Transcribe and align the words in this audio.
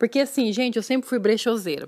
Porque 0.00 0.20
assim, 0.20 0.50
gente, 0.50 0.76
eu 0.76 0.82
sempre 0.82 1.06
fui 1.06 1.18
brechoseira. 1.18 1.86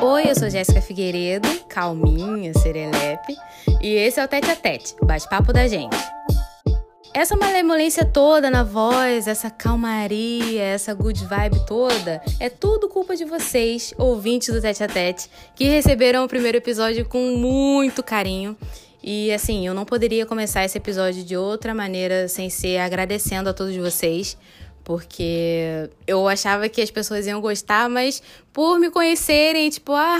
Oi, 0.00 0.30
eu 0.30 0.34
sou 0.36 0.48
Jéssica 0.48 0.80
Figueiredo, 0.80 1.48
calminha, 1.68 2.54
serelepe, 2.54 3.34
e 3.82 3.94
esse 3.94 4.20
é 4.20 4.24
o 4.24 4.28
Tete 4.28 4.48
a 4.48 4.54
Tete, 4.54 4.94
bate-papo 5.02 5.52
da 5.52 5.66
gente. 5.66 5.96
Essa 7.12 7.34
malemolência 7.34 8.04
toda 8.04 8.48
na 8.48 8.62
voz, 8.62 9.26
essa 9.26 9.50
calmaria, 9.50 10.62
essa 10.62 10.94
good 10.94 11.24
vibe 11.24 11.66
toda, 11.66 12.22
é 12.38 12.48
tudo 12.48 12.88
culpa 12.88 13.16
de 13.16 13.24
vocês, 13.24 13.92
ouvintes 13.98 14.54
do 14.54 14.60
Tete 14.60 14.84
a 14.84 14.86
Tete, 14.86 15.28
que 15.56 15.64
receberam 15.64 16.24
o 16.24 16.28
primeiro 16.28 16.58
episódio 16.58 17.04
com 17.06 17.36
muito 17.36 18.04
carinho. 18.04 18.56
E 19.08 19.30
assim, 19.32 19.64
eu 19.64 19.72
não 19.72 19.84
poderia 19.84 20.26
começar 20.26 20.64
esse 20.64 20.76
episódio 20.76 21.22
de 21.22 21.36
outra 21.36 21.72
maneira 21.72 22.26
sem 22.26 22.50
ser 22.50 22.78
agradecendo 22.78 23.48
a 23.48 23.54
todos 23.54 23.76
vocês, 23.76 24.36
porque 24.82 25.88
eu 26.08 26.26
achava 26.26 26.68
que 26.68 26.82
as 26.82 26.90
pessoas 26.90 27.24
iam 27.24 27.40
gostar, 27.40 27.88
mas 27.88 28.20
por 28.52 28.80
me 28.80 28.90
conhecerem, 28.90 29.70
tipo, 29.70 29.92
ah, 29.94 30.18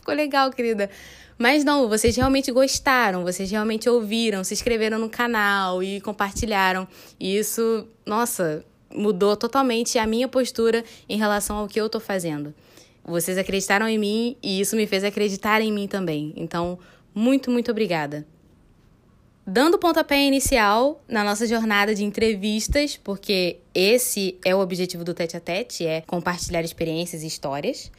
ficou 0.00 0.12
legal, 0.12 0.50
querida. 0.50 0.90
Mas 1.38 1.62
não, 1.62 1.88
vocês 1.88 2.16
realmente 2.16 2.50
gostaram, 2.50 3.22
vocês 3.22 3.48
realmente 3.48 3.88
ouviram, 3.88 4.42
se 4.42 4.54
inscreveram 4.54 4.98
no 4.98 5.08
canal 5.08 5.80
e 5.80 6.00
compartilharam. 6.00 6.88
E 7.20 7.38
isso, 7.38 7.86
nossa, 8.04 8.64
mudou 8.92 9.36
totalmente 9.36 10.00
a 10.00 10.06
minha 10.06 10.26
postura 10.26 10.82
em 11.08 11.16
relação 11.16 11.58
ao 11.58 11.68
que 11.68 11.80
eu 11.80 11.88
tô 11.88 12.00
fazendo. 12.00 12.52
Vocês 13.04 13.38
acreditaram 13.38 13.88
em 13.88 13.98
mim 13.98 14.36
e 14.42 14.60
isso 14.60 14.74
me 14.74 14.84
fez 14.84 15.04
acreditar 15.04 15.60
em 15.60 15.70
mim 15.70 15.86
também. 15.86 16.32
Então, 16.34 16.76
muito, 17.16 17.50
muito 17.50 17.70
obrigada. 17.70 18.26
Dando 19.46 19.78
pontapé 19.78 20.22
inicial 20.22 21.02
na 21.08 21.24
nossa 21.24 21.46
jornada 21.46 21.94
de 21.94 22.04
entrevistas, 22.04 23.00
porque 23.02 23.56
esse 23.74 24.38
é 24.44 24.54
o 24.54 24.60
objetivo 24.60 25.02
do 25.02 25.14
Tete 25.14 25.34
a 25.34 25.40
Tete, 25.40 25.86
é 25.86 26.02
compartilhar 26.02 26.60
experiências 26.60 27.22
e 27.22 27.26
histórias. 27.26 27.90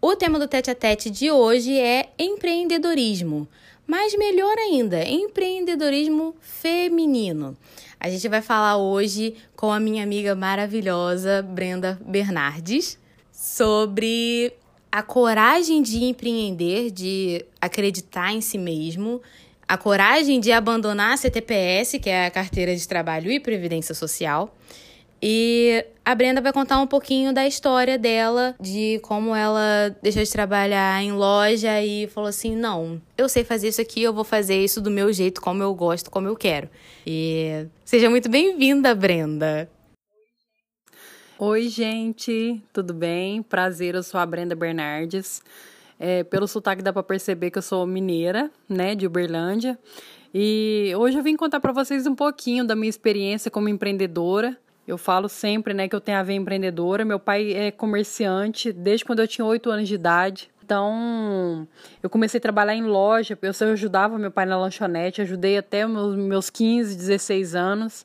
O 0.00 0.16
tema 0.16 0.36
do 0.36 0.48
Tete 0.48 0.68
a 0.68 0.74
Tete 0.74 1.10
de 1.10 1.30
hoje 1.30 1.78
é 1.78 2.08
empreendedorismo, 2.18 3.46
mas 3.86 4.16
melhor 4.18 4.58
ainda, 4.58 5.04
empreendedorismo 5.04 6.34
feminino. 6.40 7.56
A 8.00 8.10
gente 8.10 8.26
vai 8.26 8.42
falar 8.42 8.78
hoje 8.78 9.36
com 9.54 9.70
a 9.70 9.78
minha 9.78 10.02
amiga 10.02 10.34
maravilhosa 10.34 11.40
Brenda 11.40 12.00
Bernardes 12.04 12.98
sobre 13.30 14.52
a 14.90 15.02
coragem 15.02 15.82
de 15.82 16.04
empreender, 16.04 16.90
de 16.90 17.44
acreditar 17.60 18.32
em 18.32 18.40
si 18.40 18.58
mesmo, 18.58 19.20
a 19.68 19.76
coragem 19.76 20.40
de 20.40 20.50
abandonar 20.50 21.14
a 21.14 21.16
CTPS, 21.16 21.98
que 21.98 22.10
é 22.10 22.26
a 22.26 22.30
carteira 22.30 22.74
de 22.74 22.88
trabalho 22.88 23.30
e 23.30 23.38
previdência 23.38 23.94
social, 23.94 24.52
e 25.22 25.84
a 26.04 26.14
Brenda 26.14 26.40
vai 26.40 26.52
contar 26.52 26.80
um 26.80 26.86
pouquinho 26.86 27.32
da 27.32 27.46
história 27.46 27.98
dela, 27.98 28.54
de 28.58 28.98
como 29.02 29.34
ela 29.34 29.94
deixou 30.02 30.22
de 30.22 30.30
trabalhar 30.30 31.02
em 31.02 31.12
loja 31.12 31.82
e 31.82 32.06
falou 32.08 32.28
assim: 32.28 32.56
não, 32.56 33.00
eu 33.18 33.28
sei 33.28 33.44
fazer 33.44 33.68
isso 33.68 33.80
aqui, 33.80 34.02
eu 34.02 34.14
vou 34.14 34.24
fazer 34.24 34.62
isso 34.64 34.80
do 34.80 34.90
meu 34.90 35.12
jeito, 35.12 35.40
como 35.40 35.62
eu 35.62 35.74
gosto, 35.74 36.10
como 36.10 36.26
eu 36.26 36.34
quero. 36.34 36.70
E 37.06 37.66
seja 37.84 38.08
muito 38.08 38.30
bem-vinda, 38.30 38.94
Brenda. 38.94 39.68
Oi, 41.42 41.68
gente, 41.68 42.62
tudo 42.70 42.92
bem? 42.92 43.42
Prazer, 43.42 43.94
eu 43.94 44.02
sou 44.02 44.20
a 44.20 44.26
Brenda 44.26 44.54
Bernardes. 44.54 45.42
É, 45.98 46.22
pelo 46.22 46.46
sotaque 46.46 46.82
dá 46.82 46.92
para 46.92 47.02
perceber 47.02 47.50
que 47.50 47.56
eu 47.56 47.62
sou 47.62 47.86
mineira, 47.86 48.50
né, 48.68 48.94
de 48.94 49.06
Uberlândia. 49.06 49.78
E 50.34 50.92
hoje 50.98 51.16
eu 51.16 51.22
vim 51.22 51.36
contar 51.36 51.58
para 51.58 51.72
vocês 51.72 52.06
um 52.06 52.14
pouquinho 52.14 52.62
da 52.66 52.76
minha 52.76 52.90
experiência 52.90 53.50
como 53.50 53.70
empreendedora. 53.70 54.54
Eu 54.86 54.98
falo 54.98 55.30
sempre, 55.30 55.72
né, 55.72 55.88
que 55.88 55.96
eu 55.96 56.00
tenho 56.02 56.18
a 56.18 56.22
ver 56.22 56.34
empreendedora. 56.34 57.06
Meu 57.06 57.18
pai 57.18 57.54
é 57.54 57.70
comerciante 57.70 58.70
desde 58.70 59.06
quando 59.06 59.20
eu 59.20 59.26
tinha 59.26 59.46
8 59.46 59.70
anos 59.70 59.88
de 59.88 59.94
idade. 59.94 60.50
Então, 60.62 61.66
eu 62.02 62.10
comecei 62.10 62.36
a 62.36 62.42
trabalhar 62.42 62.74
em 62.74 62.84
loja. 62.84 63.38
Eu 63.40 63.72
ajudava 63.72 64.18
meu 64.18 64.30
pai 64.30 64.44
na 64.44 64.58
lanchonete, 64.58 65.22
ajudei 65.22 65.56
até 65.56 65.86
meus, 65.86 66.14
meus 66.16 66.50
15, 66.50 66.94
16 66.94 67.54
anos. 67.54 68.04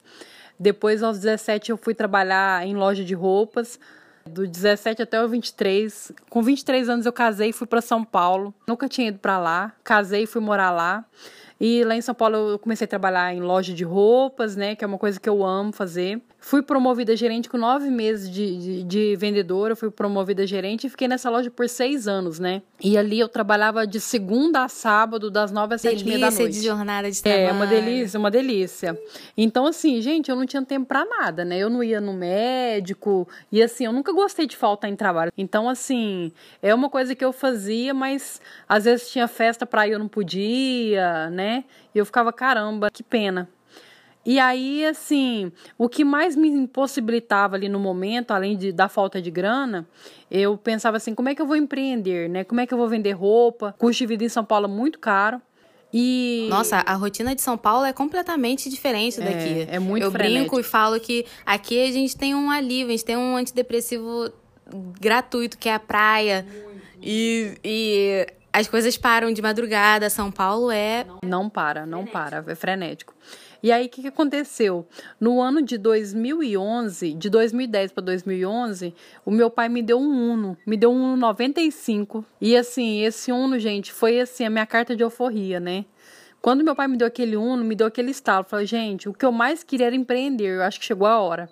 Depois, 0.59 1.03
aos 1.03 1.19
17, 1.19 1.71
eu 1.71 1.77
fui 1.77 1.93
trabalhar 1.93 2.65
em 2.65 2.75
loja 2.75 3.03
de 3.03 3.13
roupas. 3.13 3.79
Do 4.25 4.47
17 4.47 5.03
até 5.03 5.23
o 5.23 5.27
23. 5.27 6.11
Com 6.29 6.41
23 6.41 6.89
anos 6.89 7.05
eu 7.05 7.13
casei 7.13 7.49
e 7.49 7.53
fui 7.53 7.67
para 7.67 7.81
São 7.81 8.03
Paulo. 8.03 8.53
Nunca 8.67 8.89
tinha 8.89 9.09
ido 9.09 9.19
para 9.19 9.37
lá. 9.37 9.73
Casei 9.83 10.23
e 10.23 10.27
fui 10.27 10.41
morar 10.41 10.71
lá. 10.71 11.05
E 11.59 11.83
lá 11.83 11.95
em 11.95 12.01
São 12.01 12.15
Paulo 12.15 12.35
eu 12.35 12.59
comecei 12.59 12.85
a 12.85 12.87
trabalhar 12.87 13.33
em 13.33 13.39
loja 13.39 13.73
de 13.73 13.83
roupas, 13.83 14.55
né? 14.55 14.75
Que 14.75 14.83
é 14.83 14.87
uma 14.87 14.97
coisa 14.97 15.19
que 15.19 15.29
eu 15.29 15.45
amo 15.45 15.71
fazer. 15.71 16.21
Fui 16.45 16.61
promovida 16.61 17.15
gerente 17.15 17.49
com 17.49 17.57
nove 17.57 17.89
meses 17.89 18.29
de, 18.29 18.55
de, 18.55 18.83
de 18.83 19.15
vendedora, 19.15 19.75
fui 19.75 19.89
promovida 19.89 20.45
gerente 20.45 20.85
e 20.85 20.89
fiquei 20.91 21.07
nessa 21.07 21.27
loja 21.27 21.49
por 21.49 21.67
seis 21.67 22.07
anos, 22.07 22.37
né? 22.37 22.61
E 22.79 22.99
ali 22.99 23.19
eu 23.19 23.27
trabalhava 23.27 23.87
de 23.87 23.99
segunda 23.99 24.63
a 24.63 24.69
sábado, 24.69 25.31
das 25.31 25.51
nove 25.51 25.73
às 25.73 25.81
sete 25.81 26.01
e 26.01 26.05
meia 26.05 26.19
da 26.19 26.29
noite. 26.29 26.53
de 26.53 26.63
jornada 26.63 27.09
de 27.09 27.19
trabalho. 27.19 27.47
É, 27.47 27.51
uma 27.51 27.65
delícia, 27.65 28.19
uma 28.19 28.29
delícia. 28.29 28.95
Então, 29.35 29.65
assim, 29.65 29.99
gente, 30.03 30.29
eu 30.29 30.35
não 30.35 30.45
tinha 30.45 30.63
tempo 30.63 30.85
para 30.85 31.03
nada, 31.03 31.43
né? 31.43 31.57
Eu 31.57 31.67
não 31.67 31.83
ia 31.83 31.99
no 31.99 32.13
médico 32.13 33.27
e, 33.51 33.59
assim, 33.63 33.85
eu 33.85 33.91
nunca 33.91 34.13
gostei 34.13 34.45
de 34.45 34.55
faltar 34.55 34.87
em 34.87 34.95
trabalho. 34.95 35.31
Então, 35.35 35.67
assim, 35.67 36.31
é 36.61 36.75
uma 36.75 36.91
coisa 36.91 37.15
que 37.15 37.25
eu 37.25 37.33
fazia, 37.33 37.91
mas 37.91 38.39
às 38.69 38.85
vezes 38.85 39.09
tinha 39.09 39.27
festa 39.27 39.65
pra 39.65 39.87
ir, 39.87 39.93
eu 39.93 39.99
não 39.99 40.07
podia, 40.07 41.27
né? 41.31 41.63
E 41.95 41.97
eu 41.97 42.05
ficava, 42.05 42.31
caramba, 42.31 42.91
que 42.91 43.01
pena. 43.01 43.49
E 44.25 44.39
aí, 44.39 44.83
assim, 44.85 45.51
o 45.77 45.87
que 45.87 46.03
mais 46.03 46.35
me 46.35 46.47
impossibilitava 46.47 47.55
ali 47.55 47.69
no 47.69 47.79
momento, 47.79 48.31
além 48.31 48.57
de, 48.57 48.71
da 48.71 48.89
falta 48.89 49.21
de 49.21 49.29
grana, 49.29 49.87
eu 50.31 50.57
pensava 50.57 50.97
assim, 50.97 51.13
como 51.13 51.29
é 51.29 51.35
que 51.35 51.41
eu 51.41 51.45
vou 51.45 51.55
empreender, 51.55 52.27
né? 52.27 52.43
Como 52.43 52.59
é 52.59 52.65
que 52.65 52.73
eu 52.73 52.77
vou 52.77 52.87
vender 52.87 53.11
roupa? 53.11 53.75
Custo 53.77 53.99
de 53.99 54.07
vida 54.07 54.23
em 54.23 54.29
São 54.29 54.43
Paulo 54.43 54.65
é 54.65 54.69
muito 54.69 54.97
caro. 54.97 55.39
E... 55.93 56.47
Nossa, 56.49 56.77
a 56.77 56.93
rotina 56.95 57.35
de 57.35 57.41
São 57.41 57.57
Paulo 57.57 57.85
é 57.85 57.93
completamente 57.93 58.67
diferente 58.67 59.19
daqui. 59.19 59.67
É, 59.69 59.75
é 59.75 59.79
muito 59.79 60.03
Eu 60.03 60.11
frenético. 60.11 60.39
brinco 60.39 60.59
e 60.59 60.63
falo 60.63 60.99
que 60.99 61.25
aqui 61.45 61.87
a 61.87 61.91
gente 61.91 62.17
tem 62.17 62.33
um 62.33 62.49
alívio, 62.49 62.87
a 62.87 62.91
gente 62.91 63.05
tem 63.05 63.15
um 63.15 63.37
antidepressivo 63.37 64.29
gratuito, 64.99 65.57
que 65.57 65.69
é 65.69 65.75
a 65.75 65.79
praia. 65.79 66.45
E, 67.01 67.57
e 67.63 68.27
as 68.51 68.67
coisas 68.67 68.97
param 68.97 69.31
de 69.31 69.41
madrugada. 69.41 70.09
São 70.09 70.31
Paulo 70.31 70.71
é. 70.71 71.05
Não 71.23 71.49
para, 71.49 71.85
não 71.85 72.05
para, 72.05 72.43
é 72.47 72.55
frenético. 72.55 73.13
E 73.65 73.71
aí, 73.71 73.87
o 73.87 73.89
que, 73.89 74.03
que 74.03 74.07
aconteceu? 74.09 74.87
No 75.19 75.41
ano 75.41 75.59
de 75.59 75.75
2011, 75.79 77.15
de 77.15 77.31
2010 77.31 77.93
para 77.93 78.03
2011, 78.03 78.93
o 79.25 79.31
meu 79.31 79.49
pai 79.49 79.69
me 79.69 79.81
deu 79.81 79.97
um 79.97 80.33
Uno, 80.33 80.55
me 80.67 80.77
deu 80.77 80.91
um 80.91 81.13
Uno 81.13 81.17
95. 81.17 82.23
E 82.39 82.55
assim, 82.55 83.03
esse 83.03 83.31
Uno, 83.31 83.57
gente, 83.57 83.91
foi 83.91 84.19
assim 84.19 84.45
a 84.45 84.51
minha 84.51 84.67
carta 84.67 84.95
de 84.95 85.01
euforia, 85.01 85.59
né? 85.59 85.83
Quando 86.43 86.63
meu 86.63 86.75
pai 86.75 86.87
me 86.87 86.95
deu 86.95 87.07
aquele 87.07 87.35
Uno, 87.35 87.63
me 87.63 87.73
deu 87.73 87.87
aquele 87.87 88.11
estalo. 88.11 88.45
Falei, 88.47 88.67
gente, 88.67 89.09
o 89.09 89.13
que 89.15 89.25
eu 89.25 89.31
mais 89.31 89.63
queria 89.63 89.87
era 89.87 89.95
empreender. 89.95 90.57
Eu 90.57 90.61
acho 90.61 90.79
que 90.79 90.85
chegou 90.85 91.07
a 91.07 91.19
hora. 91.19 91.49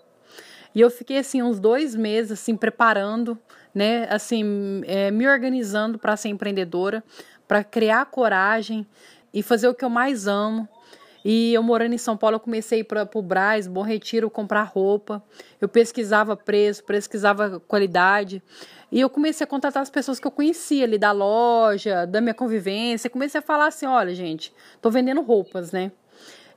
E 0.75 0.81
eu 0.81 0.91
fiquei 0.91 1.17
assim 1.17 1.41
uns 1.41 1.59
dois 1.59 1.95
meses 1.95 2.33
assim 2.33 2.55
preparando, 2.55 3.35
né? 3.73 4.05
Assim, 4.07 4.83
é, 4.85 5.09
me 5.09 5.27
organizando 5.27 5.97
para 5.97 6.15
ser 6.15 6.29
empreendedora, 6.29 7.03
para 7.47 7.63
criar 7.63 8.05
coragem 8.05 8.85
e 9.33 9.41
fazer 9.41 9.67
o 9.67 9.73
que 9.73 9.83
eu 9.83 9.89
mais 9.89 10.27
amo. 10.27 10.69
E 11.23 11.53
eu 11.53 11.63
morando 11.63 11.93
em 11.93 11.97
São 11.97 12.17
Paulo, 12.17 12.35
eu 12.35 12.39
comecei 12.39 12.79
a 12.79 12.81
ir 12.81 12.83
para 12.83 13.09
o 13.13 13.21
Braz, 13.21 13.67
Bom 13.67 13.81
Retiro, 13.81 14.29
comprar 14.29 14.63
roupa. 14.63 15.23
Eu 15.61 15.69
pesquisava 15.69 16.35
preço, 16.35 16.83
pesquisava 16.83 17.61
qualidade. 17.61 18.43
E 18.91 18.99
eu 18.99 19.09
comecei 19.09 19.45
a 19.45 19.47
contratar 19.47 19.81
as 19.81 19.89
pessoas 19.89 20.19
que 20.19 20.27
eu 20.27 20.31
conhecia 20.31 20.83
ali 20.83 20.97
da 20.97 21.11
loja, 21.11 22.05
da 22.05 22.19
minha 22.19 22.33
convivência. 22.33 23.09
Comecei 23.09 23.39
a 23.39 23.41
falar 23.41 23.67
assim: 23.67 23.85
olha, 23.85 24.13
gente, 24.13 24.53
tô 24.81 24.89
vendendo 24.89 25.21
roupas, 25.21 25.71
né? 25.71 25.91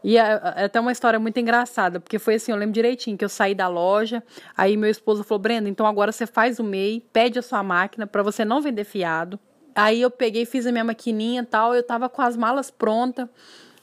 E 0.02 0.18
é, 0.18 0.40
é 0.56 0.64
até 0.64 0.78
uma 0.78 0.92
história 0.92 1.18
muito 1.18 1.38
engraçada, 1.38 1.98
porque 1.98 2.18
foi 2.18 2.34
assim, 2.34 2.52
eu 2.52 2.58
lembro 2.58 2.72
direitinho 2.72 3.16
que 3.16 3.24
eu 3.24 3.28
saí 3.28 3.54
da 3.54 3.66
loja, 3.66 4.22
aí 4.56 4.76
meu 4.76 4.90
esposo 4.90 5.24
falou: 5.24 5.40
Brenda, 5.40 5.68
então 5.68 5.86
agora 5.86 6.12
você 6.12 6.26
faz 6.26 6.58
o 6.58 6.64
MEI, 6.64 7.04
pede 7.12 7.38
a 7.38 7.42
sua 7.42 7.62
máquina 7.62 8.06
para 8.06 8.22
você 8.22 8.44
não 8.44 8.60
vender 8.60 8.84
fiado. 8.84 9.38
Aí 9.74 10.00
eu 10.00 10.10
peguei, 10.10 10.46
fiz 10.46 10.66
a 10.66 10.72
minha 10.72 10.84
maquininha 10.84 11.42
e 11.42 11.46
tal, 11.46 11.74
eu 11.74 11.82
tava 11.82 12.08
com 12.08 12.22
as 12.22 12.36
malas 12.36 12.70
prontas. 12.70 13.28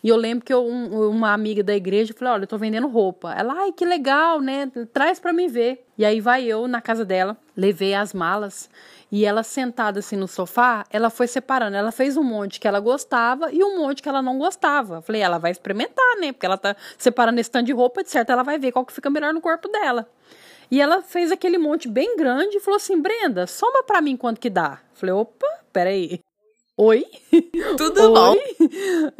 E 0.04 0.10
eu 0.10 0.18
lembro 0.18 0.44
que 0.44 0.54
eu, 0.54 0.66
um, 0.66 1.10
uma 1.10 1.32
amiga 1.32 1.64
da 1.64 1.74
igreja 1.74 2.14
falou: 2.14 2.34
Olha, 2.34 2.44
eu 2.44 2.48
tô 2.48 2.58
vendendo 2.58 2.88
roupa. 2.90 3.34
Ela, 3.34 3.54
ai, 3.54 3.72
que 3.72 3.86
legal, 3.86 4.42
né? 4.42 4.70
Traz 4.92 5.18
pra 5.18 5.32
mim 5.32 5.48
ver. 5.48 5.86
E 5.98 6.04
aí 6.04 6.20
vai 6.20 6.44
eu 6.44 6.68
na 6.68 6.82
casa 6.82 7.06
dela, 7.06 7.38
levei 7.56 7.94
as 7.94 8.14
malas. 8.14 8.70
E 9.10 9.26
ela 9.26 9.44
sentada 9.44 10.00
assim 10.00 10.18
no 10.18 10.28
sofá, 10.28 10.84
ela 10.90 11.10
foi 11.10 11.28
separando. 11.28 11.78
Ela 11.78 11.92
fez 11.92 12.18
um 12.18 12.24
monte 12.24 12.60
que 12.60 12.68
ela 12.68 12.82
gostava 12.82 13.50
e 13.54 13.64
um 13.64 13.78
monte 13.78 14.04
que 14.04 14.10
ela 14.10 14.22
não 14.22 14.38
gostava. 14.38 15.02
Falei, 15.02 15.22
ela 15.22 15.38
vai 15.38 15.52
experimentar, 15.52 16.18
né? 16.20 16.34
Porque 16.34 16.46
ela 16.46 16.58
tá 16.58 16.76
separando 16.98 17.40
esse 17.40 17.50
tanto 17.50 17.68
de 17.68 17.74
roupa, 17.74 18.04
de 18.04 18.10
certo 18.10 18.32
ela 18.32 18.44
vai 18.44 18.60
ver 18.60 18.74
qual 18.74 18.86
que 18.86 18.92
fica 18.92 19.10
melhor 19.10 19.34
no 19.34 19.40
corpo 19.40 19.70
dela. 19.70 20.10
E 20.70 20.82
ela 20.82 21.02
fez 21.02 21.32
aquele 21.32 21.58
monte 21.58 21.88
bem 21.88 22.18
grande 22.18 22.58
e 22.58 22.60
falou 22.60 22.78
assim: 22.78 23.00
Brenda, 23.00 23.48
soma 23.48 23.84
pra 23.84 24.02
mim 24.02 24.18
quanto 24.18 24.42
que 24.42 24.50
dá. 24.50 24.80
Falei, 24.94 25.14
opa, 25.14 25.48
peraí. 25.72 26.20
Oi? 26.76 27.06
Tudo 27.78 28.02
Oi? 28.02 28.14
bom? 28.14 28.36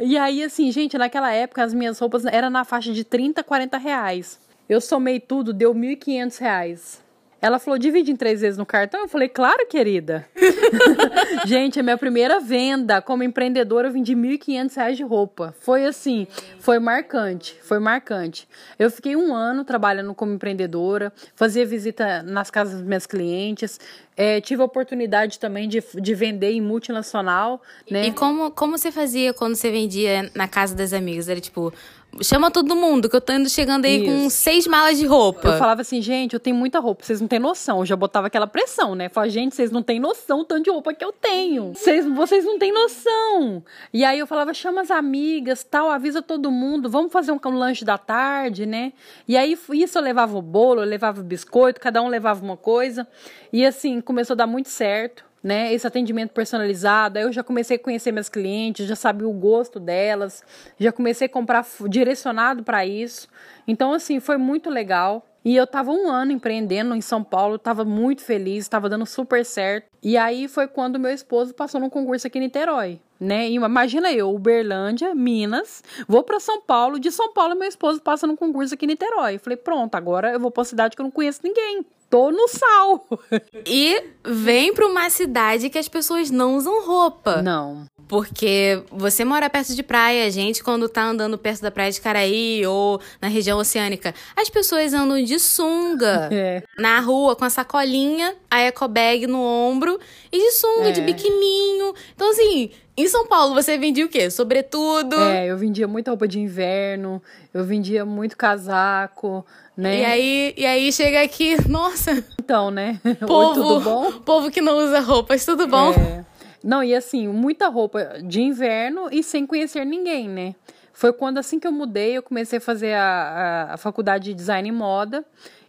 E 0.00 0.18
aí, 0.18 0.42
assim, 0.42 0.72
gente, 0.72 0.98
naquela 0.98 1.32
época 1.32 1.62
as 1.62 1.72
minhas 1.72 1.98
roupas 2.00 2.24
eram 2.24 2.50
na 2.50 2.64
faixa 2.64 2.92
de 2.92 3.04
30, 3.04 3.44
40 3.44 3.78
reais. 3.78 4.40
Eu 4.68 4.80
somei 4.80 5.20
tudo, 5.20 5.52
deu 5.52 5.72
R$ 5.72 5.78
1.500. 5.96 7.03
Ela 7.44 7.58
falou, 7.58 7.78
divide 7.78 8.10
em 8.10 8.16
três 8.16 8.40
vezes 8.40 8.56
no 8.56 8.64
cartão. 8.64 9.02
Eu 9.02 9.08
falei, 9.08 9.28
claro, 9.28 9.66
querida. 9.66 10.26
Gente, 11.44 11.78
a 11.78 11.82
minha 11.82 11.98
primeira 11.98 12.40
venda 12.40 13.02
como 13.02 13.22
empreendedora, 13.22 13.88
eu 13.88 13.92
vendi 13.92 14.14
R$ 14.14 14.38
1.500 14.38 14.94
de 14.94 15.02
roupa. 15.02 15.54
Foi 15.60 15.84
assim, 15.84 16.26
foi 16.58 16.78
marcante, 16.78 17.54
foi 17.62 17.78
marcante. 17.78 18.48
Eu 18.78 18.90
fiquei 18.90 19.14
um 19.14 19.34
ano 19.34 19.62
trabalhando 19.62 20.14
como 20.14 20.32
empreendedora, 20.32 21.12
fazia 21.36 21.66
visita 21.66 22.22
nas 22.22 22.50
casas 22.50 22.78
dos 22.78 22.88
meus 22.88 23.04
clientes, 23.04 23.78
é, 24.16 24.40
tive 24.40 24.62
a 24.62 24.64
oportunidade 24.64 25.38
também 25.38 25.68
de, 25.68 25.82
de 26.00 26.14
vender 26.14 26.52
em 26.52 26.62
multinacional, 26.62 27.60
né? 27.90 28.06
E 28.06 28.12
como, 28.12 28.50
como 28.52 28.78
você 28.78 28.90
fazia 28.90 29.34
quando 29.34 29.54
você 29.54 29.70
vendia 29.70 30.30
na 30.34 30.48
casa 30.48 30.74
das 30.74 30.94
amigas? 30.94 31.28
Era 31.28 31.40
tipo, 31.40 31.74
chama 32.22 32.50
todo 32.50 32.74
mundo, 32.76 33.08
que 33.08 33.16
eu 33.16 33.20
tô 33.20 33.32
indo 33.32 33.48
chegando 33.48 33.84
aí 33.84 34.02
Isso. 34.02 34.06
com 34.06 34.30
seis 34.30 34.66
malas 34.66 34.98
de 34.98 35.06
roupa. 35.06 35.48
Eu 35.48 35.58
falava 35.58 35.80
assim, 35.80 36.00
gente, 36.00 36.34
eu 36.34 36.40
tenho 36.40 36.56
muita 36.56 36.78
roupa, 36.78 37.04
vocês 37.04 37.20
não 37.20 37.28
têm 37.28 37.38
noção. 37.38 37.80
Eu 37.80 37.86
já 37.86 37.96
botava 37.96 38.26
aquela 38.26 38.46
pressão, 38.46 38.94
né? 38.94 39.08
Falava, 39.08 39.30
gente, 39.30 39.54
vocês 39.54 39.70
não 39.70 39.82
têm 39.82 39.98
noção 39.98 40.38
do 40.38 40.44
tanto 40.44 40.64
de 40.64 40.70
roupa 40.70 40.92
que 40.92 41.04
eu 41.04 41.12
tenho. 41.12 41.72
Vocês, 41.74 42.06
vocês 42.06 42.44
não 42.44 42.58
têm 42.58 42.72
noção. 42.72 43.62
E 43.92 44.04
aí 44.04 44.18
eu 44.18 44.26
falava, 44.26 44.52
chama 44.54 44.80
as 44.80 44.90
amigas, 44.90 45.64
tal, 45.64 45.90
avisa 45.90 46.22
todo 46.22 46.50
mundo, 46.50 46.88
vamos 46.88 47.12
fazer 47.12 47.32
um, 47.32 47.40
um 47.44 47.58
lanche 47.58 47.84
da 47.84 47.98
tarde, 47.98 48.66
né? 48.66 48.92
E 49.26 49.36
aí 49.36 49.58
isso 49.72 49.98
eu 49.98 50.02
levava 50.02 50.36
o 50.36 50.42
bolo, 50.42 50.80
eu 50.80 50.86
levava 50.86 51.20
o 51.20 51.24
biscoito, 51.24 51.80
cada 51.80 52.02
um 52.02 52.08
levava 52.08 52.44
uma 52.44 52.56
coisa. 52.56 53.06
E 53.52 53.64
assim, 53.64 54.00
começou 54.00 54.34
a 54.34 54.36
dar 54.36 54.46
muito 54.46 54.68
certo 54.68 55.24
né? 55.44 55.74
Esse 55.74 55.86
atendimento 55.86 56.30
personalizado. 56.30 57.18
Aí 57.18 57.24
eu 57.24 57.32
já 57.32 57.44
comecei 57.44 57.76
a 57.76 57.78
conhecer 57.78 58.10
minhas 58.10 58.30
clientes, 58.30 58.88
já 58.88 58.96
sabia 58.96 59.28
o 59.28 59.32
gosto 59.32 59.78
delas, 59.78 60.42
já 60.80 60.90
comecei 60.90 61.26
a 61.26 61.30
comprar 61.30 61.66
direcionado 61.86 62.64
para 62.64 62.86
isso. 62.86 63.28
Então, 63.68 63.92
assim, 63.92 64.18
foi 64.18 64.38
muito 64.38 64.70
legal. 64.70 65.26
E 65.44 65.54
eu 65.54 65.66
tava 65.66 65.90
um 65.90 66.08
ano 66.08 66.32
empreendendo 66.32 66.94
em 66.94 67.02
São 67.02 67.22
Paulo, 67.22 67.58
tava 67.58 67.84
muito 67.84 68.22
feliz, 68.22 68.66
tava 68.66 68.88
dando 68.88 69.04
super 69.04 69.44
certo. 69.44 69.86
E 70.02 70.16
aí 70.16 70.48
foi 70.48 70.66
quando 70.66 70.98
meu 70.98 71.12
esposo 71.12 71.52
passou 71.52 71.78
num 71.78 71.90
concurso 71.90 72.26
aqui 72.26 72.38
em 72.38 72.42
Niterói, 72.42 72.98
né? 73.20 73.46
E 73.50 73.56
imagina 73.56 74.10
eu, 74.10 74.34
Uberlândia, 74.34 75.14
Minas, 75.14 75.84
vou 76.08 76.22
para 76.22 76.40
São 76.40 76.62
Paulo, 76.62 76.98
de 76.98 77.12
São 77.12 77.34
Paulo 77.34 77.54
meu 77.54 77.68
esposo 77.68 78.00
passa 78.00 78.26
num 78.26 78.36
concurso 78.36 78.72
aqui 78.72 78.86
em 78.86 78.88
Niterói. 78.88 79.34
Eu 79.34 79.40
falei, 79.40 79.58
pronto, 79.58 79.94
agora 79.94 80.32
eu 80.32 80.40
vou 80.40 80.50
pra 80.50 80.62
uma 80.62 80.64
cidade 80.64 80.96
que 80.96 81.02
eu 81.02 81.04
não 81.04 81.10
conheço 81.10 81.40
ninguém 81.44 81.84
tô 82.14 82.30
no 82.30 82.46
sal. 82.46 83.08
E 83.66 84.04
vem 84.24 84.74
pra 84.74 84.86
uma 84.86 85.08
cidade 85.10 85.70
que 85.70 85.78
as 85.78 85.88
pessoas 85.88 86.30
não 86.30 86.56
usam 86.56 86.84
roupa. 86.86 87.40
Não. 87.42 87.86
Porque 88.06 88.82
você 88.90 89.24
mora 89.24 89.48
perto 89.48 89.74
de 89.74 89.82
praia, 89.82 90.26
a 90.26 90.30
gente, 90.30 90.62
quando 90.62 90.88
tá 90.88 91.02
andando 91.02 91.38
perto 91.38 91.62
da 91.62 91.70
praia 91.70 91.90
de 91.90 92.00
Caraí 92.00 92.64
ou 92.66 93.00
na 93.20 93.28
região 93.28 93.58
oceânica, 93.58 94.14
as 94.36 94.50
pessoas 94.50 94.92
andam 94.92 95.22
de 95.22 95.38
sunga 95.38 96.28
é. 96.30 96.62
na 96.78 97.00
rua 97.00 97.34
com 97.34 97.44
a 97.44 97.50
sacolinha, 97.50 98.34
a 98.50 98.60
ecobag 98.62 99.26
no 99.26 99.40
ombro 99.40 99.98
e 100.30 100.38
de 100.38 100.52
sunga, 100.52 100.90
é. 100.90 100.92
de 100.92 101.00
biquininho. 101.00 101.94
Então, 102.14 102.30
assim, 102.30 102.70
em 102.96 103.08
São 103.08 103.26
Paulo, 103.26 103.54
você 103.54 103.76
vendia 103.76 104.06
o 104.06 104.08
quê? 104.08 104.30
Sobretudo? 104.30 105.18
É, 105.20 105.46
eu 105.46 105.56
vendia 105.56 105.88
muita 105.88 106.10
roupa 106.12 106.28
de 106.28 106.38
inverno, 106.38 107.20
eu 107.52 107.64
vendia 107.64 108.04
muito 108.04 108.36
casaco, 108.36 109.44
né? 109.76 110.00
E 110.00 110.04
aí, 110.04 110.54
e 110.56 110.66
aí 110.66 110.92
chega 110.92 111.22
aqui, 111.22 111.56
nossa. 111.68 112.24
Então, 112.40 112.70
né? 112.70 113.00
Povo, 113.26 113.34
Oi, 113.50 113.54
tudo 113.54 113.80
bom? 113.80 114.12
Povo 114.20 114.50
que 114.50 114.60
não 114.60 114.78
usa 114.78 115.00
roupas, 115.00 115.44
tudo 115.44 115.66
bom? 115.66 115.92
É. 115.92 116.24
Não, 116.62 116.82
e 116.82 116.94
assim, 116.94 117.28
muita 117.28 117.68
roupa 117.68 118.22
de 118.22 118.40
inverno 118.40 119.08
e 119.10 119.22
sem 119.22 119.46
conhecer 119.46 119.84
ninguém, 119.84 120.28
né? 120.28 120.54
Foi 120.92 121.12
quando, 121.12 121.38
assim 121.38 121.58
que 121.58 121.66
eu 121.66 121.72
mudei, 121.72 122.16
eu 122.16 122.22
comecei 122.22 122.58
a 122.58 122.60
fazer 122.60 122.92
a, 122.94 123.68
a, 123.70 123.74
a 123.74 123.76
faculdade 123.76 124.26
de 124.26 124.34
design 124.34 124.68
e 124.68 124.72
moda. 124.72 125.24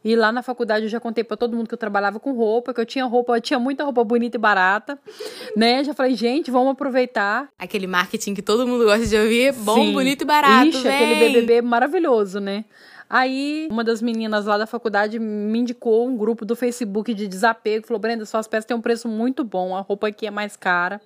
E 0.06 0.16
lá 0.16 0.32
na 0.32 0.44
faculdade 0.44 0.86
eu 0.86 0.90
já 0.90 1.00
contei 1.00 1.24
para 1.24 1.36
todo 1.36 1.58
mundo 1.58 1.68
que 1.68 1.74
eu 1.74 1.80
trabalhava 1.80 2.20
com 2.20 2.32
roupa, 2.32 2.72
que 2.72 2.80
eu 2.80 2.86
tinha 2.86 3.06
roupa, 3.06 3.36
eu 3.36 3.42
tinha 3.42 3.58
muita 3.58 3.84
roupa 3.84 4.04
bonita 4.04 4.38
e 4.38 4.40
barata, 4.40 5.00
né? 5.58 5.84
Já 5.84 5.96
falei, 5.96 6.14
gente, 6.14 6.52
vamos 6.52 6.74
aproveitar. 6.74 7.50
Aquele 7.58 7.88
marketing 7.88 8.36
que 8.36 8.44
todo 8.44 8.68
mundo 8.68 8.86
gosta 8.86 9.08
de 9.08 9.18
ouvir, 9.18 9.52
bom, 9.54 9.74
Sim. 9.74 9.94
bonito 9.94 10.22
e 10.22 10.26
barato, 10.26 10.68
Ixi, 10.68 10.84
vem. 10.84 10.94
aquele 10.96 11.16
BBB 11.16 11.64
maravilhoso, 11.64 12.40
né? 12.40 12.66
Aí, 13.10 13.68
uma 13.72 13.84
das 13.84 14.00
meninas 14.00 14.46
lá 14.46 14.60
da 14.60 14.68
faculdade 14.68 15.18
me 15.18 15.60
indicou 15.60 16.08
um 16.08 16.16
grupo 16.16 16.46
do 16.46 16.56
Facebook 16.56 17.12
de 17.14 17.28
desapego. 17.28 17.88
Falou: 17.88 18.00
Brenda, 18.00 18.26
suas 18.26 18.48
peças 18.48 18.66
têm 18.66 18.78
um 18.78 18.82
preço 18.82 19.08
muito 19.08 19.44
bom, 19.44 19.76
a 19.76 19.82
roupa 19.82 20.08
aqui 20.08 20.28
é 20.28 20.32
mais 20.32 20.56
cara. 20.56 21.02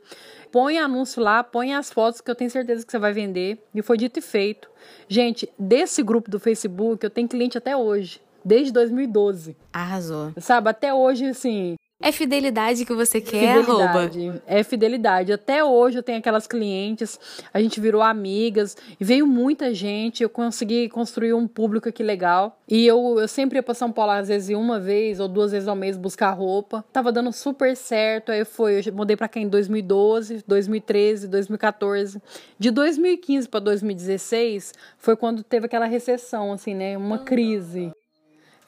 Põe 0.52 0.78
anúncio 0.78 1.22
lá, 1.22 1.44
põe 1.44 1.74
as 1.74 1.92
fotos 1.92 2.19
que 2.22 2.30
eu 2.30 2.36
tenho 2.36 2.50
certeza 2.50 2.86
que 2.86 2.92
você 2.92 3.00
vai 3.00 3.13
vender. 3.13 3.63
E 3.74 3.81
foi 3.81 3.98
dito 3.98 4.19
e 4.19 4.22
feito. 4.22 4.69
Gente, 5.07 5.50
desse 5.57 6.02
grupo 6.04 6.30
do 6.30 6.40
Facebook, 6.40 7.04
eu 7.04 7.10
tenho 7.10 7.28
cliente 7.28 7.57
até 7.57 7.78
hoje. 7.78 8.19
Desde 8.44 8.71
2012. 8.71 9.56
Arrasou. 9.74 10.31
Sabe, 10.38 10.69
até 10.69 10.94
hoje, 10.94 11.25
assim, 11.25 11.75
é 12.01 12.13
fidelidade 12.13 12.86
que 12.86 12.94
você 12.94 13.19
quer, 13.19 13.57
fidelidade. 13.57 14.30
arroba? 14.30 14.44
É 14.47 14.63
fidelidade. 14.63 15.33
Até 15.33 15.62
hoje 15.65 16.00
eu 16.00 16.03
tenho 16.03 16.18
aquelas 16.18 16.47
clientes, 16.47 17.19
a 17.53 17.62
gente 17.62 17.81
virou 17.81 18.01
amigas, 18.01 18.77
e 18.97 19.03
veio 19.03 19.27
muita 19.27 19.74
gente, 19.74 20.24
eu 20.24 20.30
consegui 20.30 20.88
construir 20.88 21.33
um 21.33 21.45
público 21.45 21.89
aqui 21.89 22.01
legal. 22.01 22.57
E 22.69 22.88
eu, 22.88 23.19
eu 23.19 23.27
sempre 23.27 23.57
ia 23.57 23.63
pra 23.63 23.74
São 23.74 23.91
Paulo, 23.91 24.13
às 24.13 24.30
vezes, 24.30 24.56
uma 24.56 24.80
vez 24.80 25.19
ou 25.19 25.27
duas 25.27 25.51
vezes 25.51 25.68
ao 25.68 25.75
mês 25.75 25.97
buscar 25.97 26.31
roupa. 26.31 26.85
Tava 26.94 27.12
dando 27.12 27.33
super 27.33 27.75
certo, 27.75 28.31
aí 28.31 28.45
foi, 28.45 28.81
eu 28.85 28.94
mudei 28.94 29.18
pra 29.18 29.27
cá 29.27 29.42
em 29.42 29.50
2012, 29.50 30.45
2013, 30.47 31.27
2014. 31.27 32.21
De 32.57 32.71
2015 32.71 33.50
para 33.50 33.59
2016 33.59 34.74
foi 34.97 35.18
quando 35.18 35.44
teve 35.44 35.65
aquela 35.65 35.85
recessão, 35.85 36.53
assim, 36.53 36.74
né? 36.74 36.97
Uma 36.97 37.19
crise. 37.19 37.92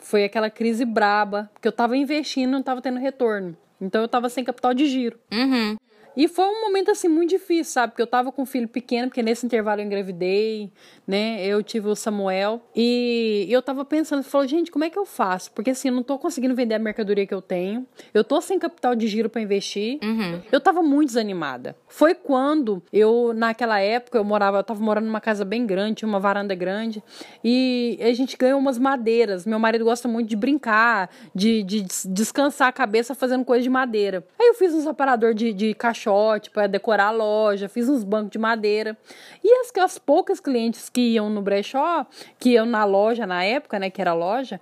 Foi 0.02 0.24
aquela 0.24 0.50
crise 0.50 0.84
braba, 0.84 1.50
porque 1.54 1.68
eu 1.68 1.72
tava 1.72 1.96
investindo 1.96 2.50
e 2.50 2.52
não 2.52 2.64
tava 2.64 2.82
tendo 2.82 3.00
retorno. 3.00 3.56
Então 3.80 4.02
eu 4.02 4.08
tava 4.08 4.30
sem 4.30 4.44
capital 4.44 4.74
de 4.74 4.88
giro. 4.88 5.18
Uhum. 5.32 5.78
E 6.16 6.28
foi 6.28 6.46
um 6.46 6.62
momento 6.62 6.92
assim 6.92 7.08
muito 7.08 7.30
difícil, 7.30 7.74
sabe? 7.74 7.92
Porque 7.92 8.02
eu 8.02 8.08
tava 8.08 8.32
com 8.32 8.42
um 8.42 8.46
filho 8.46 8.68
pequeno, 8.68 9.08
porque 9.08 9.24
nesse 9.24 9.46
intervalo 9.46 9.82
eu 9.82 9.86
engravidei, 9.86 10.72
né? 11.08 11.46
Eu 11.46 11.64
tive 11.64 11.88
o 11.88 11.96
Samuel 11.96 12.62
e 12.76 13.48
eu 13.50 13.62
tava 13.62 13.84
pensando, 13.86 14.24
falou, 14.24 14.48
gente, 14.48 14.72
como 14.72 14.86
é 14.86 14.90
que 14.90 14.98
eu 14.98 15.06
faço? 15.06 15.52
Porque 15.52 15.72
assim, 15.72 15.90
eu 15.90 15.94
não 15.94 16.04
tô 16.04 16.18
conseguindo 16.18 16.56
vender 16.56 16.76
a 16.76 16.80
mercadoria 16.80 17.26
que 17.26 17.34
eu 17.34 17.42
tenho. 17.42 17.86
Eu 18.14 18.24
tô 18.24 18.42
sem 18.42 18.60
capital 18.60 18.96
de 18.96 19.08
giro 19.08 19.30
para 19.30 19.42
investir. 19.42 20.00
Uhum. 20.04 20.42
Eu 20.52 20.60
tava 20.60 20.82
muito 20.82 21.08
desanimada. 21.08 21.76
Foi 21.88 22.14
quando 22.14 22.82
eu, 22.92 23.34
naquela 23.34 23.80
época, 23.80 24.18
eu 24.18 24.24
morava, 24.24 24.58
eu 24.58 24.64
tava 24.64 24.82
morando 24.82 25.06
numa 25.06 25.22
casa 25.22 25.44
bem 25.46 25.66
grande, 25.66 25.96
tinha 25.96 26.10
uma 26.10 26.20
varanda 26.20 26.56
grande, 26.56 27.04
e 27.44 27.98
a 28.02 28.14
gente 28.14 28.38
ganhou 28.38 28.60
umas 28.60 28.78
madeiras. 28.78 29.46
Meu 29.46 29.60
marido 29.60 29.86
gosta 29.86 30.08
muito 30.08 30.28
de 30.28 30.36
brincar, 30.36 31.10
de, 31.34 31.64
de 31.64 31.86
descansar 32.08 32.68
a 32.68 32.72
cabeça 32.72 33.16
fazendo 33.16 33.44
coisa 33.44 33.64
de 33.64 33.70
madeira. 33.70 34.26
Aí 34.40 34.48
eu 34.48 34.54
fiz 34.54 34.74
um 34.74 34.82
separador 34.82 35.34
de, 35.34 35.54
de 35.54 35.74
caixote 36.02 36.50
para 36.50 36.68
decorar 36.68 37.08
a 37.08 37.12
loja, 37.12 37.70
fiz 37.70 37.88
uns 37.88 38.04
bancos 38.04 38.32
de 38.32 38.40
madeira. 38.40 38.98
E 39.44 39.54
as, 39.60 39.72
as 39.78 39.98
poucas 39.98 40.40
clientes 40.40 40.90
que 40.90 41.02
iam 41.02 41.30
no 41.30 41.42
brechó, 41.42 42.06
que 42.40 42.52
iam 42.52 42.66
na 42.66 42.84
loja 42.84 43.28
na 43.28 43.44
época, 43.44 43.78
né, 43.78 43.90
que 43.90 44.02
era 44.02 44.14
loja, 44.14 44.60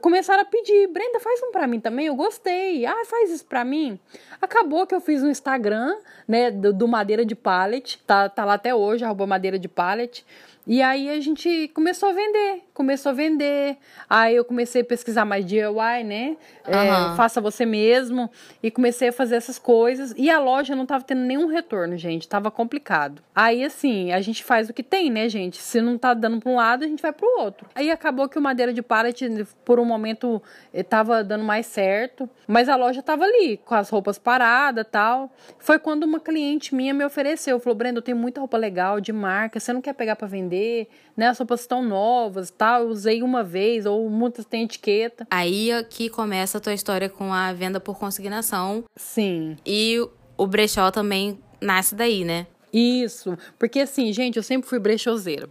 começaram 0.00 0.42
a 0.42 0.44
pedir, 0.44 0.88
Brenda, 0.88 1.18
faz 1.18 1.40
um 1.42 1.50
para 1.50 1.66
mim 1.66 1.80
também, 1.80 2.06
eu 2.06 2.14
gostei. 2.14 2.86
Ah, 2.86 3.04
faz 3.04 3.30
isso 3.30 3.44
para 3.44 3.64
mim. 3.64 3.98
Acabou 4.40 4.86
que 4.86 4.94
eu 4.94 5.00
fiz 5.00 5.22
um 5.22 5.28
Instagram, 5.28 5.96
né, 6.26 6.50
do, 6.50 6.72
do 6.72 6.86
Madeira 6.86 7.24
de 7.24 7.34
Pallet, 7.34 7.98
tá, 8.06 8.28
tá 8.28 8.44
lá 8.44 8.54
até 8.54 8.74
hoje, 8.74 9.04
arroba 9.04 9.26
Madeira 9.26 9.58
de 9.58 9.68
Pallet. 9.68 10.24
E 10.68 10.82
aí 10.82 11.08
a 11.08 11.18
gente 11.18 11.68
começou 11.68 12.10
a 12.10 12.12
vender, 12.12 12.62
começou 12.74 13.08
a 13.08 13.14
vender. 13.14 13.78
Aí 14.08 14.36
eu 14.36 14.44
comecei 14.44 14.82
a 14.82 14.84
pesquisar 14.84 15.24
mais 15.24 15.42
DIY, 15.46 16.04
né? 16.04 16.36
Uhum. 16.66 16.74
É, 16.74 17.16
faça 17.16 17.40
você 17.40 17.64
mesmo. 17.64 18.30
E 18.62 18.70
comecei 18.70 19.08
a 19.08 19.12
fazer 19.12 19.36
essas 19.36 19.58
coisas. 19.58 20.12
E 20.14 20.28
a 20.28 20.38
loja 20.38 20.76
não 20.76 20.84
tava 20.84 21.04
tendo 21.04 21.22
nenhum 21.22 21.46
retorno, 21.46 21.96
gente. 21.96 22.28
Tava 22.28 22.50
complicado. 22.50 23.22
Aí, 23.34 23.64
assim, 23.64 24.12
a 24.12 24.20
gente 24.20 24.44
faz 24.44 24.68
o 24.68 24.74
que 24.74 24.82
tem, 24.82 25.10
né, 25.10 25.26
gente? 25.30 25.56
Se 25.56 25.80
não 25.80 25.96
tá 25.96 26.12
dando 26.12 26.38
pra 26.38 26.52
um 26.52 26.56
lado, 26.56 26.84
a 26.84 26.86
gente 26.86 27.00
vai 27.00 27.12
pro 27.12 27.26
outro. 27.40 27.66
Aí 27.74 27.90
acabou 27.90 28.28
que 28.28 28.38
o 28.38 28.42
madeira 28.42 28.70
de 28.70 28.82
pallet, 28.82 29.46
por 29.64 29.80
um 29.80 29.86
momento, 29.86 30.42
eh, 30.74 30.82
tava 30.82 31.24
dando 31.24 31.44
mais 31.44 31.64
certo. 31.64 32.28
Mas 32.46 32.68
a 32.68 32.76
loja 32.76 33.02
tava 33.02 33.24
ali, 33.24 33.56
com 33.64 33.74
as 33.74 33.88
roupas 33.88 34.18
paradas 34.18 34.86
tal. 34.90 35.32
Foi 35.58 35.78
quando 35.78 36.04
uma 36.04 36.20
cliente 36.20 36.74
minha 36.74 36.92
me 36.92 37.06
ofereceu. 37.06 37.58
Falou, 37.58 37.74
Brenda, 37.74 38.00
eu 38.00 38.02
tenho 38.02 38.18
muita 38.18 38.38
roupa 38.38 38.58
legal, 38.58 39.00
de 39.00 39.14
marca. 39.14 39.58
Você 39.58 39.72
não 39.72 39.80
quer 39.80 39.94
pegar 39.94 40.14
para 40.14 40.28
vender? 40.28 40.57
Vender, 40.58 40.88
né? 41.16 41.28
As 41.28 41.38
roupas 41.38 41.60
estão 41.60 41.82
novas, 41.82 42.50
tal. 42.50 42.82
Eu 42.82 42.88
usei 42.88 43.22
uma 43.22 43.42
vez, 43.42 43.86
ou 43.86 44.08
muitas 44.10 44.44
têm 44.44 44.64
etiqueta. 44.64 45.26
Aí 45.30 45.70
que 45.88 46.08
começa 46.08 46.58
a 46.58 46.60
tua 46.60 46.74
história 46.74 47.08
com 47.08 47.32
a 47.32 47.52
venda 47.52 47.80
por 47.80 47.98
consignação. 47.98 48.84
Sim. 48.96 49.56
E 49.64 49.98
o 50.36 50.46
brechó 50.46 50.90
também 50.90 51.38
nasce 51.60 51.94
daí, 51.94 52.24
né? 52.24 52.46
Isso, 52.72 53.36
porque 53.58 53.80
assim, 53.80 54.12
gente, 54.12 54.36
eu 54.36 54.42
sempre 54.42 54.68
fui 54.68 54.78
brechoseira. 54.78 55.48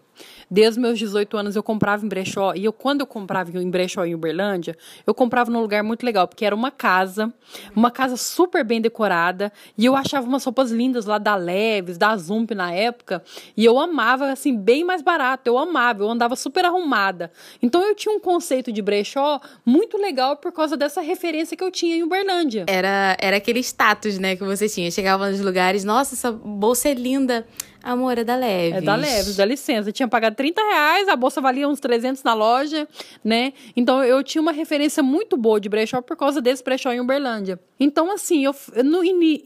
Desde 0.50 0.80
meus 0.80 0.98
18 0.98 1.38
anos 1.38 1.56
eu 1.56 1.64
comprava 1.64 2.06
em 2.06 2.10
brechó. 2.10 2.54
E 2.56 2.66
eu, 2.66 2.74
quando 2.74 3.02
eu 3.02 3.08
comprava 3.08 3.52
em 3.60 3.70
brechó 3.70 4.06
em 4.06 4.16
Uberlândia, 4.16 4.78
eu 5.06 5.14
comprava 5.14 5.52
num 5.52 5.60
lugar 5.60 5.84
muito 5.84 6.06
legal, 6.06 6.28
porque 6.28 6.46
era 6.46 6.56
uma 6.56 6.72
casa, 6.72 7.34
uma 7.76 7.92
casa 7.92 8.16
super 8.16 8.64
bem 8.64 8.80
decorada. 8.80 9.52
E 9.78 9.86
eu 9.86 9.96
achava 9.96 10.28
umas 10.28 10.44
roupas 10.44 10.72
lindas 10.72 11.06
lá 11.06 11.18
da 11.18 11.36
Leves, 11.36 11.98
da 11.98 12.16
Zump 12.18 12.52
na 12.52 12.74
época. 12.74 13.24
E 13.56 13.66
eu 13.66 13.78
amava, 13.80 14.32
assim, 14.32 14.56
bem 14.56 14.84
mais 14.84 15.02
barato. 15.02 15.50
Eu 15.50 15.58
amava, 15.58 16.04
eu 16.04 16.10
andava 16.10 16.36
super 16.36 16.66
arrumada. 16.66 17.32
Então 17.62 17.84
eu 17.84 17.96
tinha 17.96 18.14
um 18.14 18.20
conceito 18.20 18.72
de 18.72 18.82
brechó 18.82 19.40
muito 19.66 19.98
legal 19.98 20.38
por 20.38 20.52
causa 20.52 20.78
dessa 20.78 21.02
referência 21.02 21.58
que 21.58 21.64
eu 21.64 21.72
tinha 21.72 21.96
em 21.96 22.04
Uberlândia. 22.04 22.66
Era, 22.68 23.18
era 23.20 23.38
aquele 23.38 23.60
status, 23.60 24.18
né, 24.18 24.36
que 24.36 24.44
você 24.44 24.68
tinha. 24.70 24.90
Chegava 24.92 25.30
nos 25.30 25.42
lugares, 25.42 25.84
nossa, 25.84 26.16
essa 26.16 26.32
bolsa 26.32 26.90
é 26.90 26.94
linda. 26.94 27.46
Amor, 27.88 28.18
é 28.18 28.24
da 28.26 28.36
Leves. 28.36 28.80
É 28.80 28.82
da 28.82 28.96
Leves, 28.96 29.38
dá 29.38 29.46
licença. 29.46 29.88
Eu 29.88 29.94
tinha 29.94 30.10
pagado 30.10 30.36
30 30.36 30.62
reais, 30.62 31.08
a 31.08 31.16
bolsa 31.16 31.40
valia 31.40 31.70
uns 31.70 31.80
300 31.80 32.22
na 32.22 32.34
loja, 32.34 32.86
né? 33.24 33.54
Então 33.78 34.04
eu 34.04 34.22
tinha 34.22 34.42
uma 34.42 34.52
referência 34.52 35.02
muito 35.02 35.38
boa 35.38 35.58
de 35.58 35.70
brechó 35.70 36.02
por 36.02 36.18
causa 36.18 36.42
desse 36.42 36.62
brechó 36.62 36.92
em 36.92 37.00
Uberlândia. 37.00 37.58
Então, 37.80 38.12
assim, 38.12 38.44
eu, 38.44 38.54
no, 38.84 39.02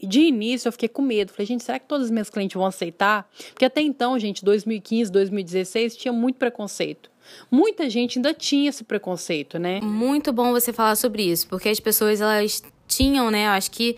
de 0.08 0.22
início 0.22 0.66
eu 0.66 0.72
fiquei 0.72 0.88
com 0.88 1.02
medo. 1.02 1.30
Falei, 1.30 1.46
gente, 1.46 1.62
será 1.62 1.78
que 1.78 1.86
todos 1.86 2.06
os 2.06 2.10
meus 2.10 2.28
clientes 2.28 2.56
vão 2.56 2.66
aceitar? 2.66 3.30
Porque 3.50 3.64
até 3.64 3.80
então, 3.80 4.18
gente, 4.18 4.44
2015, 4.44 5.12
2016, 5.12 5.96
tinha 5.96 6.12
muito 6.12 6.36
preconceito. 6.36 7.12
Muita 7.48 7.88
gente 7.88 8.18
ainda 8.18 8.34
tinha 8.34 8.70
esse 8.70 8.82
preconceito, 8.82 9.56
né? 9.56 9.80
Muito 9.80 10.32
bom 10.32 10.50
você 10.50 10.72
falar 10.72 10.96
sobre 10.96 11.22
isso, 11.22 11.46
porque 11.46 11.68
as 11.68 11.78
pessoas 11.78 12.20
elas 12.20 12.60
tinham, 12.88 13.30
né? 13.30 13.46
Eu 13.46 13.50
acho 13.50 13.70
que 13.70 13.96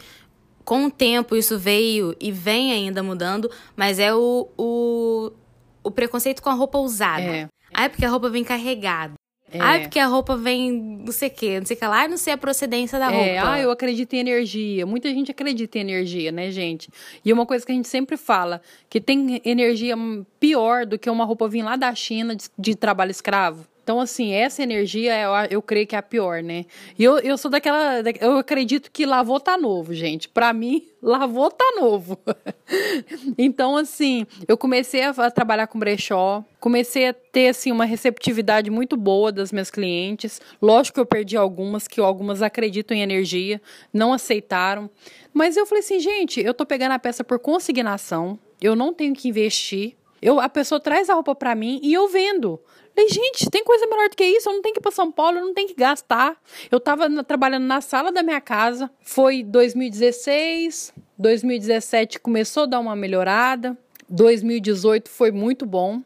com 0.65 0.87
o 0.87 0.91
tempo 0.91 1.37
isso 1.37 1.59
veio 1.59 2.17
e 2.21 2.33
vem 2.33 2.73
ainda 2.73 3.03
mudando, 3.03 3.51
mas 3.77 3.99
é 3.99 4.15
o, 4.15 4.49
o, 4.57 5.33
o 5.83 5.91
preconceito 5.91 6.43
com 6.43 6.51
a 6.51 6.55
roupa 6.55 6.79
usada. 6.79 7.23
É. 7.23 7.49
Ah, 7.73 7.85
é 7.85 7.89
porque 7.89 8.05
a 8.05 8.09
roupa 8.09 8.31
vem 8.31 8.45
carregada. 8.45 9.15
É. 9.53 9.61
Ah, 9.61 9.79
porque 9.79 10.01
a 10.01 10.07
roupa 10.07 10.37
vem 10.37 10.73
não 10.73 11.13
sei 11.13 11.29
o 11.29 11.31
que, 11.31 11.59
não 11.61 11.67
sei 11.67 11.77
o 11.77 11.79
que 11.79 11.87
lá, 11.87 12.09
não 12.09 12.17
sei 12.17 12.33
a 12.33 12.39
procedência 12.39 12.99
da 12.99 13.13
é. 13.13 13.39
roupa. 13.39 13.53
Ah, 13.53 13.61
eu 13.61 13.71
acredito 13.71 14.13
em 14.15 14.19
energia. 14.19 14.85
Muita 14.85 15.09
gente 15.11 15.31
acredita 15.31 15.79
em 15.79 15.83
energia, 15.83 16.33
né, 16.33 16.51
gente? 16.51 16.91
E 17.25 17.33
uma 17.33 17.47
coisa 17.47 17.65
que 17.65 17.71
a 17.71 17.75
gente 17.75 17.87
sempre 17.87 18.17
fala, 18.17 18.61
que 18.89 19.01
tem 19.01 19.41
energia 19.45 19.95
pior 20.41 20.87
do 20.87 20.99
que 20.99 21.09
uma 21.09 21.25
roupa 21.25 21.49
vir 21.49 21.63
lá 21.63 21.77
da 21.77 21.95
China 21.95 22.35
de, 22.35 22.47
de 22.59 22.75
trabalho 22.75 23.11
escravo. 23.11 23.65
Então, 23.85 24.01
assim, 24.01 24.33
essa 24.33 24.63
energia 24.63 25.15
eu, 25.21 25.31
eu 25.51 25.63
creio 25.63 25.87
que 25.87 25.95
é 25.95 25.99
a 25.99 26.03
pior, 26.03 26.43
né? 26.43 26.65
E 26.99 27.05
eu, 27.05 27.19
eu 27.19 27.37
sou 27.37 27.51
daquela. 27.51 28.03
Eu 28.19 28.39
acredito 28.39 28.91
que 28.91 29.05
lavou 29.05 29.39
tá 29.39 29.59
novo, 29.59 29.93
gente. 29.93 30.27
Para 30.27 30.55
mim, 30.55 30.89
lavou 31.03 31.51
tá 31.51 31.67
novo. 31.79 32.19
então, 33.37 33.77
assim, 33.77 34.27
eu 34.49 34.57
comecei 34.57 35.03
a, 35.03 35.11
a, 35.11 35.31
trabalhar 35.31 35.67
com 35.67 35.79
brechó, 35.79 36.43
comecei 36.59 37.09
a 37.09 37.13
ter, 37.13 37.49
assim, 37.49 37.71
uma 37.71 37.85
receptividade 37.85 38.71
muito 38.71 38.97
boa 38.97 39.31
das 39.31 39.53
minhas 39.53 39.71
clientes. 39.71 40.41
Lógico 40.63 40.95
que 40.95 41.01
eu 41.01 41.07
perdi 41.07 41.37
algumas, 41.37 41.87
que 41.87 42.01
algumas 42.01 42.41
acreditam 42.41 42.97
em 42.97 43.03
energia, 43.03 43.61
não 43.93 44.15
aceitaram. 44.15 44.89
Mas 45.31 45.59
eu 45.59 45.67
falei 45.67 45.81
assim, 45.81 46.01
gente, 46.01 46.41
eu 46.41 46.55
tô 46.55 46.65
pegando 46.65 46.93
a 46.93 46.99
peça 46.99 47.23
por 47.23 47.39
consignação, 47.39 48.39
eu 48.63 48.75
não 48.75 48.95
tenho 48.95 49.13
que 49.13 49.29
investir. 49.29 49.95
Eu, 50.23 50.41
a 50.41 50.49
pessoa 50.49 50.81
traz 50.81 51.11
a 51.11 51.15
roupa 51.15 51.35
para 51.35 51.55
mim 51.55 51.79
e 51.83 51.93
eu 51.93 52.09
vendo. 52.09 52.59
Falei, 52.95 53.11
gente, 53.11 53.51
tem 53.51 53.65
coisa 53.65 53.87
melhor 53.87 54.09
do 54.09 54.17
que 54.17 54.25
isso? 54.25 54.49
Eu 54.49 54.55
não 54.55 54.63
tenho 54.63 54.75
que 54.75 54.81
ir 54.81 54.83
para 54.83 54.93
São 54.93 55.11
Paulo, 55.11 55.39
eu 55.39 55.45
não 55.45 55.53
tenho 55.53 55.69
que 55.69 55.75
gastar. 55.75 56.37
Eu 56.71 56.79
estava 56.79 57.09
trabalhando 57.25 57.65
na 57.65 57.81
sala 57.81 58.13
da 58.13 58.23
minha 58.23 58.41
casa. 58.41 58.89
Foi 59.03 59.43
2016, 59.43 60.95
2017 61.19 62.21
começou 62.21 62.63
a 62.63 62.67
dar 62.67 62.81
uma 62.81 62.95
melhorada. 62.95 63.77
2018 64.09 65.11
foi 65.11 65.33
muito 65.33 65.67
bom. 65.67 66.01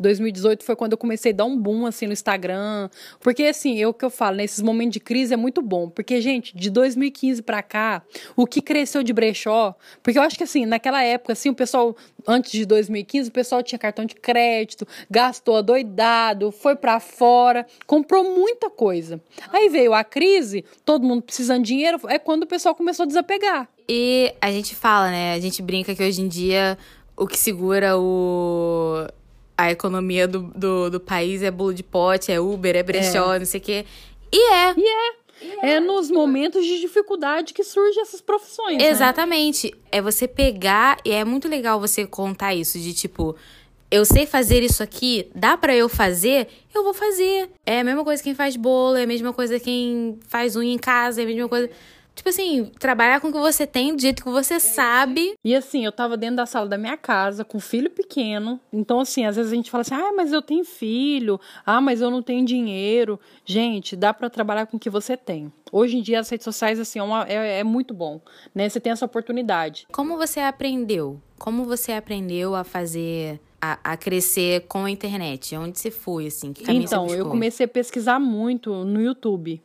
2018 0.00 0.64
foi 0.64 0.76
quando 0.76 0.92
eu 0.92 0.98
comecei 0.98 1.32
a 1.32 1.34
dar 1.34 1.44
um 1.44 1.56
boom 1.56 1.86
assim 1.86 2.06
no 2.06 2.12
Instagram. 2.12 2.88
Porque 3.20 3.44
assim, 3.44 3.78
eu 3.78 3.92
que 3.92 4.04
eu 4.04 4.10
falo, 4.10 4.36
nesses 4.36 4.62
momentos 4.62 4.94
de 4.94 5.00
crise 5.00 5.34
é 5.34 5.36
muito 5.36 5.62
bom, 5.62 5.88
porque 5.88 6.20
gente, 6.20 6.56
de 6.56 6.70
2015 6.70 7.42
para 7.42 7.62
cá, 7.62 8.02
o 8.36 8.46
que 8.46 8.60
cresceu 8.60 9.02
de 9.02 9.12
brechó, 9.12 9.74
porque 10.02 10.18
eu 10.18 10.22
acho 10.22 10.36
que 10.36 10.44
assim, 10.44 10.66
naquela 10.66 11.02
época 11.02 11.32
assim, 11.32 11.50
o 11.50 11.54
pessoal 11.54 11.96
antes 12.26 12.52
de 12.52 12.66
2015, 12.66 13.28
o 13.28 13.32
pessoal 13.32 13.62
tinha 13.62 13.78
cartão 13.78 14.04
de 14.04 14.14
crédito, 14.14 14.86
gastou 15.10 15.56
adoidado, 15.56 16.50
foi 16.50 16.76
para 16.76 17.00
fora, 17.00 17.66
comprou 17.86 18.24
muita 18.24 18.68
coisa. 18.68 19.20
Aí 19.52 19.68
veio 19.68 19.94
a 19.94 20.04
crise, 20.04 20.64
todo 20.84 21.06
mundo 21.06 21.22
precisando 21.22 21.62
de 21.62 21.70
dinheiro, 21.70 22.00
é 22.08 22.18
quando 22.18 22.42
o 22.42 22.46
pessoal 22.46 22.74
começou 22.74 23.04
a 23.04 23.06
desapegar. 23.06 23.68
E 23.88 24.34
a 24.40 24.50
gente 24.50 24.74
fala, 24.74 25.10
né? 25.10 25.34
A 25.34 25.40
gente 25.40 25.62
brinca 25.62 25.94
que 25.94 26.02
hoje 26.02 26.20
em 26.20 26.28
dia 26.28 26.78
o 27.16 27.26
que 27.26 27.38
segura 27.38 27.98
o 27.98 29.06
a 29.60 29.70
economia 29.70 30.26
do, 30.26 30.40
do, 30.54 30.90
do, 30.90 31.00
país 31.00 31.42
é 31.42 31.50
bolo 31.50 31.74
de 31.74 31.82
pote, 31.82 32.32
é 32.32 32.40
Uber, 32.40 32.74
é 32.76 32.82
brechó, 32.82 33.34
é. 33.34 33.38
não 33.38 33.46
sei 33.46 33.60
o 33.60 33.62
quê. 33.62 33.86
E 34.32 34.52
é. 34.52 34.74
E 34.76 34.88
é. 34.88 35.20
É, 35.62 35.70
é 35.74 35.80
nos 35.80 36.10
momentos 36.10 36.64
de 36.64 36.80
dificuldade 36.80 37.54
que 37.54 37.64
surgem 37.64 38.02
essas 38.02 38.20
profissões. 38.20 38.78
Né? 38.78 38.88
Exatamente. 38.88 39.68
Né? 39.68 39.78
É 39.92 40.02
você 40.02 40.28
pegar, 40.28 40.98
e 41.04 41.10
é 41.10 41.24
muito 41.24 41.48
legal 41.48 41.80
você 41.80 42.06
contar 42.06 42.54
isso, 42.54 42.78
de 42.78 42.92
tipo, 42.92 43.36
eu 43.90 44.04
sei 44.04 44.26
fazer 44.26 44.62
isso 44.62 44.82
aqui, 44.82 45.30
dá 45.34 45.56
para 45.56 45.74
eu 45.74 45.88
fazer, 45.88 46.48
eu 46.74 46.84
vou 46.84 46.94
fazer. 46.94 47.50
É 47.66 47.80
a 47.80 47.84
mesma 47.84 48.04
coisa 48.04 48.22
quem 48.22 48.34
faz 48.34 48.56
bolo, 48.56 48.96
é 48.96 49.02
a 49.02 49.06
mesma 49.06 49.32
coisa 49.32 49.58
quem 49.58 50.18
faz 50.28 50.56
unha 50.56 50.72
em 50.72 50.78
casa, 50.78 51.20
é 51.20 51.24
a 51.24 51.26
mesma 51.26 51.48
coisa. 51.48 51.70
Tipo 52.14 52.28
assim, 52.28 52.70
trabalhar 52.78 53.20
com 53.20 53.28
o 53.28 53.32
que 53.32 53.38
você 53.38 53.66
tem, 53.66 53.94
do 53.94 54.02
jeito 54.02 54.22
que 54.22 54.30
você 54.30 54.60
sabe. 54.60 55.34
E 55.44 55.54
assim, 55.54 55.84
eu 55.84 55.92
tava 55.92 56.16
dentro 56.16 56.36
da 56.36 56.46
sala 56.46 56.68
da 56.68 56.76
minha 56.76 56.96
casa, 56.96 57.44
com 57.44 57.58
filho 57.58 57.90
pequeno. 57.90 58.60
Então, 58.72 59.00
assim, 59.00 59.24
às 59.24 59.36
vezes 59.36 59.52
a 59.52 59.54
gente 59.54 59.70
fala 59.70 59.82
assim: 59.82 59.94
ah, 59.94 60.12
mas 60.14 60.32
eu 60.32 60.42
tenho 60.42 60.64
filho. 60.64 61.40
Ah, 61.64 61.80
mas 61.80 62.00
eu 62.00 62.10
não 62.10 62.22
tenho 62.22 62.44
dinheiro. 62.44 63.18
Gente, 63.44 63.96
dá 63.96 64.12
para 64.12 64.28
trabalhar 64.28 64.66
com 64.66 64.76
o 64.76 64.80
que 64.80 64.90
você 64.90 65.16
tem. 65.16 65.52
Hoje 65.72 65.96
em 65.96 66.02
dia, 66.02 66.20
as 66.20 66.28
redes 66.28 66.44
sociais, 66.44 66.78
assim, 66.80 66.98
é, 66.98 67.02
uma, 67.02 67.24
é, 67.28 67.60
é 67.60 67.64
muito 67.64 67.94
bom, 67.94 68.20
né? 68.54 68.68
Você 68.68 68.80
tem 68.80 68.92
essa 68.92 69.06
oportunidade. 69.06 69.86
Como 69.92 70.16
você 70.16 70.40
aprendeu? 70.40 71.20
Como 71.38 71.64
você 71.64 71.92
aprendeu 71.92 72.54
a 72.54 72.64
fazer 72.64 73.40
a, 73.60 73.78
a, 73.92 73.96
crescer 73.96 74.66
com 74.66 74.84
a 74.84 74.90
internet? 74.90 75.56
Onde 75.56 75.78
você 75.78 75.90
foi, 75.90 76.26
assim? 76.26 76.52
Que 76.52 76.70
então, 76.70 77.06
eu 77.08 77.26
comecei 77.26 77.64
a 77.64 77.68
pesquisar 77.68 78.18
muito 78.18 78.84
no 78.84 79.00
YouTube 79.00 79.62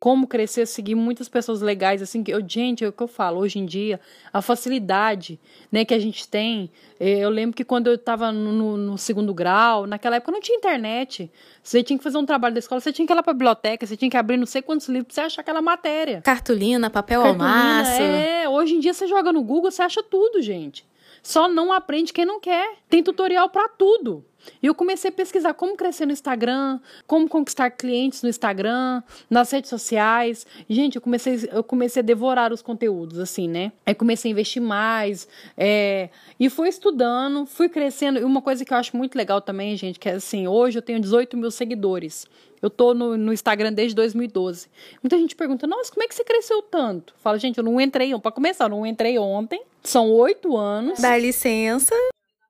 como 0.00 0.28
crescer, 0.28 0.66
seguir 0.66 0.94
muitas 0.94 1.28
pessoas 1.28 1.60
legais, 1.60 2.00
assim, 2.00 2.22
que 2.22 2.32
eu, 2.32 2.40
gente, 2.46 2.84
é 2.84 2.88
o 2.88 2.92
que 2.92 3.02
eu 3.02 3.08
falo, 3.08 3.40
hoje 3.40 3.58
em 3.58 3.66
dia, 3.66 3.98
a 4.32 4.40
facilidade, 4.40 5.40
né, 5.72 5.84
que 5.84 5.92
a 5.92 5.98
gente 5.98 6.28
tem, 6.28 6.70
eh, 7.00 7.18
eu 7.18 7.30
lembro 7.30 7.56
que 7.56 7.64
quando 7.64 7.88
eu 7.88 7.96
estava 7.96 8.30
no, 8.30 8.76
no, 8.76 8.96
segundo 8.96 9.34
grau, 9.34 9.86
naquela 9.86 10.16
época 10.16 10.30
não 10.30 10.40
tinha 10.40 10.56
internet, 10.56 11.30
você 11.62 11.82
tinha 11.82 11.98
que 11.98 12.04
fazer 12.04 12.16
um 12.16 12.24
trabalho 12.24 12.54
da 12.54 12.60
escola, 12.60 12.80
você 12.80 12.92
tinha 12.92 13.06
que 13.06 13.12
ir 13.12 13.16
lá 13.16 13.22
para 13.22 13.32
a 13.32 13.34
biblioteca, 13.34 13.86
você 13.86 13.96
tinha 13.96 14.10
que 14.10 14.16
abrir 14.16 14.36
não 14.36 14.46
sei 14.46 14.62
quantos 14.62 14.88
livros 14.88 15.06
para 15.06 15.14
você 15.14 15.20
achar 15.26 15.40
aquela 15.40 15.60
matéria. 15.60 16.20
Cartolina, 16.22 16.88
papel 16.88 17.22
Cartolina, 17.22 17.44
ao 17.44 17.78
maço. 17.78 18.00
É, 18.00 18.48
hoje 18.48 18.74
em 18.74 18.80
dia 18.80 18.94
você 18.94 19.08
joga 19.08 19.32
no 19.32 19.42
Google, 19.42 19.70
você 19.70 19.82
acha 19.82 20.02
tudo, 20.02 20.40
gente. 20.40 20.86
Só 21.22 21.48
não 21.48 21.72
aprende 21.72 22.12
quem 22.12 22.24
não 22.24 22.40
quer. 22.40 22.76
Tem 22.88 23.02
tutorial 23.02 23.48
para 23.50 23.68
tudo. 23.68 24.24
E 24.62 24.66
eu 24.66 24.74
comecei 24.74 25.10
a 25.10 25.12
pesquisar 25.12 25.54
como 25.54 25.76
crescer 25.76 26.06
no 26.06 26.12
Instagram, 26.12 26.80
como 27.06 27.28
conquistar 27.28 27.70
clientes 27.70 28.22
no 28.22 28.28
Instagram, 28.28 29.02
nas 29.28 29.50
redes 29.50 29.70
sociais. 29.70 30.46
Gente, 30.68 30.96
eu 30.96 31.02
comecei, 31.02 31.48
eu 31.52 31.62
comecei 31.62 32.02
a 32.02 32.04
devorar 32.04 32.52
os 32.52 32.62
conteúdos, 32.62 33.18
assim, 33.18 33.48
né? 33.48 33.72
Aí 33.84 33.94
comecei 33.94 34.30
a 34.30 34.32
investir 34.32 34.62
mais. 34.62 35.28
É, 35.56 36.10
e 36.38 36.48
fui 36.48 36.68
estudando, 36.68 37.46
fui 37.46 37.68
crescendo. 37.68 38.18
E 38.18 38.24
uma 38.24 38.42
coisa 38.42 38.64
que 38.64 38.72
eu 38.72 38.76
acho 38.76 38.96
muito 38.96 39.16
legal 39.16 39.40
também, 39.40 39.76
gente, 39.76 39.98
que 39.98 40.08
é 40.08 40.12
assim, 40.12 40.46
hoje 40.46 40.78
eu 40.78 40.82
tenho 40.82 41.00
18 41.00 41.36
mil 41.36 41.50
seguidores. 41.50 42.26
Eu 42.60 42.68
tô 42.68 42.92
no, 42.92 43.16
no, 43.16 43.32
Instagram 43.32 43.72
desde 43.72 43.94
2012. 43.94 44.68
Muita 45.02 45.16
gente 45.16 45.36
pergunta, 45.36 45.66
nossa, 45.66 45.92
como 45.92 46.02
é 46.02 46.08
que 46.08 46.14
você 46.14 46.24
cresceu 46.24 46.60
tanto? 46.62 47.14
Fala, 47.18 47.38
gente, 47.38 47.58
eu 47.58 47.64
não 47.64 47.80
entrei, 47.80 48.18
para 48.18 48.32
começar, 48.32 48.64
eu 48.64 48.70
não 48.70 48.84
entrei 48.84 49.18
ontem. 49.18 49.62
São 49.82 50.10
oito 50.10 50.56
anos. 50.56 50.98
Dá 50.98 51.16
licença. 51.16 51.94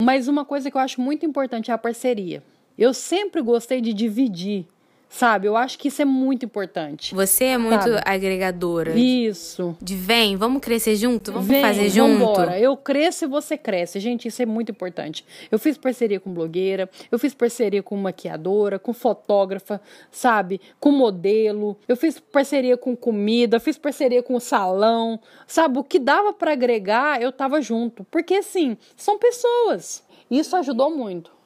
Mas 0.00 0.28
uma 0.28 0.44
coisa 0.44 0.70
que 0.70 0.76
eu 0.76 0.80
acho 0.80 1.00
muito 1.00 1.26
importante 1.26 1.70
é 1.70 1.74
a 1.74 1.78
parceria. 1.78 2.42
Eu 2.78 2.94
sempre 2.94 3.42
gostei 3.42 3.80
de 3.80 3.92
dividir 3.92 4.66
Sabe? 5.08 5.48
Eu 5.48 5.56
acho 5.56 5.78
que 5.78 5.88
isso 5.88 6.02
é 6.02 6.04
muito 6.04 6.44
importante. 6.44 7.14
Você 7.14 7.44
é 7.44 7.58
muito 7.58 7.82
sabe? 7.82 8.02
agregadora. 8.04 8.96
Isso. 8.98 9.76
De 9.80 9.96
vem, 9.96 10.36
vamos 10.36 10.60
crescer 10.60 10.96
junto? 10.96 11.32
Vamos 11.32 11.48
vem, 11.48 11.62
fazer 11.62 11.88
junto? 11.88 12.18
Vambora. 12.18 12.58
Eu 12.60 12.76
cresço 12.76 13.24
e 13.24 13.28
você 13.28 13.56
cresce. 13.56 13.98
Gente, 14.00 14.28
isso 14.28 14.42
é 14.42 14.46
muito 14.46 14.70
importante. 14.70 15.24
Eu 15.50 15.58
fiz 15.58 15.78
parceria 15.78 16.20
com 16.20 16.32
blogueira, 16.32 16.90
eu 17.10 17.18
fiz 17.18 17.32
parceria 17.32 17.82
com 17.82 17.96
maquiadora, 17.96 18.78
com 18.78 18.92
fotógrafa, 18.92 19.80
sabe? 20.10 20.60
Com 20.78 20.92
modelo. 20.92 21.76
Eu 21.88 21.96
fiz 21.96 22.20
parceria 22.20 22.76
com 22.76 22.94
comida, 22.94 23.58
fiz 23.58 23.78
parceria 23.78 24.22
com 24.22 24.38
salão. 24.38 25.18
Sabe? 25.46 25.78
O 25.78 25.84
que 25.84 25.98
dava 25.98 26.34
para 26.34 26.52
agregar, 26.52 27.20
eu 27.22 27.32
tava 27.32 27.62
junto. 27.62 28.04
Porque, 28.10 28.34
assim, 28.34 28.76
são 28.94 29.18
pessoas. 29.18 30.02
Isso 30.30 30.54
ajudou 30.54 30.94
muito. 30.94 31.37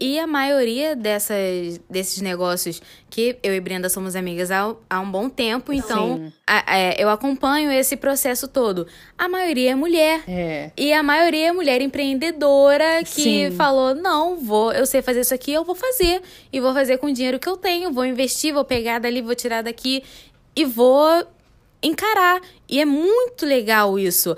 E 0.00 0.18
a 0.18 0.26
maioria 0.26 0.94
dessas, 0.94 1.80
desses 1.88 2.20
negócios 2.20 2.80
que 3.08 3.36
eu 3.42 3.54
e 3.54 3.60
Brenda 3.60 3.88
somos 3.88 4.14
amigas 4.14 4.50
há, 4.50 4.74
há 4.90 5.00
um 5.00 5.10
bom 5.10 5.28
tempo, 5.28 5.72
então 5.72 6.32
a, 6.46 6.72
a, 6.72 6.78
é, 6.78 6.96
eu 6.98 7.08
acompanho 7.08 7.70
esse 7.70 7.96
processo 7.96 8.46
todo. 8.48 8.86
A 9.16 9.28
maioria 9.28 9.72
é 9.72 9.74
mulher. 9.74 10.22
É. 10.28 10.70
E 10.76 10.92
a 10.92 11.02
maioria 11.02 11.48
é 11.48 11.52
mulher 11.52 11.80
empreendedora 11.80 13.02
que 13.04 13.22
Sim. 13.22 13.50
falou: 13.52 13.94
não, 13.94 14.36
vou, 14.36 14.72
eu 14.72 14.86
sei 14.86 15.02
fazer 15.02 15.20
isso 15.20 15.34
aqui, 15.34 15.52
eu 15.52 15.64
vou 15.64 15.74
fazer. 15.74 16.22
E 16.52 16.60
vou 16.60 16.74
fazer 16.74 16.98
com 16.98 17.06
o 17.06 17.12
dinheiro 17.12 17.38
que 17.38 17.48
eu 17.48 17.56
tenho, 17.56 17.92
vou 17.92 18.04
investir, 18.04 18.52
vou 18.52 18.64
pegar 18.64 18.98
dali, 18.98 19.22
vou 19.22 19.34
tirar 19.34 19.62
daqui 19.62 20.02
e 20.54 20.64
vou 20.64 21.26
encarar. 21.82 22.40
E 22.68 22.80
é 22.80 22.84
muito 22.84 23.46
legal 23.46 23.98
isso. 23.98 24.36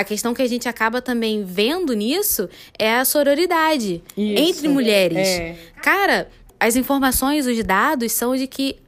A 0.00 0.04
questão 0.04 0.32
que 0.32 0.40
a 0.40 0.48
gente 0.48 0.66
acaba 0.66 1.02
também 1.02 1.44
vendo 1.44 1.92
nisso 1.92 2.48
é 2.78 2.94
a 2.94 3.04
sororidade 3.04 4.02
Isso. 4.16 4.42
entre 4.42 4.66
mulheres. 4.66 5.28
É. 5.28 5.58
Cara, 5.82 6.30
as 6.58 6.74
informações, 6.74 7.46
os 7.46 7.62
dados 7.62 8.10
são 8.12 8.34
de 8.34 8.46
que 8.46 8.78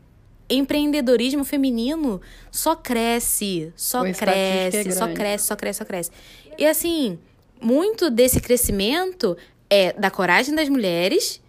empreendedorismo 0.49 1.45
feminino 1.45 2.19
só 2.51 2.75
cresce, 2.75 3.71
só 3.77 4.01
cresce, 4.01 4.89
é 4.89 4.91
só 4.91 5.07
cresce, 5.13 5.45
só 5.45 5.55
cresce, 5.55 5.79
só 5.81 5.85
cresce. 5.85 6.11
E 6.57 6.65
assim, 6.65 7.19
muito 7.61 8.09
desse 8.09 8.41
crescimento 8.41 9.37
é 9.69 9.93
da 9.93 10.11
coragem 10.11 10.55
das 10.55 10.71
mulheres 10.71 11.43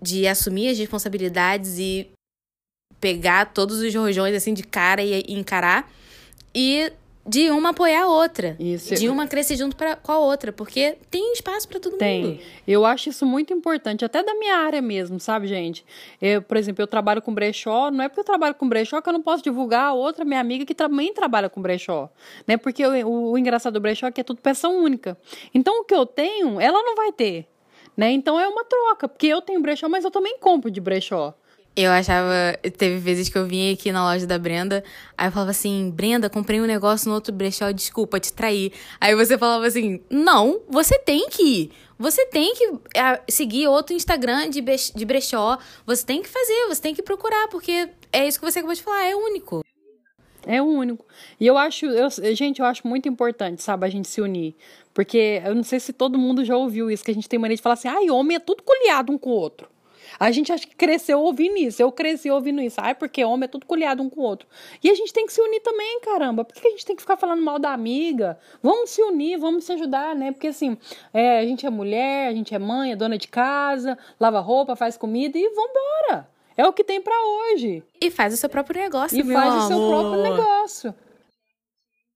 de 0.00 0.28
assumir 0.28 0.68
as 0.68 0.78
responsabilidades 0.78 1.80
e 1.80 2.08
pegar 3.00 3.46
todos 3.46 3.80
os 3.80 3.92
rojões 3.92 4.36
assim 4.36 4.54
de 4.54 4.62
cara 4.62 5.02
e, 5.02 5.24
e 5.26 5.36
encarar 5.36 5.90
e 6.54 6.92
de 7.30 7.48
uma 7.48 7.68
apoiar 7.68 8.02
a 8.02 8.08
outra. 8.08 8.56
Isso. 8.58 8.92
De 8.96 9.08
uma 9.08 9.24
crescer 9.28 9.54
junto 9.54 9.76
pra, 9.76 9.94
com 9.94 10.10
a 10.10 10.18
outra, 10.18 10.52
porque 10.52 10.96
tem 11.08 11.32
espaço 11.32 11.68
pra 11.68 11.78
todo 11.78 11.92
mundo. 11.92 12.00
Tem. 12.00 12.40
Eu 12.66 12.84
acho 12.84 13.08
isso 13.08 13.24
muito 13.24 13.52
importante, 13.52 14.04
até 14.04 14.20
da 14.20 14.34
minha 14.34 14.56
área 14.56 14.82
mesmo, 14.82 15.20
sabe, 15.20 15.46
gente? 15.46 15.86
Eu, 16.20 16.42
por 16.42 16.56
exemplo, 16.56 16.82
eu 16.82 16.88
trabalho 16.88 17.22
com 17.22 17.32
brechó, 17.32 17.88
não 17.88 18.02
é 18.02 18.08
porque 18.08 18.18
eu 18.18 18.24
trabalho 18.24 18.56
com 18.56 18.68
brechó 18.68 19.00
que 19.00 19.08
eu 19.08 19.12
não 19.12 19.22
posso 19.22 19.44
divulgar 19.44 19.84
a 19.84 19.92
outra 19.92 20.24
minha 20.24 20.40
amiga 20.40 20.66
que 20.66 20.74
também 20.74 21.14
trabalha 21.14 21.48
com 21.48 21.62
brechó, 21.62 22.10
né? 22.48 22.56
Porque 22.56 22.84
o, 22.84 23.06
o, 23.06 23.30
o 23.30 23.38
engraçado 23.38 23.74
do 23.74 23.80
brechó 23.80 24.08
é 24.08 24.10
que 24.10 24.20
é 24.20 24.24
tudo 24.24 24.40
peça 24.42 24.68
única. 24.68 25.16
Então, 25.54 25.82
o 25.82 25.84
que 25.84 25.94
eu 25.94 26.04
tenho, 26.04 26.60
ela 26.60 26.82
não 26.82 26.96
vai 26.96 27.12
ter, 27.12 27.46
né? 27.96 28.10
Então, 28.10 28.40
é 28.40 28.48
uma 28.48 28.64
troca, 28.64 29.06
porque 29.06 29.28
eu 29.28 29.40
tenho 29.40 29.62
brechó, 29.62 29.88
mas 29.88 30.04
eu 30.04 30.10
também 30.10 30.36
compro 30.38 30.68
de 30.68 30.80
brechó. 30.80 31.32
Eu 31.76 31.90
achava. 31.92 32.58
Teve 32.76 32.98
vezes 32.98 33.28
que 33.28 33.38
eu 33.38 33.46
vinha 33.46 33.72
aqui 33.72 33.92
na 33.92 34.04
loja 34.04 34.26
da 34.26 34.38
Brenda, 34.38 34.82
aí 35.16 35.28
eu 35.28 35.32
falava 35.32 35.52
assim: 35.52 35.90
Brenda, 35.90 36.28
comprei 36.28 36.60
um 36.60 36.66
negócio 36.66 37.08
no 37.08 37.14
outro 37.14 37.32
brechó, 37.32 37.70
desculpa 37.70 38.18
te 38.18 38.32
trair. 38.32 38.72
Aí 39.00 39.14
você 39.14 39.38
falava 39.38 39.66
assim: 39.66 40.00
Não, 40.10 40.62
você 40.68 40.98
tem 40.98 41.28
que 41.28 41.42
ir. 41.42 41.72
Você 41.98 42.24
tem 42.26 42.54
que 42.54 42.64
é, 42.98 43.20
seguir 43.28 43.68
outro 43.68 43.94
Instagram 43.94 44.48
de, 44.48 44.62
de 44.62 45.04
brechó. 45.04 45.58
Você 45.86 46.04
tem 46.04 46.22
que 46.22 46.28
fazer, 46.28 46.66
você 46.68 46.80
tem 46.80 46.94
que 46.94 47.02
procurar, 47.02 47.48
porque 47.48 47.90
é 48.12 48.26
isso 48.26 48.40
que 48.40 48.50
você 48.50 48.58
acabou 48.58 48.74
de 48.74 48.82
falar, 48.82 49.04
é 49.04 49.14
único. 49.14 49.62
É 50.46 50.60
o 50.62 50.64
único. 50.64 51.04
E 51.38 51.46
eu 51.46 51.58
acho, 51.58 51.84
eu, 51.84 52.08
gente, 52.34 52.60
eu 52.60 52.66
acho 52.66 52.86
muito 52.86 53.08
importante, 53.08 53.62
sabe, 53.62 53.86
a 53.86 53.90
gente 53.90 54.08
se 54.08 54.20
unir. 54.20 54.56
Porque 54.94 55.42
eu 55.44 55.54
não 55.54 55.62
sei 55.62 55.78
se 55.78 55.92
todo 55.92 56.18
mundo 56.18 56.44
já 56.44 56.56
ouviu 56.56 56.90
isso, 56.90 57.04
que 57.04 57.10
a 57.10 57.14
gente 57.14 57.28
tem 57.28 57.38
mania 57.38 57.56
de 57.56 57.62
falar 57.62 57.74
assim, 57.74 57.88
ai, 57.88 58.10
homem 58.10 58.36
é 58.36 58.40
tudo 58.40 58.62
coliado 58.62 59.12
um 59.12 59.18
com 59.18 59.30
o 59.30 59.34
outro. 59.34 59.68
A 60.20 60.30
gente 60.30 60.52
acha 60.52 60.66
que 60.66 60.76
cresceu 60.76 61.18
ouvindo 61.18 61.56
isso. 61.56 61.82
Eu 61.82 61.90
cresci 61.90 62.30
ouvindo 62.30 62.60
isso. 62.60 62.78
Ai, 62.78 62.94
porque 62.94 63.24
homem 63.24 63.46
é 63.46 63.48
tudo 63.48 63.64
coliado 63.64 64.02
um 64.02 64.10
com 64.10 64.20
o 64.20 64.24
outro. 64.24 64.46
E 64.84 64.90
a 64.90 64.94
gente 64.94 65.14
tem 65.14 65.24
que 65.24 65.32
se 65.32 65.40
unir 65.40 65.60
também, 65.60 65.98
caramba. 66.00 66.44
Por 66.44 66.54
que 66.54 66.68
a 66.68 66.70
gente 66.70 66.84
tem 66.84 66.94
que 66.94 67.00
ficar 67.00 67.16
falando 67.16 67.42
mal 67.42 67.58
da 67.58 67.72
amiga? 67.72 68.38
Vamos 68.62 68.90
se 68.90 69.02
unir, 69.02 69.38
vamos 69.38 69.64
se 69.64 69.72
ajudar, 69.72 70.14
né? 70.14 70.30
Porque 70.30 70.48
assim, 70.48 70.76
é, 71.14 71.38
a 71.38 71.46
gente 71.46 71.64
é 71.64 71.70
mulher, 71.70 72.28
a 72.28 72.32
gente 72.34 72.54
é 72.54 72.58
mãe, 72.58 72.92
é 72.92 72.96
dona 72.96 73.16
de 73.16 73.28
casa, 73.28 73.96
lava 74.20 74.40
roupa, 74.40 74.76
faz 74.76 74.94
comida 74.98 75.38
e 75.38 75.48
vambora. 75.48 76.28
É 76.54 76.66
o 76.66 76.72
que 76.74 76.84
tem 76.84 77.00
pra 77.00 77.14
hoje. 77.14 77.82
E 77.98 78.10
faz 78.10 78.34
o 78.34 78.36
seu 78.36 78.50
próprio 78.50 78.78
negócio, 78.78 79.18
E 79.18 79.24
faz 79.24 79.54
o 79.54 79.66
seu 79.68 79.76
amor. 79.78 80.00
próprio 80.02 80.22
negócio. 80.22 80.94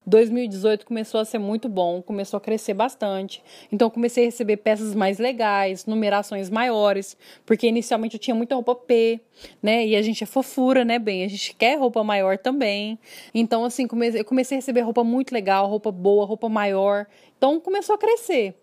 2018 0.06 0.84
começou 0.84 1.20
a 1.20 1.24
ser 1.24 1.38
muito 1.38 1.68
bom, 1.68 2.02
começou 2.02 2.36
a 2.36 2.40
crescer 2.40 2.74
bastante. 2.74 3.42
Então 3.72 3.88
comecei 3.88 4.24
a 4.24 4.26
receber 4.26 4.58
peças 4.58 4.94
mais 4.94 5.18
legais, 5.18 5.86
numerações 5.86 6.50
maiores, 6.50 7.16
porque 7.46 7.66
inicialmente 7.66 8.14
eu 8.14 8.20
tinha 8.20 8.34
muita 8.34 8.54
roupa 8.54 8.74
P, 8.74 9.20
né? 9.62 9.86
E 9.86 9.96
a 9.96 10.02
gente 10.02 10.22
é 10.22 10.26
fofura, 10.26 10.84
né, 10.84 10.98
bem? 10.98 11.24
A 11.24 11.28
gente 11.28 11.54
quer 11.54 11.78
roupa 11.78 12.04
maior 12.04 12.38
também. 12.38 12.98
Então 13.34 13.64
assim, 13.64 13.86
comecei, 13.86 14.20
eu 14.20 14.24
comecei 14.24 14.56
a 14.56 14.58
receber 14.58 14.80
roupa 14.80 15.02
muito 15.02 15.32
legal, 15.32 15.68
roupa 15.68 15.90
boa, 15.90 16.26
roupa 16.26 16.48
maior. 16.48 17.06
Então 17.36 17.58
começou 17.60 17.94
a 17.94 17.98
crescer. 17.98 18.54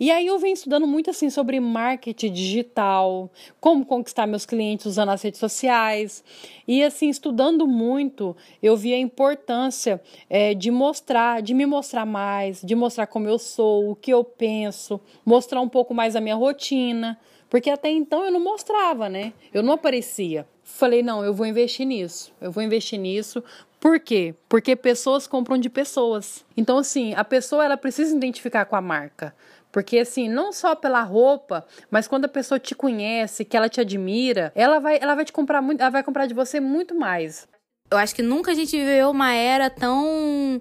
E 0.00 0.12
aí 0.12 0.26
eu 0.26 0.38
venho 0.38 0.54
estudando 0.54 0.86
muito 0.86 1.10
assim 1.10 1.28
sobre 1.28 1.58
marketing 1.58 2.32
digital, 2.32 3.30
como 3.60 3.84
conquistar 3.84 4.26
meus 4.26 4.46
clientes 4.46 4.86
usando 4.86 5.08
as 5.08 5.22
redes 5.22 5.40
sociais. 5.40 6.22
E 6.66 6.82
assim, 6.84 7.08
estudando 7.08 7.66
muito, 7.66 8.36
eu 8.62 8.76
vi 8.76 8.94
a 8.94 8.98
importância 8.98 10.00
é, 10.30 10.54
de 10.54 10.70
mostrar, 10.70 11.42
de 11.42 11.52
me 11.52 11.66
mostrar 11.66 12.06
mais, 12.06 12.62
de 12.62 12.76
mostrar 12.76 13.08
como 13.08 13.28
eu 13.28 13.38
sou, 13.38 13.90
o 13.90 13.96
que 13.96 14.12
eu 14.12 14.22
penso, 14.22 15.00
mostrar 15.24 15.60
um 15.60 15.68
pouco 15.68 15.92
mais 15.92 16.14
a 16.14 16.20
minha 16.20 16.36
rotina. 16.36 17.18
Porque 17.50 17.70
até 17.70 17.90
então 17.90 18.24
eu 18.24 18.30
não 18.30 18.40
mostrava, 18.40 19.08
né? 19.08 19.32
Eu 19.52 19.62
não 19.62 19.74
aparecia. 19.74 20.46
Falei, 20.62 21.02
não, 21.02 21.24
eu 21.24 21.32
vou 21.32 21.46
investir 21.46 21.86
nisso. 21.86 22.30
Eu 22.40 22.52
vou 22.52 22.62
investir 22.62 22.98
nisso. 23.00 23.42
Por 23.80 23.98
quê? 23.98 24.34
Porque 24.48 24.76
pessoas 24.76 25.26
compram 25.26 25.56
de 25.56 25.70
pessoas. 25.70 26.44
Então, 26.56 26.78
assim, 26.78 27.14
a 27.14 27.24
pessoa 27.24 27.64
ela 27.64 27.76
precisa 27.76 28.14
identificar 28.14 28.64
com 28.66 28.76
a 28.76 28.80
marca. 28.80 29.34
Porque, 29.70 29.98
assim, 29.98 30.28
não 30.28 30.52
só 30.52 30.74
pela 30.74 31.02
roupa, 31.02 31.66
mas 31.90 32.08
quando 32.08 32.24
a 32.24 32.28
pessoa 32.28 32.58
te 32.58 32.74
conhece, 32.74 33.44
que 33.44 33.56
ela 33.56 33.68
te 33.68 33.80
admira, 33.80 34.50
ela 34.54 34.78
vai, 34.78 34.98
ela 35.00 35.14
vai 35.14 35.24
te 35.24 35.32
comprar 35.32 35.60
muito, 35.60 35.80
ela 35.80 35.90
vai 35.90 36.02
comprar 36.02 36.26
de 36.26 36.34
você 36.34 36.58
muito 36.58 36.94
mais. 36.94 37.46
Eu 37.90 37.98
acho 37.98 38.14
que 38.14 38.22
nunca 38.22 38.50
a 38.50 38.54
gente 38.54 38.76
viveu 38.76 39.10
uma 39.10 39.32
era 39.32 39.68
tão 39.70 40.60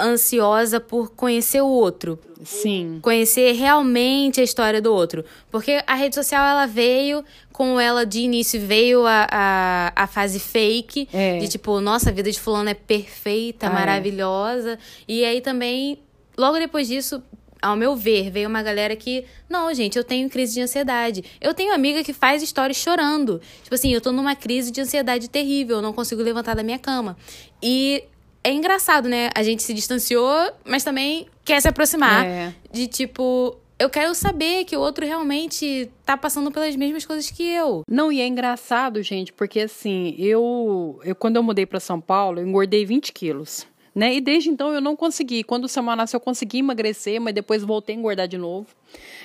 ansiosa 0.00 0.80
por 0.80 1.10
conhecer 1.14 1.60
o 1.60 1.68
outro. 1.68 2.18
Sim. 2.44 2.98
Conhecer 3.00 3.52
realmente 3.52 4.40
a 4.40 4.44
história 4.44 4.80
do 4.82 4.92
outro. 4.92 5.24
Porque 5.50 5.82
a 5.86 5.94
rede 5.94 6.14
social, 6.14 6.44
ela 6.44 6.66
veio, 6.66 7.24
com 7.52 7.78
ela 7.78 8.04
de 8.04 8.20
início 8.20 8.60
veio 8.60 9.06
a, 9.06 9.26
a, 9.30 9.92
a 9.94 10.06
fase 10.08 10.40
fake. 10.40 11.08
É. 11.12 11.38
De 11.38 11.48
tipo, 11.48 11.80
nossa, 11.80 12.10
a 12.10 12.12
vida 12.12 12.30
de 12.30 12.40
fulano 12.40 12.68
é 12.70 12.74
perfeita, 12.74 13.66
Ah, 13.66 13.70
é. 13.70 13.72
maravilhosa. 13.72 14.78
E 15.06 15.24
aí 15.24 15.40
também, 15.40 15.98
logo 16.36 16.58
depois 16.58 16.88
disso, 16.88 17.22
ao 17.62 17.76
meu 17.76 17.94
ver, 17.94 18.28
veio 18.28 18.48
uma 18.48 18.62
galera 18.62 18.96
que, 18.96 19.24
não, 19.48 19.72
gente, 19.72 19.96
eu 19.96 20.02
tenho 20.02 20.28
crise 20.28 20.54
de 20.54 20.60
ansiedade. 20.60 21.24
Eu 21.40 21.54
tenho 21.54 21.72
amiga 21.72 22.02
que 22.02 22.12
faz 22.12 22.42
stories 22.42 22.76
chorando. 22.76 23.40
Tipo 23.62 23.76
assim, 23.76 23.94
eu 23.94 24.00
tô 24.00 24.10
numa 24.10 24.34
crise 24.34 24.72
de 24.72 24.80
ansiedade 24.80 25.30
terrível, 25.30 25.76
eu 25.76 25.82
não 25.82 25.92
consigo 25.92 26.20
levantar 26.20 26.54
da 26.54 26.62
minha 26.64 26.78
cama. 26.78 27.16
E 27.62 28.02
é 28.42 28.52
engraçado, 28.52 29.08
né? 29.08 29.30
A 29.34 29.42
gente 29.44 29.62
se 29.62 29.72
distanciou, 29.72 30.52
mas 30.64 30.82
também 30.82 31.28
quer 31.44 31.62
se 31.62 31.68
aproximar. 31.68 32.26
É. 32.26 32.52
De 32.72 32.88
tipo, 32.88 33.56
eu 33.78 33.88
quero 33.88 34.14
saber 34.14 34.64
que 34.64 34.76
o 34.76 34.80
outro 34.80 35.04
realmente 35.06 35.90
tá 36.04 36.16
passando 36.16 36.50
pelas 36.50 36.74
mesmas 36.76 37.04
coisas 37.04 37.30
que 37.30 37.42
eu. 37.42 37.82
Não, 37.88 38.12
e 38.12 38.20
é 38.20 38.26
engraçado, 38.26 39.02
gente, 39.02 39.32
porque 39.32 39.60
assim, 39.60 40.14
eu, 40.18 41.00
eu 41.04 41.14
quando 41.14 41.36
eu 41.36 41.42
mudei 41.42 41.66
para 41.66 41.80
São 41.80 42.00
Paulo, 42.00 42.40
eu 42.40 42.46
engordei 42.46 42.84
20 42.84 43.12
quilos. 43.12 43.66
Né? 43.94 44.14
E 44.14 44.20
desde 44.20 44.48
então 44.48 44.72
eu 44.72 44.80
não 44.80 44.96
consegui. 44.96 45.44
Quando 45.44 45.64
o 45.64 45.68
Samuel 45.68 45.96
nasceu, 45.96 46.16
eu 46.16 46.20
consegui 46.20 46.58
emagrecer, 46.58 47.20
mas 47.20 47.34
depois 47.34 47.62
voltei 47.62 47.94
a 47.94 47.98
engordar 47.98 48.26
de 48.26 48.38
novo. 48.38 48.66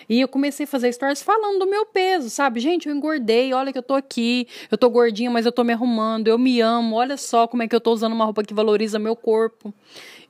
E 0.10 0.20
eu 0.20 0.28
comecei 0.28 0.66
a 0.66 0.68
fazer 0.68 0.92
stories 0.92 1.22
falando 1.22 1.60
do 1.60 1.68
meu 1.68 1.86
peso, 1.86 2.30
sabe? 2.30 2.60
Gente, 2.60 2.88
eu 2.88 2.96
engordei, 2.96 3.54
olha 3.54 3.72
que 3.72 3.78
eu 3.78 3.84
tô 3.84 3.94
aqui, 3.94 4.48
eu 4.70 4.78
tô 4.78 4.90
gordinha, 4.90 5.32
mas 5.32 5.46
eu 5.46 5.52
tô 5.52 5.64
me 5.64 5.74
arrumando, 5.74 6.28
eu 6.28 6.38
me 6.38 6.60
amo, 6.62 6.96
olha 6.96 7.18
só 7.18 7.48
como 7.48 7.64
é 7.64 7.68
que 7.68 7.76
eu 7.76 7.82
tô 7.82 7.92
usando 7.92 8.14
uma 8.14 8.26
roupa 8.26 8.44
que 8.44 8.54
valoriza 8.54 9.00
meu 9.00 9.16
corpo. 9.16 9.74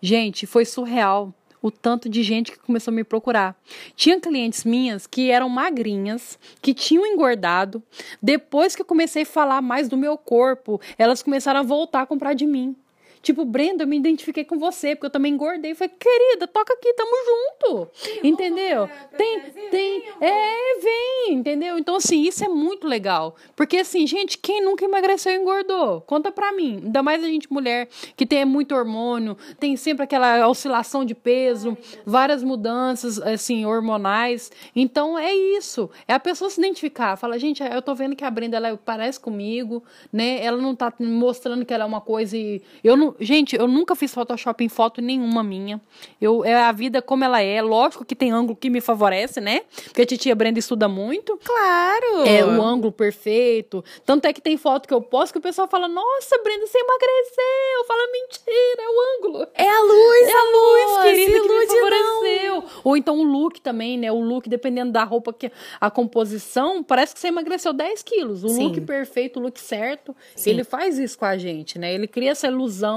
Gente, 0.01 0.45
foi 0.45 0.65
surreal 0.65 1.33
o 1.61 1.71
tanto 1.71 2.07
de 2.07 2.23
gente 2.23 2.51
que 2.51 2.59
começou 2.59 2.91
a 2.91 2.95
me 2.95 3.03
procurar. 3.03 3.55
Tinha 3.95 4.19
clientes 4.19 4.63
minhas 4.63 5.07
que 5.07 5.31
eram 5.31 5.49
magrinhas, 5.49 6.37
que 6.61 6.73
tinham 6.73 7.05
engordado. 7.05 7.81
Depois 8.21 8.75
que 8.75 8.81
eu 8.81 8.85
comecei 8.85 9.23
a 9.23 9.25
falar 9.25 9.61
mais 9.61 9.89
do 9.89 9.97
meu 9.97 10.17
corpo, 10.17 10.79
elas 10.97 11.23
começaram 11.23 11.59
a 11.59 11.63
voltar 11.63 12.03
a 12.03 12.05
comprar 12.05 12.33
de 12.33 12.45
mim. 12.45 12.75
Tipo, 13.21 13.45
Brenda, 13.45 13.83
eu 13.83 13.87
me 13.87 13.97
identifiquei 13.97 14.43
com 14.43 14.57
você, 14.57 14.95
porque 14.95 15.07
eu 15.07 15.11
também 15.11 15.33
engordei. 15.33 15.73
Falei, 15.75 15.93
querida, 15.99 16.47
toca 16.47 16.73
aqui, 16.73 16.93
tamo 16.93 17.11
junto. 17.25 17.89
entendeu? 18.23 18.89
Tem, 19.17 19.41
tem. 19.71 20.03
É, 20.21 20.79
vem, 20.81 21.33
entendeu? 21.33 21.77
Então, 21.77 21.95
assim, 21.95 22.21
isso 22.21 22.43
é 22.43 22.47
muito 22.47 22.87
legal. 22.87 23.35
Porque, 23.55 23.77
assim, 23.77 24.05
gente, 24.07 24.37
quem 24.37 24.63
nunca 24.63 24.85
emagreceu 24.85 25.31
e 25.31 25.35
engordou? 25.35 26.01
Conta 26.01 26.31
pra 26.31 26.51
mim. 26.51 26.81
Ainda 26.83 27.03
mais 27.03 27.23
a 27.23 27.27
gente, 27.27 27.51
mulher, 27.51 27.87
que 28.15 28.25
tem 28.25 28.45
muito 28.45 28.75
hormônio, 28.75 29.37
tem 29.59 29.75
sempre 29.75 30.03
aquela 30.03 30.47
oscilação 30.47 31.03
de 31.03 31.15
peso, 31.15 31.77
várias 32.05 32.43
mudanças, 32.43 33.19
assim, 33.19 33.65
hormonais. 33.65 34.51
Então, 34.75 35.17
é 35.17 35.33
isso. 35.33 35.89
É 36.07 36.13
a 36.13 36.19
pessoa 36.19 36.49
se 36.49 36.59
identificar. 36.59 37.15
Fala, 37.17 37.37
gente, 37.37 37.63
eu 37.63 37.81
tô 37.81 37.93
vendo 37.95 38.15
que 38.15 38.23
a 38.23 38.31
Brenda, 38.31 38.57
ela 38.57 38.77
parece 38.77 39.19
comigo, 39.19 39.83
né? 40.11 40.43
Ela 40.43 40.57
não 40.57 40.75
tá 40.75 40.93
mostrando 40.99 41.65
que 41.65 41.73
ela 41.73 41.83
é 41.83 41.87
uma 41.87 42.01
coisa 42.01 42.37
e 42.37 42.61
eu 42.83 42.95
não 42.95 43.06
não, 43.07 43.15
gente, 43.19 43.55
eu 43.55 43.67
nunca 43.67 43.95
fiz 43.95 44.13
Photoshop 44.13 44.63
em 44.63 44.69
foto 44.69 45.01
nenhuma 45.01 45.43
minha. 45.43 45.79
Eu, 46.19 46.43
é 46.43 46.53
a 46.53 46.71
vida 46.71 47.01
como 47.01 47.23
ela 47.23 47.41
é. 47.41 47.61
Lógico 47.61 48.03
que 48.03 48.15
tem 48.15 48.31
ângulo 48.31 48.55
que 48.55 48.69
me 48.69 48.81
favorece, 48.81 49.39
né? 49.39 49.61
Porque 49.85 50.01
a 50.01 50.05
titia 50.05 50.35
Brenda 50.35 50.59
estuda 50.59 50.87
muito. 50.87 51.39
Claro! 51.43 52.27
É 52.27 52.43
o 52.45 52.61
ângulo 52.61 52.91
perfeito. 52.91 53.83
Tanto 54.05 54.25
é 54.25 54.33
que 54.33 54.41
tem 54.41 54.57
foto 54.57 54.87
que 54.87 54.93
eu 54.93 55.01
posto 55.01 55.33
que 55.33 55.39
o 55.39 55.41
pessoal 55.41 55.67
fala: 55.67 55.87
Nossa, 55.87 56.37
Brenda, 56.43 56.67
você 56.67 56.77
emagreceu. 56.77 57.85
Fala, 57.87 58.01
mentira, 58.11 58.81
é 58.81 58.89
o 58.89 59.17
ângulo. 59.17 59.47
É 59.53 59.69
a 59.69 59.81
luz, 59.81 60.27
É 60.27 60.33
a 60.33 60.43
luz, 60.43 60.91
amor, 60.91 61.03
querida, 61.03 61.41
que 61.41 61.47
me 61.47 61.67
favoreceu. 61.67 62.63
Ou 62.83 62.97
então 62.97 63.19
o 63.19 63.23
look 63.23 63.61
também, 63.61 63.97
né? 63.97 64.11
O 64.11 64.19
look, 64.19 64.49
dependendo 64.49 64.91
da 64.91 65.03
roupa, 65.03 65.31
que 65.33 65.51
a 65.79 65.89
composição, 65.89 66.83
parece 66.83 67.13
que 67.13 67.19
você 67.19 67.27
emagreceu 67.27 67.73
10 67.73 68.03
quilos. 68.03 68.43
O 68.43 68.49
Sim. 68.49 68.63
look 68.67 68.81
perfeito, 68.81 69.39
o 69.39 69.43
look 69.43 69.59
certo, 69.59 70.15
Sim. 70.35 70.51
ele 70.51 70.63
faz 70.63 70.97
isso 70.97 71.17
com 71.17 71.25
a 71.25 71.37
gente, 71.37 71.77
né? 71.79 71.93
Ele 71.93 72.07
cria 72.07 72.31
essa 72.31 72.47
ilusão 72.47 72.96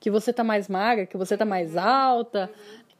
que 0.00 0.10
você 0.10 0.32
tá 0.32 0.42
mais 0.42 0.68
magra, 0.68 1.06
que 1.06 1.16
você 1.16 1.36
tá 1.36 1.44
mais 1.44 1.76
alta. 1.76 2.50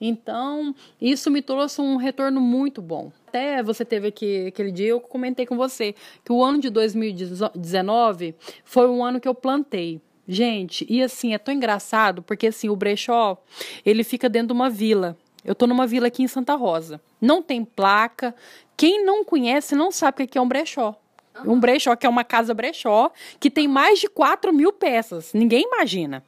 Então, 0.01 0.75
isso 1.01 1.31
me 1.31 1.43
trouxe 1.43 1.81
um 1.81 1.97
retorno 1.97 2.41
muito 2.41 2.81
bom. 2.81 3.11
Até 3.27 3.63
você 3.63 3.85
teve 3.85 4.09
aqui 4.09 4.47
aquele 4.47 4.71
dia, 4.71 4.89
eu 4.89 5.01
comentei 5.01 5.45
com 5.45 5.57
você 5.57 5.95
que 6.25 6.33
o 6.33 6.43
ano 6.43 6.61
de 6.61 6.71
2019 6.71 8.35
foi 8.65 8.89
um 8.89 9.05
ano 9.05 9.21
que 9.21 9.29
eu 9.29 9.35
plantei. 9.35 10.01
Gente, 10.27 10.87
e 10.89 11.03
assim, 11.03 11.33
é 11.33 11.39
tão 11.39 11.55
engraçado, 11.55 12.23
porque 12.23 12.49
assim, 12.49 12.69
o 12.69 12.77
brechó, 12.77 13.43
ele 13.85 14.05
fica 14.05 14.29
dentro 14.29 14.49
de 14.49 14.53
uma 14.53 14.69
vila. 14.69 15.17
Eu 15.45 15.55
tô 15.55 15.67
numa 15.67 15.87
vila 15.87 16.09
aqui 16.09 16.23
em 16.23 16.29
Santa 16.29 16.55
Rosa. 16.55 17.01
Não 17.21 17.43
tem 17.43 17.65
placa. 17.65 18.35
Quem 18.77 19.05
não 19.05 19.25
conhece 19.25 19.75
não 19.75 19.91
sabe 19.91 20.25
o 20.25 20.29
que 20.29 20.37
é 20.37 20.41
um 20.41 20.49
brechó. 20.49 20.95
Um 21.45 21.59
brechó 21.59 21.95
que 21.97 22.07
é 22.07 22.09
uma 22.09 22.25
casa 22.25 22.53
brechó 22.55 23.11
que 23.39 23.51
tem 23.51 23.69
mais 23.69 23.99
de 23.99 24.09
4 24.09 24.53
mil 24.53 24.73
peças. 24.73 25.33
Ninguém 25.33 25.65
imagina. 25.65 26.25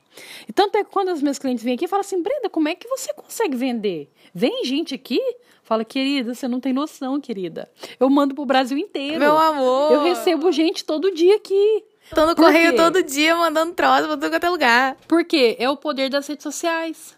E 0.49 0.53
tanto 0.53 0.77
é 0.77 0.85
que 0.85 0.91
quando 0.91 1.11
os 1.13 1.23
meus 1.23 1.39
clientes 1.39 1.65
vêm 1.65 1.75
aqui, 1.75 1.87
falam 1.87 2.01
assim, 2.01 2.23
Brenda, 2.23 2.49
como 2.49 2.69
é 2.69 2.75
que 2.75 2.89
você 2.89 3.13
consegue 3.15 3.57
vender? 3.57 4.11
Vem 4.35 4.65
gente 4.65 4.95
aqui, 4.95 5.21
fala, 5.63 5.85
querida, 5.85 6.35
você 6.35 6.47
não 6.49 6.61
tem 6.61 6.73
noção, 6.73 7.21
querida. 7.21 7.71
Eu 7.99 8.11
mando 8.11 8.35
pro 8.35 8.45
Brasil 8.45 8.77
inteiro. 8.77 9.19
Meu 9.19 9.37
amor! 9.37 9.93
Eu 9.93 10.03
recebo 10.03 10.51
gente 10.53 10.85
todo 10.85 11.13
dia 11.15 11.37
aqui. 11.37 11.85
Tô 12.15 12.27
no 12.27 12.35
Por 12.35 12.45
correio 12.47 12.73
quê? 12.73 12.77
todo 12.77 13.03
dia, 13.03 13.37
mandando 13.37 13.73
troço 13.73 14.19
pra 14.19 14.31
quanto 14.31 14.45
é 14.45 14.51
lugar. 14.51 14.97
Porque 15.07 15.57
é 15.59 15.71
o 15.71 15.77
poder 15.77 16.11
das 16.11 16.27
redes 16.27 16.43
sociais. 16.43 17.17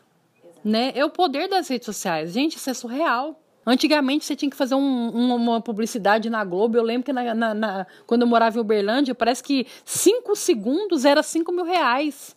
Né? 0.62 0.92
É 0.94 1.04
o 1.04 1.10
poder 1.10 1.48
das 1.48 1.66
redes 1.68 1.86
sociais. 1.86 2.32
Gente, 2.32 2.56
isso 2.56 2.68
é 2.68 2.74
surreal. 2.74 3.41
Antigamente 3.66 4.24
você 4.24 4.34
tinha 4.34 4.50
que 4.50 4.56
fazer 4.56 4.74
um- 4.74 4.80
um- 5.16 5.34
uma 5.36 5.60
publicidade 5.60 6.28
na 6.28 6.44
Globo. 6.44 6.76
Eu 6.76 6.82
lembro 6.82 7.04
que 7.04 7.12
na- 7.12 7.34
na- 7.34 7.54
na- 7.54 7.86
quando 8.06 8.22
eu 8.22 8.26
morava 8.28 8.56
em 8.56 8.60
Uberlândia, 8.60 9.14
parece 9.14 9.42
que 9.42 9.66
cinco 9.84 10.34
segundos 10.34 11.04
era 11.04 11.22
cinco 11.22 11.52
mil 11.52 11.64
reais. 11.64 12.34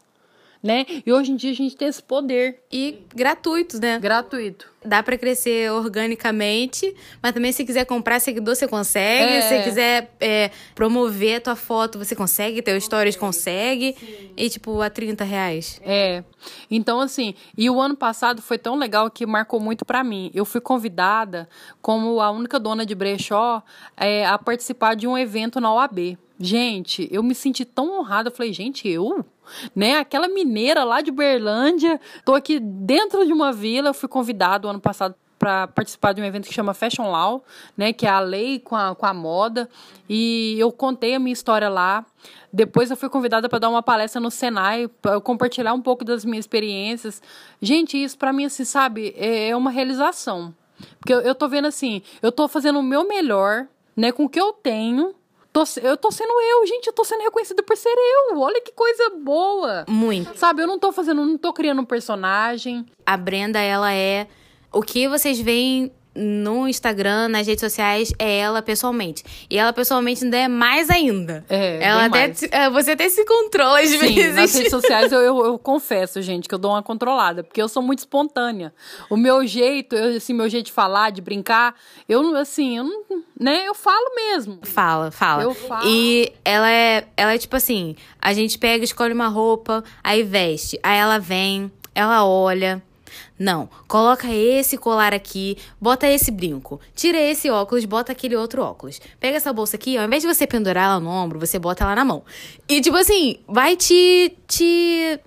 Né? 0.65 0.84
E 1.06 1.13
hoje 1.13 1.32
em 1.32 1.36
dia 1.36 1.51
a 1.51 1.56
gente 1.56 1.78
tem 1.78 1.88
esse 1.88 2.01
poder 2.01 2.63
E 2.71 3.04
gratuitos, 3.13 3.80
né? 3.80 3.99
gratuito. 3.99 4.73
Dá 4.84 5.04
pra 5.04 5.15
crescer 5.15 5.71
organicamente, 5.71 6.95
mas 7.21 7.34
também 7.34 7.51
se 7.51 7.63
quiser 7.63 7.86
comprar 7.86 8.19
seguidor, 8.19 8.56
você 8.56 8.67
consegue. 8.67 9.34
É. 9.34 9.41
Se 9.41 9.63
quiser 9.63 10.12
é, 10.19 10.49
promover 10.73 11.38
a 11.38 11.41
tua 11.41 11.56
foto, 11.56 11.99
você 11.99 12.15
consegue. 12.15 12.63
Teu 12.63 12.80
stories 12.82 13.15
consegue. 13.15 13.95
E, 14.36 14.49
tipo, 14.49 14.82
a 14.82 14.89
30 14.89 15.23
reais. 15.23 15.80
É. 15.84 16.23
Então, 16.69 16.99
assim, 16.99 17.36
e 17.56 17.69
o 17.69 17.80
ano 17.80 17.95
passado 17.95 18.41
foi 18.41 18.58
tão 18.58 18.75
legal 18.75 19.10
que 19.10 19.25
marcou 19.25 19.60
muito 19.60 19.86
pra 19.86 20.04
mim. 20.04 20.32
Eu 20.34 20.45
fui 20.45 20.62
convidada, 20.62 21.47
como 21.82 22.19
a 22.21 22.32
única 22.32 22.60
dona 22.60 22.86
de 22.86 22.95
brechó, 22.95 23.63
é, 23.95 24.25
a 24.25 24.38
participar 24.38 24.95
de 24.95 25.08
um 25.08 25.15
evento 25.17 25.60
na 25.60 25.71
OAB. 25.73 26.17
Gente, 26.39 27.08
eu 27.12 27.24
me 27.24 27.34
senti 27.34 27.63
tão 27.63 28.00
honrada. 28.00 28.30
Eu 28.30 28.34
falei, 28.36 28.52
gente, 28.52 28.88
eu? 28.88 29.26
Né? 29.76 29.98
Aquela 29.98 30.28
mineira 30.28 30.84
lá 30.84 31.02
de 31.02 31.12
Berlândia, 31.12 32.00
tô 32.26 32.34
aqui 32.34 32.60
dentro 32.60 33.26
de 33.26 33.32
uma 33.32 33.54
vila. 33.54 33.89
Eu 33.89 33.93
fui 33.93 34.10
convidada 34.10 34.67
o 34.67 34.69
ano 34.69 34.80
passado 34.80 35.15
para 35.38 35.67
participar 35.67 36.13
de 36.13 36.21
um 36.21 36.26
evento 36.26 36.48
que 36.48 36.54
chama 36.54 36.74
Fashion 36.74 37.10
Law, 37.10 37.43
né, 37.78 37.93
que 37.93 38.06
é 38.06 38.10
a 38.10 38.19
lei 38.19 38.58
com 38.58 38.76
a, 38.76 38.95
com 38.95 39.06
a 39.06 39.13
moda, 39.13 39.69
e 40.10 40.56
eu 40.58 40.71
contei 40.71 41.13
a 41.13 41.19
minha 41.19 41.34
história 41.34 41.69
lá. 41.69 42.06
Depois 42.52 42.89
eu 42.89 42.98
fui 42.98 43.10
convidada 43.10 43.50
para 43.50 43.60
dar 43.60 43.69
uma 43.69 43.84
palestra 43.84 44.19
no 44.19 44.32
Senai, 44.32 44.88
para 44.88 45.19
compartilhar 45.19 45.74
um 45.74 45.82
pouco 45.82 46.06
das 46.06 46.24
minhas 46.24 46.45
experiências. 46.45 47.21
Gente, 47.62 48.02
isso 48.02 48.17
para 48.17 48.32
mim 48.32 48.45
assim, 48.45 48.63
sabe, 48.63 49.13
é 49.17 49.50
é 49.50 49.56
uma 49.56 49.69
realização. 49.69 50.54
Porque 51.00 51.13
eu, 51.13 51.21
eu 51.21 51.36
tô 51.36 51.48
vendo 51.48 51.67
assim, 51.67 52.02
eu 52.21 52.32
tô 52.32 52.48
fazendo 52.48 52.80
o 52.80 52.84
meu 52.84 53.08
melhor, 53.08 53.67
né, 53.95 54.12
com 54.12 54.26
o 54.26 54.30
que 54.30 54.39
eu 54.39 54.54
tenho. 54.54 55.13
Tô, 55.56 55.63
eu 55.82 55.96
tô 55.96 56.12
sendo 56.12 56.34
eu, 56.34 56.68
gente, 56.68 56.88
eu 56.88 56.91
tô 56.91 57.06
sendo 57.06 57.24
reconhecida 57.24 57.63
por 57.63 57.78
ser 57.78 57.88
eu. 57.88 58.41
Olha 58.41 58.60
que 58.60 58.74
coisa 58.74 59.10
boa. 59.12 59.86
Muito. 59.88 60.38
Sabe, 60.38 60.62
eu 60.62 60.68
não 60.68 60.78
tô 60.78 60.91
fazendo, 60.91 61.26
não 61.26 61.38
tô 61.38 61.54
criando 61.54 61.82
um 61.82 61.86
personagem. 61.86 62.86
A 63.06 63.15
Brenda, 63.15 63.58
ela 63.62 63.94
é. 63.94 64.28
O 64.70 64.82
que 64.82 65.08
vocês 65.08 65.39
veem 65.39 65.94
no 66.15 66.67
Instagram, 66.67 67.28
nas 67.28 67.45
redes 67.45 67.62
sociais, 67.62 68.13
é 68.17 68.38
ela 68.39 68.62
pessoalmente. 68.62 69.23
E 69.49 69.58
ela 69.58 69.73
pessoalmente 69.73 70.23
ainda 70.23 70.38
é 70.38 70.47
mais 70.47 70.89
ainda. 70.89 71.45
É, 71.49 71.84
ela 71.84 72.06
até. 72.06 72.28
mais. 72.28 72.43
é, 72.43 72.69
Você 72.69 72.91
até 72.91 73.10
se 73.10 73.25
controla 73.25 73.80
às 73.82 73.89
Sim, 73.89 73.97
nas 73.97 74.13
vezes. 74.15 74.56
redes 74.56 74.71
sociais 74.71 75.12
eu, 75.12 75.19
eu, 75.19 75.45
eu 75.45 75.60
confesso, 75.60 76.21
gente, 76.21 76.47
que 76.47 76.56
eu 76.56 76.60
dou 76.60 76.71
uma 76.71 76.82
controlada, 76.82 77.43
porque 77.43 77.62
eu 77.62 77.67
sou 77.67 77.84
muito 77.84 77.99
espontânea. 77.99 78.73
O 79.10 79.17
meu 79.17 79.45
jeito, 79.45 79.95
eu, 79.95 80.17
assim, 80.17 80.34
meu 80.34 80.47
jeito 80.49 80.67
de 80.67 80.71
falar, 80.71 81.12
de 81.12 81.21
brincar, 81.21 81.75
eu 82.08 82.23
não, 82.23 82.36
assim, 82.36 82.78
eu 82.78 82.84
não, 82.84 83.04
né, 83.39 83.67
eu 83.67 83.75
falo 83.75 84.15
mesmo. 84.15 84.60
Fala, 84.63 85.12
fala. 85.12 85.43
Eu 85.43 85.54
falo. 85.54 85.88
E 85.88 86.32
ela 86.43 86.71
é, 86.71 87.08
ela 87.17 87.34
é 87.34 87.38
tipo 87.38 87.56
assim: 87.56 87.95
a 88.21 88.34
gente 88.34 88.58
pega, 88.58 88.84
escolhe 88.84 89.13
uma 89.13 89.28
roupa, 89.28 89.84
aí 90.04 90.23
veste. 90.23 90.80
Aí 90.82 90.97
ela 90.97 91.19
vem, 91.19 91.71
ela 91.93 92.25
olha. 92.25 92.82
Não, 93.38 93.69
coloca 93.88 94.28
esse 94.34 94.78
colar 94.78 95.13
aqui, 95.13 95.58
bota 95.80 96.08
esse 96.08 96.32
brinco, 96.32 96.80
tira 96.95 97.17
esse 97.17 97.49
óculos, 97.49 97.86
bota 97.86 98.12
aquele 98.12 98.36
outro 98.36 98.62
óculos. 98.62 99.01
Pega 99.19 99.38
essa 99.38 99.51
bolsa 99.51 99.75
aqui, 99.75 99.97
ao 99.97 100.06
invés 100.06 100.21
de 100.21 100.28
você 100.28 100.47
pendurar 100.47 100.86
ela 100.86 100.99
no 100.99 101.10
ombro, 101.10 101.39
você 101.39 101.60
bota 101.60 101.84
ela 101.84 101.95
na 101.95 102.06
mão. 102.06 102.23
E 102.67 102.82
tipo 102.82 102.97
assim, 102.97 103.38
vai 103.47 103.75
te 103.75 104.34
te 104.47 105.19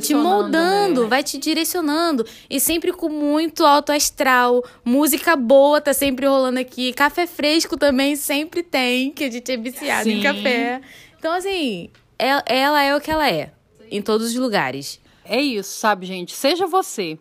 te 0.00 0.14
moldando, 0.14 1.02
né? 1.02 1.08
vai 1.08 1.22
te 1.22 1.38
direcionando. 1.38 2.26
E 2.48 2.58
sempre 2.58 2.92
com 2.92 3.08
muito 3.08 3.64
alto 3.64 3.92
astral. 3.92 4.64
Música 4.84 5.36
boa 5.36 5.80
tá 5.80 5.92
sempre 5.92 6.26
rolando 6.26 6.58
aqui. 6.58 6.92
Café 6.92 7.26
fresco 7.26 7.76
também 7.76 8.16
sempre 8.16 8.62
tem, 8.62 9.10
que 9.10 9.24
a 9.24 9.30
gente 9.30 9.50
é 9.50 9.56
viciado 9.56 10.08
em 10.08 10.16
Sim. 10.16 10.22
café. 10.22 10.80
Então, 11.18 11.32
assim, 11.32 11.90
ela, 12.18 12.42
ela 12.46 12.82
é 12.82 12.96
o 12.96 13.00
que 13.00 13.10
ela 13.10 13.28
é. 13.28 13.50
Em 13.90 14.00
todos 14.00 14.28
os 14.28 14.36
lugares. 14.36 15.00
É 15.28 15.40
isso, 15.40 15.78
sabe, 15.78 16.06
gente? 16.06 16.32
Seja 16.34 16.66
você. 16.66 17.18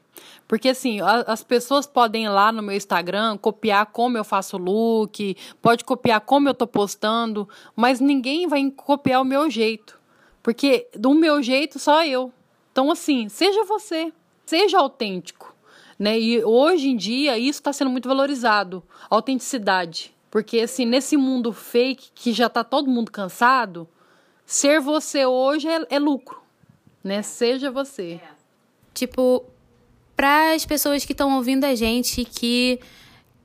Porque, 0.48 0.70
assim, 0.70 1.00
as 1.02 1.44
pessoas 1.44 1.88
podem 1.88 2.26
ir 2.26 2.30
lá 2.30 2.52
no 2.52 2.62
meu 2.62 2.76
Instagram, 2.76 3.38
copiar 3.38 3.88
como 3.88 4.18
eu 4.18 4.24
faço 4.24 4.58
look, 4.58 5.36
pode 5.62 5.84
copiar 5.84 6.22
como 6.22 6.48
eu 6.48 6.54
tô 6.54 6.68
postando, 6.68 7.50
mas 7.76 8.00
ninguém 8.00 8.48
vai 8.48 8.70
copiar 8.72 9.22
o 9.22 9.26
meu 9.26 9.50
jeito. 9.50 10.00
Porque 10.44 10.88
do 10.96 11.13
meu 11.13 11.41
jeito, 11.41 11.80
só 11.80 12.06
eu. 12.06 12.32
Então, 12.72 12.91
assim, 12.91 13.28
seja 13.30 13.63
você. 13.63 14.13
Seja 14.46 14.78
autêntico. 14.78 15.56
Né? 15.98 16.20
E 16.20 16.44
hoje 16.44 16.89
em 16.89 16.96
dia, 16.96 17.38
isso 17.38 17.60
está 17.60 17.74
sendo 17.74 17.89
muito 17.89 18.08
valorizado. 18.08 18.84
Autenticidade. 19.10 20.13
Porque, 20.30 20.60
assim, 20.60 20.86
nesse 20.86 21.18
mundo 21.18 21.52
fake, 21.52 22.12
que 22.13 22.32
já 22.34 22.50
tá 22.50 22.63
todo 22.63 22.91
mundo 22.91 23.10
cansado, 23.10 23.88
ser 24.46 24.80
você 24.80 25.26
hoje 25.26 25.68
é, 25.68 25.88
é 25.89 25.98
lucro. 25.98 26.45
Né? 27.06 27.22
Seja 27.22 27.70
você. 27.70 28.20
Tipo, 28.91 29.46
para 30.18 30.56
as 30.56 30.65
pessoas 30.65 31.06
que 31.06 31.12
estão 31.12 31.36
ouvindo 31.36 31.63
a 31.63 31.76
gente 31.76 32.26
que 32.26 32.80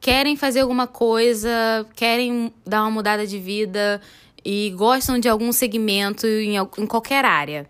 querem 0.01 0.35
fazer 0.35 0.61
alguma 0.61 0.87
coisa, 0.87 1.87
querem 1.94 2.55
dar 2.66 2.81
uma 2.81 2.90
mudada 2.90 3.27
de 3.27 3.38
vida 3.38 4.01
e 4.42 4.70
gostam 4.70 5.18
de 5.18 5.29
algum 5.29 5.53
segmento 5.53 6.27
em, 6.27 6.57
em 6.57 6.87
qualquer 6.87 7.27
área. 7.27 7.68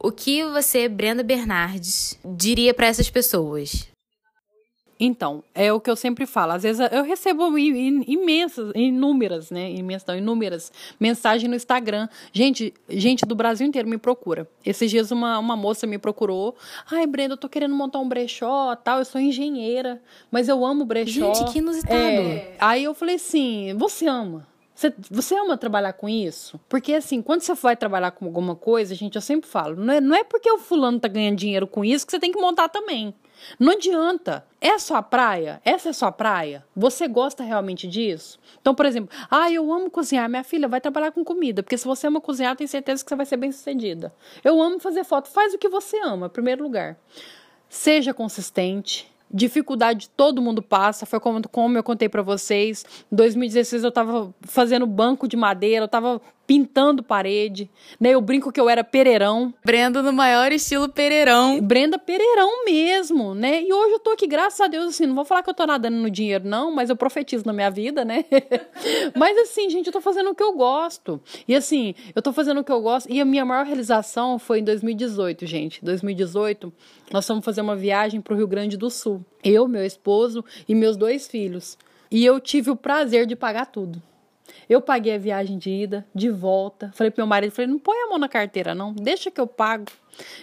O 0.00 0.10
que 0.10 0.44
você, 0.46 0.88
Brenda 0.88 1.22
Bernardes, 1.22 2.18
diria 2.24 2.74
para 2.74 2.88
essas 2.88 3.08
pessoas? 3.08 3.93
Então, 5.04 5.44
é 5.54 5.70
o 5.70 5.78
que 5.78 5.90
eu 5.90 5.96
sempre 5.96 6.24
falo. 6.24 6.52
Às 6.52 6.62
vezes 6.62 6.88
eu 6.90 7.04
recebo 7.04 7.58
imensas, 7.58 8.72
inúmeras, 8.74 9.50
né? 9.50 9.70
Imensas, 9.70 10.08
não, 10.08 10.16
inúmeras 10.16 10.72
mensagens 10.98 11.48
no 11.48 11.54
Instagram. 11.54 12.08
Gente, 12.32 12.72
gente 12.88 13.26
do 13.26 13.34
Brasil 13.34 13.66
inteiro 13.66 13.86
me 13.86 13.98
procura. 13.98 14.48
Esses 14.64 14.90
dias 14.90 15.10
uma, 15.10 15.38
uma 15.38 15.56
moça 15.56 15.86
me 15.86 15.98
procurou. 15.98 16.56
Ai, 16.90 17.06
Brenda, 17.06 17.34
eu 17.34 17.38
tô 17.38 17.50
querendo 17.50 17.74
montar 17.74 17.98
um 17.98 18.08
brechó, 18.08 18.74
tal. 18.76 19.00
Eu 19.00 19.04
sou 19.04 19.20
engenheira, 19.20 20.00
mas 20.30 20.48
eu 20.48 20.64
amo 20.64 20.86
brechó. 20.86 21.34
Gente, 21.34 21.52
que 21.52 21.58
inusitado. 21.58 21.98
É. 21.98 22.54
Aí 22.58 22.84
eu 22.84 22.94
falei 22.94 23.16
assim: 23.16 23.74
você 23.76 24.06
ama? 24.06 24.46
Você, 24.74 24.92
você 25.10 25.36
ama 25.36 25.56
trabalhar 25.56 25.92
com 25.92 26.08
isso? 26.08 26.58
Porque, 26.68 26.94
assim, 26.94 27.22
quando 27.22 27.42
você 27.42 27.54
vai 27.54 27.76
trabalhar 27.76 28.10
com 28.10 28.24
alguma 28.24 28.56
coisa, 28.56 28.94
gente, 28.94 29.14
eu 29.14 29.22
sempre 29.22 29.48
falo, 29.48 29.76
não 29.76 29.94
é, 29.94 30.00
não 30.00 30.16
é 30.16 30.24
porque 30.24 30.50
o 30.50 30.58
fulano 30.58 30.98
tá 30.98 31.06
ganhando 31.06 31.36
dinheiro 31.36 31.66
com 31.66 31.84
isso 31.84 32.04
que 32.04 32.10
você 32.10 32.18
tem 32.18 32.32
que 32.32 32.40
montar 32.40 32.68
também. 32.68 33.14
Não 33.58 33.72
adianta. 33.72 34.44
É 34.60 34.78
sua 34.78 35.02
praia? 35.02 35.60
Essa 35.64 35.90
é 35.90 35.92
sua 35.92 36.10
praia? 36.10 36.64
Você 36.74 37.06
gosta 37.06 37.42
realmente 37.42 37.86
disso? 37.86 38.38
Então, 38.60 38.74
por 38.74 38.86
exemplo, 38.86 39.14
ah, 39.30 39.50
eu 39.50 39.72
amo 39.72 39.90
cozinhar. 39.90 40.28
Minha 40.28 40.44
filha 40.44 40.66
vai 40.66 40.80
trabalhar 40.80 41.12
com 41.12 41.24
comida, 41.24 41.62
porque 41.62 41.76
se 41.76 41.84
você 41.84 42.06
ama 42.06 42.20
cozinhar, 42.20 42.56
tem 42.56 42.66
certeza 42.66 43.04
que 43.04 43.08
você 43.08 43.16
vai 43.16 43.26
ser 43.26 43.36
bem 43.36 43.52
sucedida. 43.52 44.14
Eu 44.42 44.60
amo 44.60 44.80
fazer 44.80 45.04
foto. 45.04 45.28
Faz 45.28 45.54
o 45.54 45.58
que 45.58 45.68
você 45.68 45.98
ama, 45.98 46.26
em 46.26 46.30
primeiro 46.30 46.62
lugar. 46.62 46.96
Seja 47.68 48.14
consistente. 48.14 49.12
Dificuldade 49.30 50.08
todo 50.10 50.40
mundo 50.40 50.62
passa, 50.62 51.04
foi 51.04 51.18
como, 51.18 51.46
como 51.48 51.76
eu 51.76 51.82
contei 51.82 52.08
para 52.08 52.22
vocês. 52.22 52.84
Em 53.10 53.16
2016 53.16 53.82
eu 53.82 53.90
tava 53.90 54.32
fazendo 54.42 54.86
banco 54.86 55.26
de 55.26 55.36
madeira, 55.36 55.84
eu 55.84 55.88
tava 55.88 56.20
pintando 56.46 57.02
parede, 57.02 57.70
né? 57.98 58.10
Eu 58.10 58.20
brinco 58.20 58.52
que 58.52 58.60
eu 58.60 58.68
era 58.68 58.84
pereirão. 58.84 59.52
Brenda 59.64 60.02
no 60.02 60.12
maior 60.12 60.52
estilo 60.52 60.88
pereirão. 60.88 61.60
Brenda 61.60 61.98
pereirão 61.98 62.64
mesmo, 62.64 63.34
né? 63.34 63.62
E 63.62 63.72
hoje 63.72 63.92
eu 63.94 63.98
tô 63.98 64.10
aqui, 64.10 64.26
graças 64.26 64.60
a 64.60 64.66
Deus, 64.66 64.86
assim, 64.86 65.06
não 65.06 65.14
vou 65.14 65.24
falar 65.24 65.42
que 65.42 65.50
eu 65.50 65.54
tô 65.54 65.66
nadando 65.66 65.96
no 65.96 66.10
dinheiro, 66.10 66.46
não, 66.46 66.70
mas 66.70 66.90
eu 66.90 66.96
profetizo 66.96 67.44
na 67.46 67.52
minha 67.52 67.70
vida, 67.70 68.04
né? 68.04 68.24
mas 69.16 69.36
assim, 69.38 69.70
gente, 69.70 69.86
eu 69.86 69.92
tô 69.92 70.00
fazendo 70.00 70.30
o 70.30 70.34
que 70.34 70.42
eu 70.42 70.52
gosto. 70.52 71.20
E 71.48 71.54
assim, 71.54 71.94
eu 72.14 72.20
tô 72.20 72.32
fazendo 72.32 72.60
o 72.60 72.64
que 72.64 72.72
eu 72.72 72.80
gosto. 72.80 73.10
E 73.10 73.20
a 73.20 73.24
minha 73.24 73.44
maior 73.44 73.64
realização 73.64 74.38
foi 74.38 74.60
em 74.60 74.64
2018, 74.64 75.46
gente. 75.46 75.84
2018, 75.84 76.72
nós 77.12 77.26
fomos 77.26 77.44
fazer 77.44 77.60
uma 77.60 77.76
viagem 77.76 78.20
pro 78.20 78.36
Rio 78.36 78.46
Grande 78.46 78.76
do 78.76 78.90
Sul. 78.90 79.24
Eu, 79.42 79.66
meu 79.68 79.84
esposo 79.84 80.44
e 80.68 80.74
meus 80.74 80.96
dois 80.96 81.26
filhos. 81.26 81.78
E 82.10 82.24
eu 82.24 82.38
tive 82.38 82.70
o 82.70 82.76
prazer 82.76 83.26
de 83.26 83.34
pagar 83.34 83.66
tudo. 83.66 84.00
Eu 84.68 84.80
paguei 84.80 85.14
a 85.14 85.18
viagem 85.18 85.58
de 85.58 85.70
ida, 85.70 86.06
de 86.14 86.30
volta. 86.30 86.90
Falei 86.94 87.10
pro 87.10 87.22
meu 87.22 87.26
marido, 87.26 87.52
falei, 87.52 87.70
não 87.70 87.78
põe 87.78 87.96
a 87.98 88.08
mão 88.08 88.18
na 88.18 88.28
carteira, 88.28 88.74
não. 88.74 88.92
Deixa 88.92 89.30
que 89.30 89.40
eu 89.40 89.46
pago. 89.46 89.84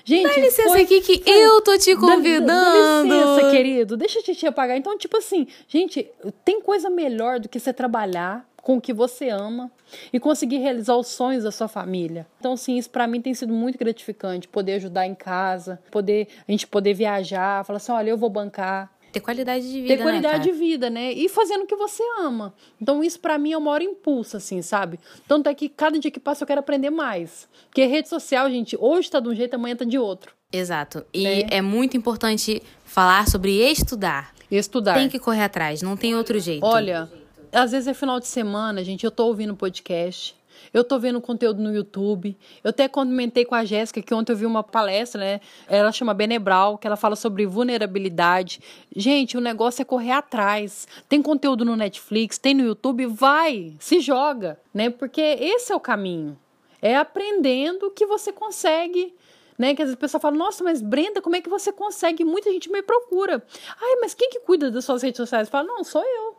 Gente, 0.04 0.28
dá 0.28 0.38
licença 0.38 0.70
foi, 0.70 0.82
aqui 0.82 1.02
que 1.02 1.24
foi, 1.24 1.34
eu 1.34 1.62
tô 1.62 1.78
te 1.78 1.96
convidando. 1.96 2.48
Dá, 2.48 3.04
dá 3.04 3.04
licença, 3.04 3.52
querido. 3.52 3.98
Deixa 3.98 4.20
a 4.20 4.24
titia 4.24 4.52
pagar. 4.52 4.78
Então, 4.78 4.98
tipo 4.98 5.18
assim, 5.18 5.48
gente, 5.68 6.10
tem 6.44 6.62
coisa 6.62 6.90
melhor 6.90 7.40
do 7.40 7.48
que 7.48 7.60
você 7.60 7.72
trabalhar 7.72 8.46
com 8.62 8.78
o 8.78 8.82
que 8.82 8.94
você 8.94 9.30
ama 9.30 9.72
e 10.14 10.20
conseguir 10.20 10.58
realizar 10.58 10.96
os 10.96 11.08
sonhos 11.08 11.44
da 11.44 11.52
sua 11.52 11.68
família. 11.68 12.28
Então, 12.40 12.56
sim, 12.56 12.78
isso 12.78 12.90
para 12.90 13.08
mim 13.08 13.22
tem 13.22 13.34
sido 13.34 13.54
muito 13.54 13.78
gratificante, 13.78 14.48
poder 14.48 14.74
ajudar 14.74 15.08
em 15.08 15.16
casa, 15.16 15.82
poder 15.90 16.28
a 16.48 16.52
gente 16.52 16.68
poder 16.68 16.94
viajar, 16.94 17.66
falar 17.66 17.78
assim, 17.78 17.92
olha, 17.92 18.12
eu 18.12 18.18
vou 18.18 18.30
bancar, 18.30 18.92
ter 19.12 19.20
qualidade 19.20 19.70
de 19.70 19.82
vida, 19.82 19.98
Ter 19.98 20.02
qualidade 20.02 20.48
né, 20.48 20.52
de 20.52 20.58
vida, 20.58 20.90
né? 20.90 21.12
E 21.12 21.28
fazendo 21.28 21.64
o 21.64 21.68
que 21.68 21.76
você 21.76 22.04
ama. 22.20 22.54
Então, 22.82 23.04
isso 23.04 23.20
para 23.20 23.38
mim 23.38 23.52
é 23.52 23.58
o 23.58 23.62
maior 23.62 23.82
impulso, 23.82 24.38
assim, 24.38 24.62
sabe? 24.62 25.00
Tanto 25.28 25.50
é 25.50 25.54
que 25.54 25.68
cada 25.68 26.00
dia 26.00 26.10
que 26.10 26.20
passa 26.20 26.44
eu 26.44 26.48
quero 26.48 26.60
aprender 26.60 26.90
mais. 26.90 27.48
Porque 27.68 27.86
rede 27.86 28.08
social, 28.08 28.50
gente, 28.50 28.78
hoje 28.80 29.10
tá 29.10 29.20
de 29.20 29.28
um 29.28 29.36
jeito, 29.36 29.54
amanhã 29.54 29.76
tá 29.76 29.86
de 29.86 29.98
outro. 29.98 30.34
Exato. 30.52 31.06
E 31.14 31.26
é, 31.26 31.58
é 31.58 31.62
muito 31.62 31.96
importante 31.96 32.62
falar 32.86 33.28
sobre 33.28 33.52
estudar. 33.70 34.34
Estudar. 34.50 34.96
Tem 34.96 35.08
que 35.08 35.20
correr 35.20 35.44
atrás, 35.44 35.82
não 35.82 35.96
tem 35.96 36.16
outro 36.16 36.38
jeito. 36.40 36.66
Olha, 36.66 37.10
às 37.52 37.72
vezes 37.72 37.88
é 37.88 37.94
final 37.94 38.20
de 38.20 38.28
semana, 38.28 38.84
gente, 38.84 39.06
eu 39.06 39.12
tô 39.12 39.28
ouvindo 39.28 39.56
podcast 39.56 40.36
eu 40.74 40.84
tô 40.84 40.98
vendo 40.98 41.20
conteúdo 41.20 41.62
no 41.62 41.74
YouTube. 41.74 42.38
Eu 42.64 42.70
até 42.70 42.88
comentei 42.88 43.46
com 43.46 43.56
a 43.56 43.66
Jéssica 43.66 44.02
que 44.02 44.14
ontem 44.14 44.32
eu 44.32 44.38
vi 44.38 44.46
uma 44.46 44.64
palestra, 44.64 45.20
né? 45.20 45.42
Ela 45.68 45.92
chama 45.92 46.14
Benebral, 46.14 46.78
que 46.78 46.88
ela 46.88 46.96
fala 46.96 47.16
sobre 47.16 47.46
vulnerabilidade. 47.46 48.62
Gente, 48.96 49.38
o 49.38 49.42
negócio 49.42 49.82
é 49.82 49.86
correr 49.86 50.12
atrás. 50.12 50.88
Tem 51.10 51.22
conteúdo 51.22 51.66
no 51.66 51.76
Netflix, 51.76 52.38
tem 52.38 52.54
no 52.54 52.64
YouTube, 52.64 53.06
vai, 53.06 53.74
se 53.80 54.00
joga, 54.00 54.60
né? 54.74 54.90
Porque 54.90 55.22
esse 55.22 55.72
é 55.72 55.76
o 55.76 55.80
caminho. 55.80 56.38
É 56.82 56.96
aprendendo 56.96 57.92
que 57.92 58.06
você 58.06 58.32
consegue 58.32 59.14
né? 59.58 59.76
Que 59.76 59.84
às 59.84 59.90
vezes 59.90 59.98
a 59.98 60.00
pessoa 60.00 60.20
fala, 60.20 60.36
nossa, 60.36 60.64
mas 60.64 60.82
Brenda, 60.82 61.22
como 61.22 61.36
é 61.36 61.42
que 61.42 61.48
você 61.48 61.72
consegue? 61.72 62.26
Muita 62.26 62.52
gente 62.52 62.72
me 62.72 62.82
procura. 62.82 63.46
Ai, 63.80 63.96
mas 64.02 64.16
quem 64.16 64.32
que 64.32 64.40
cuida 64.40 64.72
das 64.72 64.84
suas 64.84 65.04
redes 65.04 65.18
sociais? 65.18 65.50
Fala, 65.50 65.68
não, 65.68 65.84
sou 65.84 66.02
eu. 66.04 66.36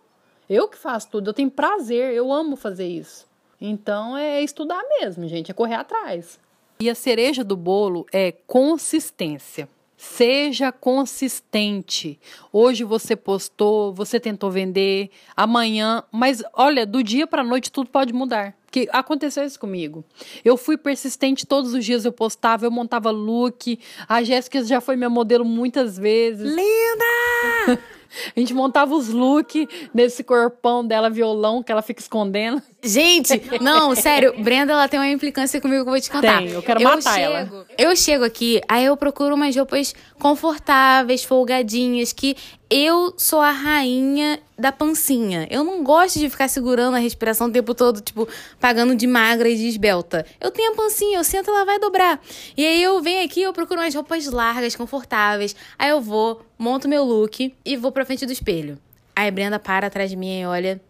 Eu 0.51 0.66
que 0.66 0.77
faço 0.77 1.09
tudo, 1.09 1.31
eu 1.31 1.35
tenho 1.35 1.49
prazer, 1.49 2.12
eu 2.12 2.33
amo 2.33 2.57
fazer 2.57 2.88
isso. 2.88 3.32
Então 3.64 4.18
é 4.18 4.42
estudar 4.42 4.83
mesmo, 4.98 5.29
gente, 5.29 5.53
é 5.53 5.55
correr 5.55 5.77
atrás. 5.77 6.40
E 6.81 6.90
a 6.90 6.96
cereja 6.96 7.44
do 7.44 7.57
bolo 7.57 8.05
é 8.12 8.33
consistência. 8.33 9.68
Seja 9.96 10.72
consistente. 10.72 12.18
Hoje 12.53 12.83
você 12.83 13.14
postou, 13.14 13.94
você 13.94 14.18
tentou 14.18 14.51
vender, 14.51 15.11
amanhã, 15.37 16.03
mas 16.11 16.42
olha, 16.53 16.85
do 16.85 17.05
dia 17.05 17.25
para 17.25 17.44
noite 17.44 17.70
tudo 17.70 17.88
pode 17.88 18.12
mudar. 18.12 18.53
Que 18.73 18.89
aconteceu 18.91 19.45
isso 19.45 19.61
comigo. 19.61 20.03
Eu 20.43 20.57
fui 20.57 20.79
persistente 20.79 21.47
todos 21.47 21.75
os 21.75 21.85
dias, 21.85 22.07
eu 22.07 22.13
postava, 22.13 22.65
eu 22.65 22.71
montava 22.71 23.11
look. 23.11 23.79
A 24.09 24.23
Jéssica 24.23 24.65
já 24.65 24.81
foi 24.81 24.97
minha 24.97 25.11
modelo 25.11 25.45
muitas 25.45 25.99
vezes. 25.99 26.51
Linda! 26.51 27.79
A 28.37 28.39
gente 28.39 28.53
montava 28.53 28.95
os 28.95 29.09
looks 29.09 29.67
nesse 29.95 30.23
corpão 30.23 30.87
dela, 30.87 31.09
violão, 31.09 31.63
que 31.63 31.73
ela 31.73 31.83
fica 31.83 32.01
escondendo. 32.01 32.63
Gente, 32.83 33.41
não, 33.61 33.95
sério, 33.95 34.35
Brenda, 34.43 34.73
ela 34.73 34.89
tem 34.89 35.01
uma 35.01 35.09
implicância 35.09 35.61
comigo 35.61 35.83
que 35.83 35.89
eu 35.89 35.93
vou 35.93 36.01
te 36.01 36.11
contar. 36.11 36.39
Tem, 36.39 36.51
eu 36.51 36.63
quero 36.63 36.81
eu 36.81 36.89
matar 36.89 37.15
chego, 37.15 37.33
ela. 37.33 37.67
Eu 37.79 37.97
chego 37.97 38.25
aqui, 38.25 38.61
aí 38.69 38.85
eu 38.85 38.97
procuro 38.97 39.35
umas 39.35 39.57
roupas 39.57 39.95
confortáveis, 40.19 41.25
folgadinhas, 41.25 42.13
que 42.13 42.37
eu 42.73 43.13
sou 43.19 43.39
a 43.39 43.51
rainha 43.51 44.41
da 44.59 44.73
pancinha. 44.73 45.47
Eu 45.51 45.63
não 45.63 45.85
gosto 45.85 46.19
de 46.19 46.31
ficar 46.31 46.49
segurando 46.49 46.95
a 46.95 46.99
respiração 46.99 47.49
o 47.49 47.53
tempo 47.53 47.75
todo, 47.75 48.01
tipo, 48.01 48.27
pagando 48.59 48.95
de 48.95 49.07
magra 49.07 49.47
e 49.47 49.57
de 49.57 49.67
esbelta. 49.67 50.25
Eu 50.41 50.51
tenho 50.51 50.73
a 50.73 50.75
pancinha, 50.75 51.19
eu 51.19 51.25
sento, 51.25 51.51
ela 51.51 51.67
vai 51.67 51.79
dobrar. 51.79 52.19
E 52.57 52.67
aí 52.67 52.83
eu 52.83 52.99
venho 53.03 53.23
aqui, 53.27 53.43
eu 53.43 53.53
procuro 53.53 53.79
umas 53.79 53.95
roupas 53.95 54.27
largas, 54.27 54.75
confortáveis. 54.75 55.55
Aí 55.79 55.91
eu 55.91 56.01
vou, 56.01 56.41
monto 56.59 56.89
meu 56.89 57.05
look 57.05 57.55
e 57.63 57.77
vou 57.77 57.93
pra 57.93 58.07
frente 58.07 58.25
do 58.25 58.33
espelho. 58.33 58.79
Aí 59.15 59.29
a 59.29 59.31
Brenda 59.31 59.59
para 59.59 59.89
atrás 59.89 60.09
de 60.09 60.17
mim 60.17 60.41
e 60.41 60.47
olha. 60.47 60.81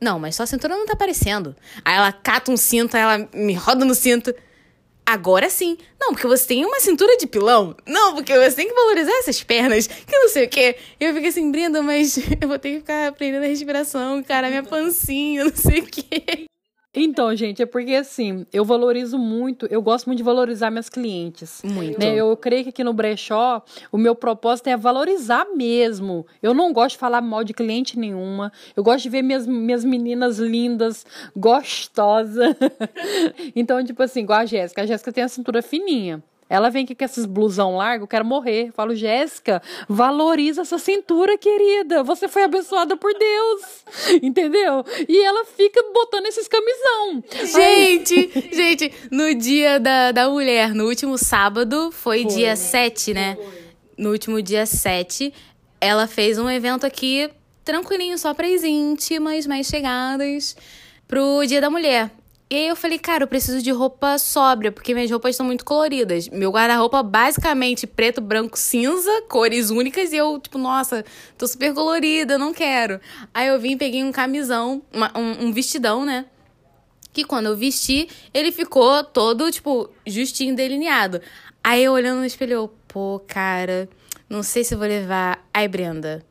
Não, 0.00 0.20
mas 0.20 0.36
sua 0.36 0.46
cintura 0.46 0.76
não 0.76 0.86
tá 0.86 0.92
aparecendo. 0.92 1.56
Aí 1.84 1.96
ela 1.96 2.12
cata 2.12 2.52
um 2.52 2.56
cinto, 2.56 2.96
aí 2.96 3.02
ela 3.02 3.28
me 3.34 3.54
roda 3.54 3.84
no 3.84 3.94
cinto. 3.96 4.32
Agora 5.08 5.48
sim. 5.48 5.78
Não, 5.98 6.12
porque 6.12 6.26
você 6.26 6.48
tem 6.48 6.66
uma 6.66 6.80
cintura 6.80 7.16
de 7.16 7.26
pilão. 7.26 7.74
Não, 7.86 8.14
porque 8.14 8.36
você 8.36 8.56
tem 8.56 8.68
que 8.68 8.74
valorizar 8.74 9.10
essas 9.20 9.42
pernas. 9.42 9.86
Que 9.86 10.18
não 10.18 10.28
sei 10.28 10.44
o 10.44 10.48
quê. 10.50 10.76
Eu 11.00 11.14
fiquei 11.14 11.30
assim, 11.30 11.50
Brenda, 11.50 11.80
mas 11.80 12.18
eu 12.38 12.46
vou 12.46 12.58
ter 12.58 12.72
que 12.72 12.80
ficar 12.80 13.08
aprendendo 13.08 13.44
a 13.44 13.46
respiração, 13.46 14.22
cara, 14.22 14.50
minha 14.50 14.62
pancinha, 14.62 15.44
não 15.48 15.56
sei 15.56 15.80
o 15.80 15.86
quê. 15.86 16.44
Então, 17.18 17.34
gente, 17.34 17.60
é 17.60 17.66
porque 17.66 17.96
assim, 17.96 18.46
eu 18.52 18.64
valorizo 18.64 19.18
muito, 19.18 19.66
eu 19.66 19.82
gosto 19.82 20.06
muito 20.06 20.18
de 20.18 20.22
valorizar 20.22 20.70
meus 20.70 20.88
clientes. 20.88 21.60
Muito. 21.64 21.98
Né? 21.98 22.14
Eu 22.14 22.36
creio 22.36 22.62
que 22.62 22.68
aqui 22.68 22.84
no 22.84 22.92
brechó, 22.92 23.60
o 23.90 23.98
meu 23.98 24.14
propósito 24.14 24.68
é 24.68 24.76
valorizar 24.76 25.44
mesmo. 25.56 26.24
Eu 26.40 26.54
não 26.54 26.72
gosto 26.72 26.90
de 26.92 26.98
falar 26.98 27.20
mal 27.20 27.42
de 27.42 27.52
cliente 27.52 27.98
nenhuma. 27.98 28.52
Eu 28.76 28.84
gosto 28.84 29.02
de 29.02 29.08
ver 29.08 29.22
minhas, 29.22 29.48
minhas 29.48 29.84
meninas 29.84 30.38
lindas, 30.38 31.04
gostosas. 31.34 32.54
então, 33.56 33.84
tipo 33.84 34.00
assim, 34.00 34.20
igual 34.20 34.38
a 34.38 34.46
Jéssica. 34.46 34.82
A 34.82 34.86
Jéssica 34.86 35.12
tem 35.12 35.24
a 35.24 35.28
cintura 35.28 35.60
fininha. 35.60 36.22
Ela 36.50 36.70
vem 36.70 36.84
aqui 36.84 36.94
com 36.94 37.04
esses 37.04 37.26
blusão 37.26 37.76
largo, 37.76 38.04
eu 38.04 38.08
quero 38.08 38.24
morrer. 38.24 38.68
Eu 38.68 38.72
falo, 38.72 38.94
Jéssica, 38.94 39.62
valoriza 39.88 40.62
essa 40.62 40.78
cintura, 40.78 41.36
querida. 41.36 42.02
Você 42.02 42.26
foi 42.26 42.44
abençoada 42.44 42.96
por 42.96 43.12
Deus. 43.12 43.62
Entendeu? 44.22 44.84
E 45.08 45.22
ela 45.22 45.44
fica 45.44 45.82
botando 45.92 46.26
esses 46.26 46.48
camisão. 46.48 47.22
Gente, 47.44 48.30
Aí... 48.34 48.50
gente, 48.52 48.92
no 49.10 49.34
dia 49.34 49.78
da, 49.78 50.12
da 50.12 50.28
mulher, 50.28 50.74
no 50.74 50.86
último 50.86 51.18
sábado, 51.18 51.90
foi, 51.92 52.22
foi. 52.22 52.32
dia 52.32 52.56
7, 52.56 53.12
né? 53.12 53.36
No 53.96 54.10
último 54.10 54.40
dia 54.40 54.64
7, 54.64 55.32
ela 55.80 56.06
fez 56.06 56.38
um 56.38 56.48
evento 56.48 56.86
aqui 56.86 57.30
tranquilinho, 57.64 58.16
só 58.16 58.32
para 58.32 58.46
as 58.46 58.64
íntimas, 58.64 59.46
mais 59.46 59.66
chegadas, 59.66 60.56
pro 61.06 61.44
Dia 61.46 61.60
da 61.60 61.68
Mulher. 61.68 62.10
E 62.50 62.56
aí 62.56 62.68
eu 62.68 62.76
falei, 62.76 62.98
cara, 62.98 63.24
eu 63.24 63.28
preciso 63.28 63.60
de 63.60 63.70
roupa 63.70 64.16
sóbria, 64.16 64.72
porque 64.72 64.94
minhas 64.94 65.10
roupas 65.10 65.32
estão 65.32 65.44
muito 65.44 65.66
coloridas. 65.66 66.30
Meu 66.30 66.50
guarda-roupa 66.50 67.02
basicamente 67.02 67.86
preto, 67.86 68.22
branco, 68.22 68.58
cinza, 68.58 69.10
cores 69.28 69.68
únicas, 69.68 70.14
e 70.14 70.16
eu, 70.16 70.40
tipo, 70.40 70.56
nossa, 70.56 71.04
tô 71.36 71.46
super 71.46 71.74
colorida, 71.74 72.38
não 72.38 72.54
quero. 72.54 72.98
Aí 73.34 73.48
eu 73.48 73.60
vim 73.60 73.76
peguei 73.76 74.02
um 74.02 74.10
camisão, 74.10 74.80
uma, 74.90 75.12
um, 75.14 75.48
um 75.48 75.52
vestidão, 75.52 76.06
né? 76.06 76.24
Que 77.12 77.22
quando 77.22 77.46
eu 77.46 77.56
vesti, 77.56 78.08
ele 78.32 78.50
ficou 78.50 79.04
todo, 79.04 79.50
tipo, 79.50 79.90
justinho 80.06 80.56
delineado. 80.56 81.20
Aí 81.62 81.84
eu 81.84 81.92
olhando 81.92 82.20
no 82.20 82.24
espelho, 82.24 82.52
eu, 82.54 82.74
pô, 82.88 83.20
cara, 83.26 83.90
não 84.26 84.42
sei 84.42 84.64
se 84.64 84.72
eu 84.72 84.78
vou 84.78 84.88
levar. 84.88 85.46
Aí, 85.52 85.68
Brenda, 85.68 86.24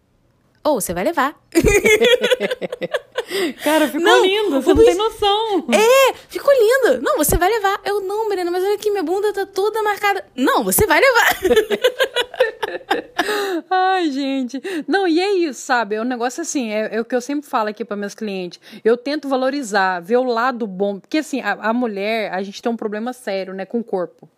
ou 0.63 0.77
oh, 0.77 0.81
você 0.81 0.95
vai 0.95 1.03
levar. 1.03 1.39
Cara, 3.63 3.87
ficou 3.87 4.01
não, 4.01 4.23
lindo, 4.23 4.61
você 4.61 4.73
não 4.73 4.83
tem 4.83 4.95
noção. 4.95 5.65
É, 5.71 6.13
ficou 6.29 6.53
lindo. 6.53 7.01
Não, 7.01 7.17
você 7.17 7.37
vai 7.37 7.49
levar. 7.49 7.81
Eu, 7.83 8.01
não, 8.01 8.29
Brena, 8.29 8.49
mas 8.49 8.63
olha 8.63 8.75
aqui, 8.75 8.89
minha 8.89 9.03
bunda 9.03 9.33
tá 9.33 9.45
toda 9.45 9.83
marcada. 9.83 10.25
Não, 10.35 10.63
você 10.63 10.85
vai 10.85 10.99
levar. 10.99 11.37
Ai, 13.69 14.11
gente. 14.11 14.61
Não, 14.87 15.07
e 15.07 15.19
é 15.19 15.33
isso, 15.33 15.61
sabe? 15.61 15.95
É 15.95 16.01
um 16.01 16.05
negócio 16.05 16.41
assim, 16.41 16.71
é, 16.71 16.95
é 16.95 17.01
o 17.01 17.05
que 17.05 17.15
eu 17.15 17.21
sempre 17.21 17.49
falo 17.49 17.69
aqui 17.69 17.83
para 17.83 17.97
meus 17.97 18.15
clientes. 18.15 18.59
Eu 18.83 18.95
tento 18.95 19.27
valorizar, 19.27 19.99
ver 19.99 20.17
o 20.17 20.23
lado 20.23 20.65
bom. 20.65 20.99
Porque, 20.99 21.17
assim, 21.17 21.41
a, 21.41 21.53
a 21.53 21.73
mulher, 21.73 22.33
a 22.33 22.41
gente 22.41 22.61
tem 22.61 22.71
um 22.71 22.77
problema 22.77 23.11
sério, 23.11 23.53
né, 23.53 23.65
com 23.65 23.79
o 23.79 23.83
corpo. 23.83 24.29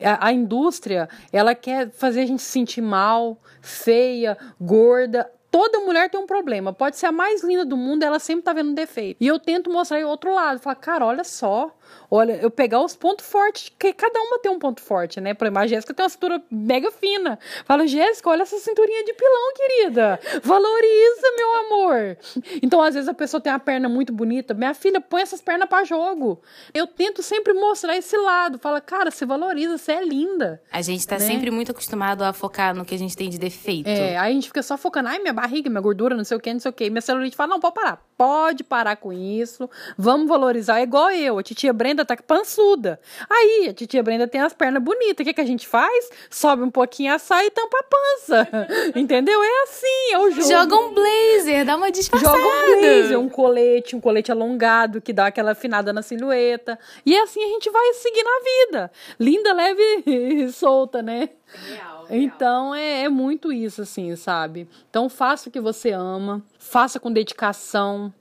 A, 0.00 0.28
a 0.28 0.32
indústria, 0.32 1.08
ela 1.32 1.54
quer 1.54 1.90
fazer 1.90 2.22
a 2.22 2.26
gente 2.26 2.42
se 2.42 2.50
sentir 2.50 2.82
mal, 2.82 3.38
feia, 3.62 4.36
gorda 4.60 5.30
toda 5.54 5.78
mulher 5.78 6.10
tem 6.10 6.18
um 6.18 6.26
problema. 6.26 6.72
Pode 6.72 6.96
ser 6.96 7.06
a 7.06 7.12
mais 7.12 7.44
linda 7.44 7.64
do 7.64 7.76
mundo, 7.76 8.02
ela 8.02 8.18
sempre 8.18 8.42
tá 8.42 8.52
vendo 8.52 8.74
defeito. 8.74 9.18
E 9.20 9.26
eu 9.28 9.38
tento 9.38 9.70
mostrar 9.70 10.04
o 10.04 10.08
outro 10.08 10.34
lado. 10.34 10.58
Falar, 10.58 10.74
cara, 10.74 11.06
olha 11.06 11.22
só. 11.22 11.70
Olha, 12.10 12.38
eu 12.40 12.50
pegar 12.50 12.80
os 12.80 12.94
pontos 12.94 13.26
fortes, 13.26 13.72
que 13.78 13.92
cada 13.92 14.20
uma 14.20 14.38
tem 14.38 14.50
um 14.50 14.58
ponto 14.58 14.80
forte, 14.80 15.20
né? 15.20 15.34
Por 15.34 15.46
exemplo, 15.46 15.62
a 15.62 15.66
Jéssica 15.66 15.94
tem 15.94 16.04
uma 16.04 16.08
cintura 16.08 16.42
mega 16.50 16.90
fina. 16.90 17.38
Fala, 17.64 17.86
Jéssica, 17.86 18.30
olha 18.30 18.42
essa 18.42 18.58
cinturinha 18.58 19.04
de 19.04 19.12
pilão, 19.14 19.52
querida. 19.54 20.20
Valoriza, 20.42 21.26
meu 21.36 21.54
amor. 21.54 22.16
Então, 22.62 22.80
às 22.82 22.94
vezes, 22.94 23.08
a 23.08 23.14
pessoa 23.14 23.40
tem 23.40 23.52
uma 23.52 23.58
perna 23.58 23.88
muito 23.88 24.12
bonita. 24.12 24.54
Minha 24.54 24.74
filha, 24.74 25.00
põe 25.00 25.22
essas 25.22 25.40
pernas 25.40 25.68
para 25.68 25.84
jogo. 25.84 26.40
Eu 26.72 26.86
tento 26.86 27.22
sempre 27.22 27.52
mostrar 27.52 27.96
esse 27.96 28.16
lado. 28.16 28.58
Fala, 28.58 28.80
cara, 28.80 29.10
você 29.10 29.26
valoriza, 29.26 29.76
você 29.76 29.92
é 29.92 30.04
linda. 30.04 30.62
A 30.72 30.80
gente 30.80 31.06
tá 31.06 31.18
né? 31.18 31.26
sempre 31.26 31.50
muito 31.50 31.72
acostumado 31.72 32.22
a 32.22 32.32
focar 32.32 32.74
no 32.74 32.84
que 32.84 32.94
a 32.94 32.98
gente 32.98 33.16
tem 33.16 33.28
de 33.28 33.38
defeito. 33.38 33.88
É, 33.88 34.16
aí 34.16 34.30
a 34.30 34.34
gente 34.34 34.48
fica 34.48 34.62
só 34.62 34.76
focando, 34.76 35.08
ai, 35.08 35.18
minha 35.18 35.32
barriga, 35.32 35.68
minha 35.68 35.80
gordura, 35.80 36.16
não 36.16 36.24
sei 36.24 36.36
o 36.36 36.40
que, 36.40 36.52
não 36.52 36.60
sei 36.60 36.70
o 36.70 36.74
que. 36.74 36.88
Minha 36.88 37.02
celulite 37.02 37.36
fala, 37.36 37.50
não, 37.50 37.60
pode 37.60 37.74
parar. 37.74 38.04
Pode 38.16 38.64
parar 38.64 38.96
com 38.96 39.12
isso. 39.12 39.68
Vamos 39.98 40.28
valorizar. 40.28 40.78
É 40.78 40.82
igual 40.82 41.10
eu. 41.10 41.38
A 41.38 41.42
titia 41.42 41.72
Brenda 41.74 42.04
tá 42.04 42.16
pançuda. 42.16 42.98
Aí, 43.28 43.68
a 43.68 43.74
titia 43.74 44.02
Brenda 44.02 44.26
tem 44.26 44.40
as 44.40 44.54
pernas 44.54 44.82
bonitas. 44.82 45.22
O 45.22 45.24
que, 45.24 45.34
que 45.34 45.40
a 45.40 45.46
gente 45.46 45.66
faz? 45.68 46.10
Sobe 46.30 46.62
um 46.62 46.70
pouquinho 46.70 47.14
a 47.14 47.18
saia 47.18 47.46
e 47.46 47.50
tampa 47.50 47.78
a 47.78 47.82
pança. 47.82 48.48
Entendeu? 48.96 49.42
É 49.42 49.62
assim, 49.64 50.12
é 50.12 50.18
o 50.18 50.30
jogo. 50.30 50.48
Joga 50.48 50.76
um 50.76 50.94
blazer, 50.94 51.64
dá 51.64 51.76
uma 51.76 51.90
disfarçada. 51.90 52.36
Joga 52.36 52.48
um 52.48 52.80
blazer, 52.80 53.18
um 53.18 53.28
colete, 53.28 53.96
um 53.96 54.00
colete 54.00 54.32
alongado 54.32 55.00
que 55.00 55.12
dá 55.12 55.26
aquela 55.26 55.52
afinada 55.52 55.92
na 55.92 56.02
silhueta. 56.02 56.78
E 57.04 57.16
assim 57.18 57.42
a 57.42 57.48
gente 57.48 57.70
vai 57.70 57.92
seguir 57.94 58.22
na 58.22 58.40
vida. 58.40 58.92
Linda, 59.18 59.52
leve 59.52 60.02
e 60.06 60.48
solta, 60.52 61.02
né? 61.02 61.30
Real, 61.46 62.06
real. 62.06 62.06
Então 62.10 62.74
é, 62.74 63.02
é 63.02 63.08
muito 63.08 63.52
isso, 63.52 63.82
assim, 63.82 64.14
sabe? 64.16 64.68
Então 64.90 65.08
faça 65.08 65.48
o 65.48 65.52
que 65.52 65.60
você 65.60 65.90
ama, 65.90 66.42
faça 66.58 66.98
com 66.98 67.12
dedicação, 67.12 68.12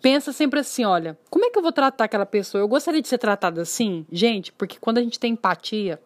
pensa 0.00 0.32
sempre 0.32 0.60
assim, 0.60 0.84
olha, 0.84 1.18
como 1.28 1.44
é 1.44 1.50
que 1.50 1.58
eu 1.58 1.62
vou 1.62 1.72
tratar 1.72 2.04
aquela 2.04 2.26
pessoa? 2.26 2.60
Eu 2.60 2.68
gostaria 2.68 3.02
de 3.02 3.08
ser 3.08 3.18
tratada 3.18 3.62
assim? 3.62 4.06
Gente, 4.10 4.52
porque 4.52 4.78
quando 4.80 4.98
a 4.98 5.02
gente 5.02 5.18
tem 5.18 5.32
empatia, 5.32 6.00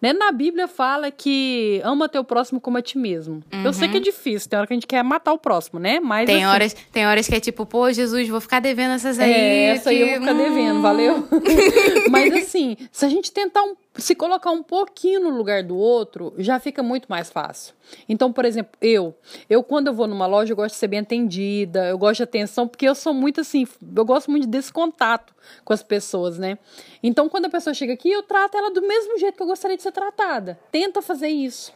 né? 0.00 0.12
Na 0.12 0.32
Bíblia 0.32 0.66
fala 0.66 1.10
que 1.10 1.80
ama 1.84 2.08
teu 2.08 2.24
próximo 2.24 2.60
como 2.60 2.78
a 2.78 2.82
ti 2.82 2.96
mesmo. 2.96 3.42
Uhum. 3.52 3.64
Eu 3.64 3.72
sei 3.72 3.88
que 3.88 3.96
é 3.96 3.98
uhum. 3.98 4.04
difícil, 4.04 4.48
tem 4.48 4.58
hora 4.58 4.66
que 4.66 4.72
a 4.72 4.76
gente 4.76 4.86
quer 4.86 5.02
matar 5.04 5.32
o 5.32 5.38
próximo, 5.38 5.78
né? 5.78 6.00
Mas 6.00 6.26
tem 6.26 6.36
assim, 6.36 6.46
horas, 6.46 6.76
tem 6.90 7.06
horas 7.06 7.28
que 7.28 7.34
é 7.34 7.40
tipo, 7.40 7.66
pô, 7.66 7.92
Jesus, 7.92 8.28
vou 8.28 8.40
ficar 8.40 8.60
devendo 8.60 8.94
essas 8.94 9.18
aí. 9.18 9.30
É, 9.30 9.64
essa 9.72 9.90
que... 9.90 9.96
aí 9.96 10.00
eu 10.00 10.20
vou 10.20 10.20
ficar 10.20 10.32
devendo, 10.32 10.78
hum. 10.78 10.82
valeu? 10.82 11.28
Mas 12.10 12.34
assim, 12.34 12.76
se 12.90 13.04
a 13.04 13.08
gente 13.08 13.30
tentar 13.30 13.62
um 13.62 13.74
se 13.96 14.14
colocar 14.14 14.50
um 14.50 14.62
pouquinho 14.62 15.20
no 15.20 15.30
lugar 15.30 15.64
do 15.64 15.76
outro, 15.76 16.32
já 16.38 16.60
fica 16.60 16.82
muito 16.82 17.06
mais 17.08 17.28
fácil. 17.28 17.74
Então, 18.08 18.32
por 18.32 18.44
exemplo, 18.44 18.72
eu, 18.80 19.14
eu 19.48 19.64
quando 19.64 19.88
eu 19.88 19.94
vou 19.94 20.06
numa 20.06 20.26
loja, 20.26 20.52
eu 20.52 20.56
gosto 20.56 20.74
de 20.74 20.78
ser 20.78 20.88
bem 20.88 21.00
atendida, 21.00 21.88
eu 21.88 21.98
gosto 21.98 22.18
de 22.18 22.22
atenção, 22.22 22.68
porque 22.68 22.88
eu 22.88 22.94
sou 22.94 23.12
muito 23.12 23.40
assim, 23.40 23.66
eu 23.96 24.04
gosto 24.04 24.30
muito 24.30 24.46
desse 24.46 24.72
contato 24.72 25.34
com 25.64 25.72
as 25.72 25.82
pessoas, 25.82 26.38
né? 26.38 26.56
Então, 27.02 27.28
quando 27.28 27.46
a 27.46 27.50
pessoa 27.50 27.74
chega 27.74 27.92
aqui, 27.92 28.10
eu 28.10 28.22
trato 28.22 28.56
ela 28.56 28.70
do 28.70 28.80
mesmo 28.80 29.18
jeito 29.18 29.36
que 29.36 29.42
eu 29.42 29.46
gostaria 29.46 29.76
de 29.76 29.82
ser 29.82 29.92
tratada. 29.92 30.58
Tenta 30.70 31.02
fazer 31.02 31.28
isso. 31.28 31.72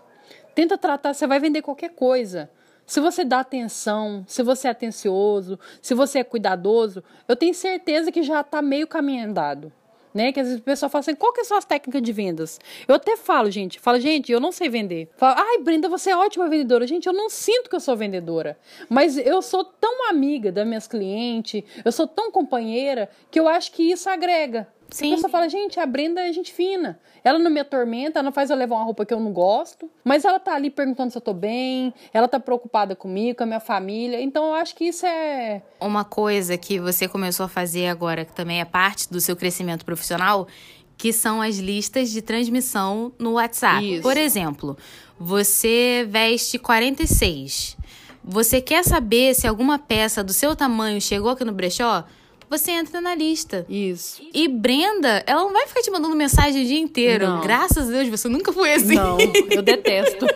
Tenta 0.55 0.79
tratar, 0.79 1.14
você 1.14 1.27
vai 1.27 1.40
vender 1.40 1.62
qualquer 1.62 1.90
coisa. 1.90 2.48
Se 2.87 3.00
você 3.00 3.24
dá 3.24 3.40
atenção, 3.40 4.24
se 4.29 4.42
você 4.42 4.68
é 4.68 4.70
atencioso, 4.70 5.59
se 5.83 5.94
você 5.94 6.20
é 6.20 6.24
cuidadoso, 6.24 7.03
eu 7.27 7.35
tenho 7.35 7.55
certeza 7.55 8.12
que 8.12 8.22
já 8.22 8.40
está 8.40 8.62
meio 8.62 8.87
caminho 8.87 9.27
andado 9.27 9.72
né? 10.14 10.33
Que 10.33 10.40
às 10.40 10.46
vezes 10.46 10.61
o 10.61 10.64
pessoal 10.64 10.88
fala 10.88 11.00
assim, 11.00 11.14
qual 11.14 11.33
que 11.33 11.44
são 11.44 11.59
as 11.59 11.64
técnicas 11.64 12.00
de 12.00 12.12
vendas? 12.12 12.61
Eu 12.87 12.94
até 12.94 13.16
falo, 13.16 13.50
gente, 13.50 13.81
falo, 13.81 13.98
gente, 13.98 14.31
eu 14.31 14.40
não 14.40 14.53
sei 14.53 14.68
vender. 14.68 15.11
Falo, 15.16 15.35
ai, 15.38 15.59
Brenda, 15.59 15.88
você 15.88 16.11
é 16.11 16.16
ótima 16.16 16.48
vendedora. 16.48 16.87
Gente, 16.87 17.07
eu 17.07 17.12
não 17.12 17.29
sinto 17.29 17.68
que 17.68 17.74
eu 17.74 17.81
sou 17.81 17.96
vendedora, 17.96 18.57
mas 18.88 19.18
eu 19.18 19.42
sou 19.42 19.64
tão 19.64 20.09
amiga 20.09 20.53
das 20.53 20.66
minhas 20.66 20.87
clientes, 20.87 21.64
eu 21.85 21.90
sou 21.90 22.07
tão 22.07 22.31
companheira, 22.31 23.11
que 23.31 23.40
eu 23.40 23.48
acho 23.48 23.72
que 23.72 23.83
isso 23.83 24.09
agrega. 24.09 24.68
Sim. 24.94 25.11
A 25.11 25.14
pessoa 25.16 25.30
fala, 25.30 25.48
gente, 25.48 25.80
a 25.80 25.87
Brenda 25.87 26.20
é 26.20 26.33
gente 26.33 26.52
fina. 26.52 27.00
Ela 27.24 27.37
não 27.37 27.50
me 27.50 27.59
atormenta, 27.59 28.20
ela 28.20 28.26
não 28.26 28.33
faz 28.33 28.48
eu 28.48 28.57
levar 28.57 28.76
uma 28.76 28.85
roupa 28.85 29.04
que 29.04 29.12
eu 29.12 29.18
não 29.18 29.33
gosto, 29.33 29.90
mas 30.04 30.24
ela 30.24 30.38
tá 30.38 30.54
ali 30.54 30.70
perguntando 30.70 31.11
se 31.11 31.18
eu 31.18 31.20
tô 31.20 31.35
bem, 31.35 31.92
ela 32.12 32.28
tá 32.28 32.38
preocupada 32.38 32.94
comigo, 32.94 33.38
com 33.38 33.42
a 33.42 33.46
minha 33.46 33.59
família. 33.59 34.20
Então 34.22 34.46
eu 34.46 34.54
acho 34.54 34.76
que 34.76 34.85
isso 34.85 35.04
é. 35.04 35.62
Uma 35.80 36.04
coisa 36.04 36.57
que 36.57 36.78
você 36.78 37.09
começou 37.09 37.44
a 37.46 37.48
fazer 37.48 37.88
agora, 37.88 38.24
que 38.24 38.33
também 38.33 38.61
é 38.61 38.64
parte 38.64 39.11
do 39.11 39.20
seu 39.20 39.35
crescimento 39.35 39.85
profissional, 39.85 40.46
que 40.96 41.12
são 41.12 41.42
as 41.42 41.57
listas 41.57 42.12
de 42.12 42.22
transmissão 42.22 43.11
no 43.18 43.33
WhatsApp. 43.33 43.94
Isso. 43.94 44.02
Por 44.02 44.16
exemplo, 44.16 44.78
você 45.18 46.07
veste 46.09 46.57
46. 46.57 47.76
Você 48.22 48.61
quer 48.61 48.85
saber 48.85 49.35
se 49.35 49.48
alguma 49.48 49.76
peça 49.76 50.22
do 50.22 50.33
seu 50.33 50.54
tamanho 50.54 51.00
chegou 51.00 51.30
aqui 51.30 51.44
no 51.44 51.52
brechó? 51.52 52.04
Você 52.48 52.72
entra 52.72 53.00
na 53.00 53.14
lista. 53.14 53.64
Isso. 53.68 54.22
E 54.33 54.48
Brenda, 54.48 55.22
ela 55.26 55.42
não 55.42 55.52
vai 55.52 55.66
ficar 55.66 55.80
te 55.80 55.90
mandando 55.90 56.14
mensagem 56.14 56.62
o 56.62 56.66
dia 56.66 56.78
inteiro. 56.78 57.26
Não. 57.26 57.40
Graças 57.40 57.88
a 57.88 57.90
Deus, 57.92 58.09
você 58.09 58.28
nunca 58.28 58.52
foi 58.52 58.74
assim. 58.74 58.94
Não, 58.94 59.18
eu 59.50 59.62
detesto. 59.62 60.26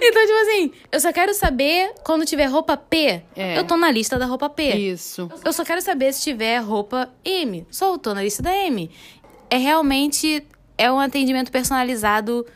então, 0.00 0.26
tipo 0.26 0.38
assim, 0.42 0.72
eu 0.90 1.00
só 1.00 1.12
quero 1.12 1.34
saber 1.34 1.92
quando 2.04 2.24
tiver 2.24 2.46
roupa 2.46 2.76
P, 2.76 3.22
é. 3.36 3.58
eu 3.58 3.64
tô 3.64 3.76
na 3.76 3.90
lista 3.90 4.18
da 4.18 4.26
roupa 4.26 4.48
P. 4.48 4.74
Isso. 4.74 5.30
Eu 5.44 5.52
só 5.52 5.64
quero 5.64 5.80
saber 5.80 6.12
se 6.12 6.22
tiver 6.22 6.58
roupa 6.58 7.10
M, 7.24 7.66
só 7.70 7.92
eu 7.92 7.98
tô 7.98 8.14
na 8.14 8.22
lista 8.22 8.42
da 8.42 8.56
M. 8.56 8.90
É 9.50 9.56
realmente 9.56 10.46
é 10.78 10.90
um 10.90 10.98
atendimento 10.98 11.52
personalizado 11.52 12.46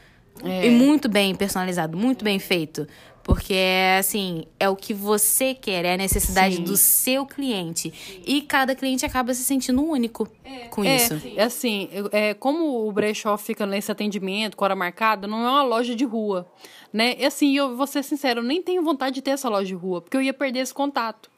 é. 0.42 0.66
e 0.66 0.70
muito 0.70 1.08
bem 1.08 1.34
personalizado, 1.34 1.96
muito 1.96 2.24
bem 2.24 2.38
feito. 2.38 2.86
Porque 3.26 3.54
é 3.54 3.98
assim, 3.98 4.44
é 4.60 4.68
o 4.68 4.76
que 4.76 4.94
você 4.94 5.52
quer, 5.52 5.84
é 5.84 5.94
a 5.94 5.96
necessidade 5.96 6.56
Sim. 6.56 6.62
do 6.62 6.76
seu 6.76 7.26
cliente. 7.26 7.92
E 8.24 8.40
cada 8.40 8.72
cliente 8.72 9.04
acaba 9.04 9.34
se 9.34 9.42
sentindo 9.42 9.82
único 9.82 10.28
é. 10.44 10.68
com 10.68 10.84
é, 10.84 10.94
isso. 10.94 11.20
É 11.34 11.42
assim, 11.42 11.88
é, 12.12 12.34
como 12.34 12.86
o 12.86 12.92
brechó 12.92 13.36
fica 13.36 13.66
nesse 13.66 13.90
atendimento 13.90 14.56
com 14.56 14.64
hora 14.64 14.76
marcada, 14.76 15.26
não 15.26 15.44
é 15.44 15.50
uma 15.50 15.64
loja 15.64 15.96
de 15.96 16.04
rua. 16.04 16.46
Né? 16.92 17.16
E 17.18 17.24
assim, 17.24 17.56
eu 17.56 17.76
vou 17.76 17.88
ser 17.88 18.04
sincero, 18.04 18.38
eu 18.38 18.44
nem 18.44 18.62
tenho 18.62 18.80
vontade 18.80 19.16
de 19.16 19.22
ter 19.22 19.32
essa 19.32 19.48
loja 19.48 19.66
de 19.66 19.74
rua, 19.74 20.00
porque 20.00 20.16
eu 20.16 20.22
ia 20.22 20.32
perder 20.32 20.60
esse 20.60 20.72
contato. 20.72 21.28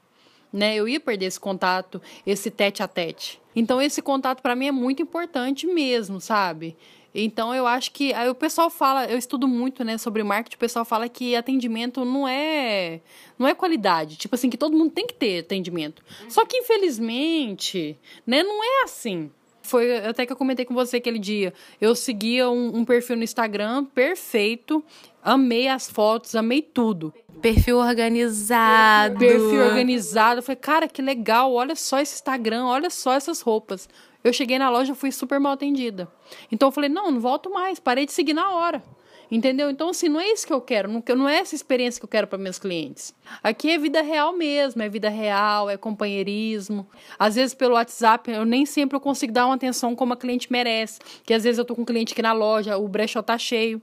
Né? 0.52 0.76
Eu 0.76 0.86
ia 0.86 1.00
perder 1.00 1.24
esse 1.24 1.40
contato, 1.40 2.02
esse 2.26 2.50
tete 2.50 2.82
a 2.82 2.86
tete. 2.86 3.40
Então, 3.56 3.80
esse 3.80 4.02
contato 4.02 4.42
para 4.42 4.54
mim 4.54 4.66
é 4.66 4.72
muito 4.72 5.00
importante 5.00 5.66
mesmo, 5.66 6.20
sabe? 6.20 6.76
Então 7.14 7.54
eu 7.54 7.66
acho 7.66 7.90
que 7.92 8.12
aí 8.12 8.28
o 8.28 8.34
pessoal 8.34 8.70
fala, 8.70 9.06
eu 9.06 9.18
estudo 9.18 9.48
muito, 9.48 9.82
né, 9.82 9.96
sobre 9.98 10.22
marketing, 10.22 10.56
o 10.56 10.58
pessoal 10.58 10.84
fala 10.84 11.08
que 11.08 11.34
atendimento 11.34 12.04
não 12.04 12.28
é 12.28 13.00
não 13.38 13.46
é 13.46 13.54
qualidade, 13.54 14.16
tipo 14.16 14.34
assim 14.34 14.50
que 14.50 14.56
todo 14.56 14.76
mundo 14.76 14.90
tem 14.90 15.06
que 15.06 15.14
ter 15.14 15.40
atendimento. 15.40 16.02
Só 16.28 16.44
que 16.44 16.58
infelizmente, 16.58 17.98
né, 18.26 18.42
não 18.42 18.62
é 18.62 18.84
assim. 18.84 19.30
Foi 19.62 19.98
até 19.98 20.24
que 20.24 20.32
eu 20.32 20.36
comentei 20.36 20.64
com 20.64 20.72
você 20.72 20.96
aquele 20.96 21.18
dia. 21.18 21.52
Eu 21.78 21.94
seguia 21.94 22.48
um, 22.48 22.78
um 22.78 22.84
perfil 22.86 23.16
no 23.16 23.22
Instagram 23.22 23.84
perfeito, 23.84 24.82
amei 25.22 25.68
as 25.68 25.90
fotos, 25.90 26.34
amei 26.34 26.62
tudo. 26.62 27.12
Perfil 27.42 27.78
organizado. 27.78 29.18
Perfil 29.18 29.60
organizado. 29.60 30.38
Eu 30.38 30.42
falei, 30.42 30.56
cara, 30.56 30.88
que 30.88 31.02
legal, 31.02 31.52
olha 31.52 31.76
só 31.76 32.00
esse 32.00 32.14
Instagram, 32.14 32.64
olha 32.64 32.90
só 32.90 33.12
essas 33.12 33.40
roupas. 33.40 33.88
Eu 34.22 34.32
cheguei 34.32 34.58
na 34.58 34.68
loja, 34.68 34.94
fui 34.94 35.12
super 35.12 35.38
mal 35.38 35.52
atendida. 35.52 36.08
Então 36.50 36.68
eu 36.68 36.72
falei, 36.72 36.90
não, 36.90 37.10
não 37.10 37.20
volto 37.20 37.50
mais, 37.50 37.78
parei 37.78 38.04
de 38.04 38.12
seguir 38.12 38.34
na 38.34 38.50
hora. 38.52 38.82
Entendeu? 39.30 39.68
Então, 39.68 39.90
assim, 39.90 40.08
não 40.08 40.18
é 40.18 40.32
isso 40.32 40.46
que 40.46 40.52
eu 40.52 40.60
quero, 40.60 40.88
não, 40.88 41.28
é 41.28 41.36
essa 41.36 41.54
experiência 41.54 42.00
que 42.00 42.04
eu 42.04 42.08
quero 42.08 42.26
para 42.26 42.38
meus 42.38 42.58
clientes. 42.58 43.14
Aqui 43.42 43.70
é 43.70 43.76
vida 43.76 44.00
real 44.00 44.32
mesmo, 44.32 44.82
é 44.82 44.88
vida 44.88 45.10
real, 45.10 45.68
é 45.68 45.76
companheirismo. 45.76 46.88
Às 47.18 47.34
vezes, 47.34 47.54
pelo 47.54 47.74
WhatsApp, 47.74 48.30
eu 48.30 48.46
nem 48.46 48.64
sempre 48.64 48.96
eu 48.96 49.00
consigo 49.00 49.30
dar 49.30 49.44
uma 49.44 49.54
atenção 49.54 49.94
como 49.94 50.14
a 50.14 50.16
cliente 50.16 50.50
merece. 50.50 50.98
Que 51.24 51.34
às 51.34 51.44
vezes 51.44 51.58
eu 51.58 51.64
tô 51.64 51.74
com 51.74 51.82
um 51.82 51.84
cliente 51.84 52.14
aqui 52.14 52.22
na 52.22 52.32
loja, 52.32 52.78
o 52.78 52.88
brechó 52.88 53.20
tá 53.20 53.36
cheio. 53.36 53.82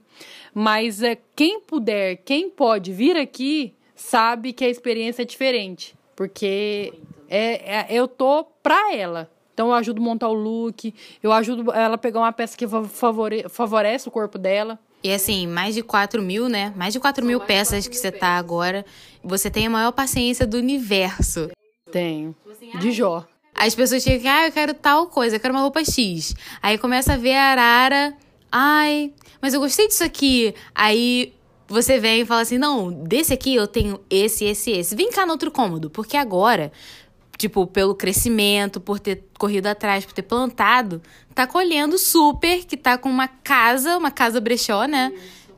Mas 0.52 1.00
é, 1.00 1.16
quem 1.36 1.60
puder, 1.60 2.16
quem 2.24 2.50
pode 2.50 2.92
vir 2.92 3.16
aqui, 3.16 3.72
sabe 3.94 4.52
que 4.52 4.64
a 4.64 4.68
experiência 4.68 5.22
é 5.22 5.24
diferente. 5.24 5.94
Porque 6.16 6.92
é, 7.28 7.78
é 7.78 7.86
eu 7.90 8.08
tô 8.08 8.44
pra 8.64 8.92
ela. 8.92 9.35
Então 9.56 9.68
eu 9.68 9.72
ajudo 9.72 10.02
a 10.02 10.04
montar 10.04 10.28
o 10.28 10.34
look, 10.34 10.94
eu 11.22 11.32
ajudo 11.32 11.72
ela 11.72 11.94
a 11.94 11.98
pegar 11.98 12.20
uma 12.20 12.30
peça 12.30 12.54
que 12.54 12.66
favore, 12.68 13.46
favorece 13.48 14.06
o 14.06 14.10
corpo 14.10 14.36
dela. 14.36 14.78
E 15.02 15.10
assim, 15.10 15.46
mais 15.46 15.74
de 15.74 15.82
4 15.82 16.20
mil, 16.20 16.46
né? 16.46 16.74
Mais 16.76 16.92
de 16.92 17.00
4 17.00 17.24
mil 17.24 17.40
peças 17.40 17.88
que 17.88 17.96
você 17.96 18.12
tá 18.12 18.36
agora. 18.36 18.84
Você 19.24 19.48
tem 19.48 19.66
a 19.66 19.70
maior 19.70 19.92
paciência 19.92 20.46
do 20.46 20.58
universo. 20.58 21.48
Tenho. 21.90 22.36
De 22.78 22.92
Jó. 22.92 23.24
As 23.54 23.74
pessoas 23.74 24.02
chegam, 24.02 24.30
ah, 24.30 24.46
eu 24.46 24.52
quero 24.52 24.74
tal 24.74 25.06
coisa, 25.06 25.36
eu 25.36 25.40
quero 25.40 25.54
uma 25.54 25.62
roupa 25.62 25.82
X. 25.82 26.34
Aí 26.60 26.76
começa 26.76 27.14
a 27.14 27.16
ver 27.16 27.32
a 27.32 27.44
arara. 27.44 28.14
Ai, 28.52 29.10
mas 29.40 29.54
eu 29.54 29.60
gostei 29.60 29.88
disso 29.88 30.04
aqui. 30.04 30.54
Aí 30.74 31.32
você 31.66 31.98
vem 31.98 32.20
e 32.20 32.26
fala 32.26 32.42
assim: 32.42 32.58
não, 32.58 32.92
desse 32.92 33.32
aqui 33.32 33.54
eu 33.54 33.66
tenho 33.66 33.98
esse, 34.10 34.44
esse, 34.44 34.70
esse. 34.70 34.94
Vem 34.94 35.10
cá 35.10 35.24
no 35.24 35.32
outro 35.32 35.50
cômodo, 35.50 35.88
porque 35.88 36.16
agora, 36.18 36.70
tipo, 37.36 37.66
pelo 37.66 37.94
crescimento, 37.94 38.80
por 38.80 38.98
ter 38.98 39.24
corrido 39.38 39.66
atrás, 39.66 40.04
por 40.04 40.12
ter 40.12 40.22
plantado, 40.22 41.02
tá 41.34 41.46
colhendo 41.46 41.98
super, 41.98 42.64
que 42.64 42.76
tá 42.76 42.96
com 42.96 43.08
uma 43.08 43.28
casa, 43.28 43.96
uma 43.96 44.10
casa 44.10 44.40
brechó, 44.40 44.84
né? 44.86 45.12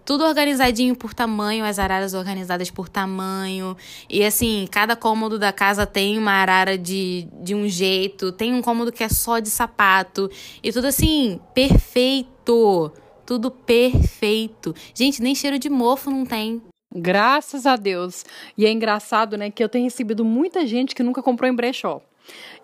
Tudo 0.04 0.24
organizadinho 0.24 0.96
por 0.96 1.12
tamanho, 1.12 1.64
as 1.64 1.78
araras 1.78 2.14
organizadas 2.14 2.70
por 2.70 2.88
tamanho. 2.88 3.76
E 4.08 4.24
assim, 4.24 4.66
cada 4.70 4.96
cômodo 4.96 5.38
da 5.38 5.52
casa 5.52 5.84
tem 5.84 6.16
uma 6.16 6.32
arara 6.32 6.78
de, 6.78 7.28
de 7.42 7.54
um 7.54 7.68
jeito, 7.68 8.32
tem 8.32 8.54
um 8.54 8.62
cômodo 8.62 8.90
que 8.90 9.04
é 9.04 9.08
só 9.10 9.38
de 9.38 9.50
sapato. 9.50 10.30
E 10.62 10.72
tudo 10.72 10.86
assim, 10.86 11.38
perfeito. 11.54 12.90
Tudo 13.26 13.50
perfeito. 13.50 14.74
Gente, 14.94 15.20
nem 15.20 15.34
cheiro 15.34 15.58
de 15.58 15.68
mofo 15.68 16.10
não 16.10 16.24
tem. 16.24 16.62
Graças 16.94 17.66
a 17.66 17.76
Deus. 17.76 18.24
E 18.56 18.64
é 18.66 18.70
engraçado, 18.70 19.36
né, 19.36 19.50
que 19.50 19.62
eu 19.62 19.68
tenho 19.68 19.84
recebido 19.84 20.24
muita 20.24 20.66
gente 20.66 20.94
que 20.94 21.02
nunca 21.02 21.22
comprou 21.22 21.50
em 21.50 21.54
brechó. 21.54 22.00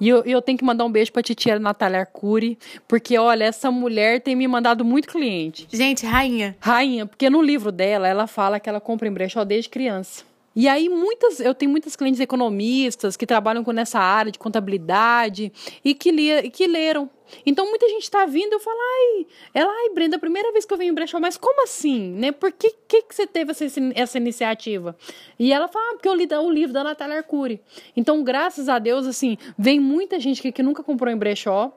E 0.01 0.09
eu, 0.09 0.23
eu 0.25 0.43
tenho 0.43 0.59
que 0.59 0.65
mandar 0.65 0.85
um 0.85 0.91
beijo 0.91 1.13
pra 1.13 1.23
titia 1.23 1.59
Natália 1.59 2.01
Arcuri, 2.01 2.59
porque, 2.87 3.17
olha, 3.17 3.45
essa 3.45 3.71
mulher 3.71 4.21
tem 4.21 4.37
me 4.37 4.47
mandado 4.47 4.85
muito 4.85 5.09
cliente. 5.09 5.67
Gente, 5.73 6.05
rainha. 6.05 6.57
Rainha, 6.61 7.07
porque 7.07 7.31
no 7.31 7.41
livro 7.41 7.73
dela, 7.73 8.07
ela 8.07 8.27
fala 8.27 8.61
que 8.61 8.69
ela 8.69 8.81
compra 8.81 9.09
em 9.09 9.13
brechó 9.13 9.45
desde 9.45 9.71
criança. 9.71 10.25
E 10.57 10.69
aí, 10.69 10.89
muitas, 10.89 11.41
eu 11.41 11.53
tenho 11.53 11.71
muitas 11.71 11.97
clientes 11.97 12.21
economistas 12.21 13.17
que 13.17 13.27
trabalham 13.27 13.65
com 13.65 13.73
nessa 13.73 13.99
área 13.99 14.31
de 14.31 14.39
contabilidade 14.39 15.53
e 15.85 15.95
que, 15.95 16.13
li, 16.13 16.51
que 16.51 16.67
leram 16.67 17.11
então 17.45 17.69
muita 17.69 17.89
gente 17.89 18.03
está 18.03 18.27
vindo, 18.27 18.53
eu 18.53 18.61
falo, 18.61 18.79
ai, 18.79 19.27
ela, 19.53 19.73
ai, 19.73 19.91
Brenda, 19.95 20.19
primeira 20.19 20.53
vez 20.53 20.65
que 20.65 20.73
eu 20.73 20.79
venho 20.79 20.91
em 20.91 20.95
brechó, 20.95 21.19
mas 21.21 21.37
como 21.37 21.63
assim, 21.63 22.11
né? 22.13 22.33
Por 22.33 22.53
que, 22.53 22.75
que, 22.87 23.03
que 23.03 23.15
você 23.15 23.27
teve 23.27 23.51
essa, 23.51 23.65
essa 23.95 24.19
iniciativa? 24.19 24.97
E 25.39 25.53
ela 25.53 25.69
fala, 25.69 25.91
ah, 25.91 25.93
porque 25.95 26.09
eu 26.09 26.15
li 26.15 26.29
o 26.35 26.51
livro 26.51 26.73
da 26.73 26.85
Natália 26.85 27.19
Arcuri. 27.19 27.61
Então, 27.97 28.23
graças 28.23 28.69
a 28.69 28.79
Deus, 28.79 29.07
assim, 29.07 29.37
vem 29.59 29.79
muita 29.81 30.19
gente 30.19 30.41
que, 30.41 30.53
que 30.53 30.63
nunca 30.63 30.83
comprou 30.83 31.13
em 31.13 31.17
brechó, 31.17 31.73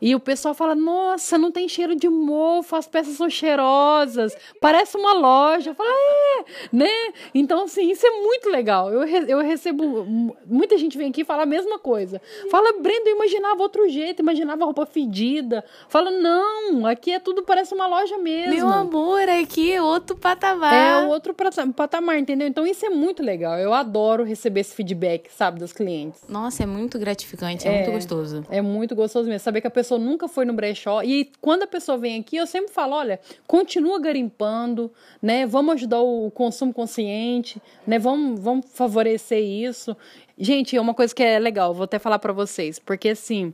e 0.00 0.14
o 0.14 0.20
pessoal 0.20 0.54
fala, 0.54 0.74
nossa, 0.74 1.38
não 1.38 1.50
tem 1.50 1.68
cheiro 1.68 1.94
de 1.94 2.08
mofo, 2.08 2.74
as 2.76 2.86
peças 2.86 3.16
são 3.16 3.30
cheirosas, 3.30 4.36
parece 4.60 4.96
uma 4.96 5.12
loja. 5.12 5.70
Eu 5.70 5.74
falo, 5.74 5.88
é, 5.88 6.44
né? 6.72 6.90
Então, 7.34 7.64
assim, 7.64 7.90
isso 7.90 8.06
é 8.06 8.10
muito 8.10 8.50
legal. 8.50 8.92
Eu, 8.92 9.06
eu 9.06 9.38
recebo, 9.40 10.04
muita 10.46 10.76
gente 10.76 10.98
vem 10.98 11.10
aqui 11.10 11.22
e 11.22 11.24
fala 11.24 11.44
a 11.44 11.46
mesma 11.46 11.78
coisa. 11.78 12.20
Fala, 12.50 12.72
Brenda, 12.80 13.10
eu 13.10 13.16
imaginava 13.16 13.62
outro 13.62 13.88
jeito, 13.88 14.20
imaginava 14.20 14.64
roupa 14.64 14.86
fedida. 14.92 15.64
Fala, 15.88 16.10
não, 16.10 16.86
aqui 16.86 17.12
é 17.12 17.18
tudo, 17.18 17.42
parece 17.42 17.74
uma 17.74 17.86
loja 17.86 18.18
mesmo. 18.18 18.54
Meu 18.54 18.68
amor, 18.68 19.28
aqui 19.28 19.72
é 19.72 19.82
outro 19.82 20.16
patamar. 20.16 20.74
É 20.74 21.06
outro 21.06 21.34
patamar, 21.74 22.18
entendeu? 22.18 22.46
Então 22.46 22.66
isso 22.66 22.84
é 22.84 22.90
muito 22.90 23.22
legal. 23.22 23.58
Eu 23.58 23.72
adoro 23.72 24.24
receber 24.24 24.60
esse 24.60 24.74
feedback, 24.74 25.30
sabe, 25.30 25.58
dos 25.58 25.72
clientes. 25.72 26.22
Nossa, 26.28 26.62
é 26.62 26.66
muito 26.66 26.98
gratificante, 26.98 27.66
é, 27.66 27.72
é 27.72 27.76
muito 27.78 27.92
gostoso. 27.92 28.44
É 28.50 28.60
muito 28.60 28.94
gostoso 28.94 29.28
mesmo. 29.28 29.44
Saber 29.44 29.60
que 29.60 29.66
a 29.66 29.70
pessoa 29.70 29.98
nunca 29.98 30.28
foi 30.28 30.44
no 30.44 30.52
brechó. 30.52 31.02
E 31.02 31.30
quando 31.40 31.64
a 31.64 31.66
pessoa 31.66 31.98
vem 31.98 32.20
aqui, 32.20 32.36
eu 32.36 32.46
sempre 32.46 32.72
falo, 32.72 32.94
olha, 32.94 33.18
continua 33.46 34.00
garimpando, 34.00 34.92
né? 35.20 35.46
Vamos 35.46 35.74
ajudar 35.74 36.00
o 36.00 36.30
consumo 36.30 36.72
consciente, 36.72 37.60
né? 37.86 37.98
Vamos, 37.98 38.40
vamos 38.40 38.66
favorecer 38.72 39.42
isso. 39.42 39.96
Gente, 40.38 40.76
é 40.76 40.80
uma 40.80 40.94
coisa 40.94 41.14
que 41.14 41.22
é 41.22 41.38
legal, 41.38 41.74
vou 41.74 41.84
até 41.84 41.98
falar 41.98 42.18
para 42.18 42.32
vocês, 42.32 42.78
porque 42.78 43.10
assim, 43.10 43.52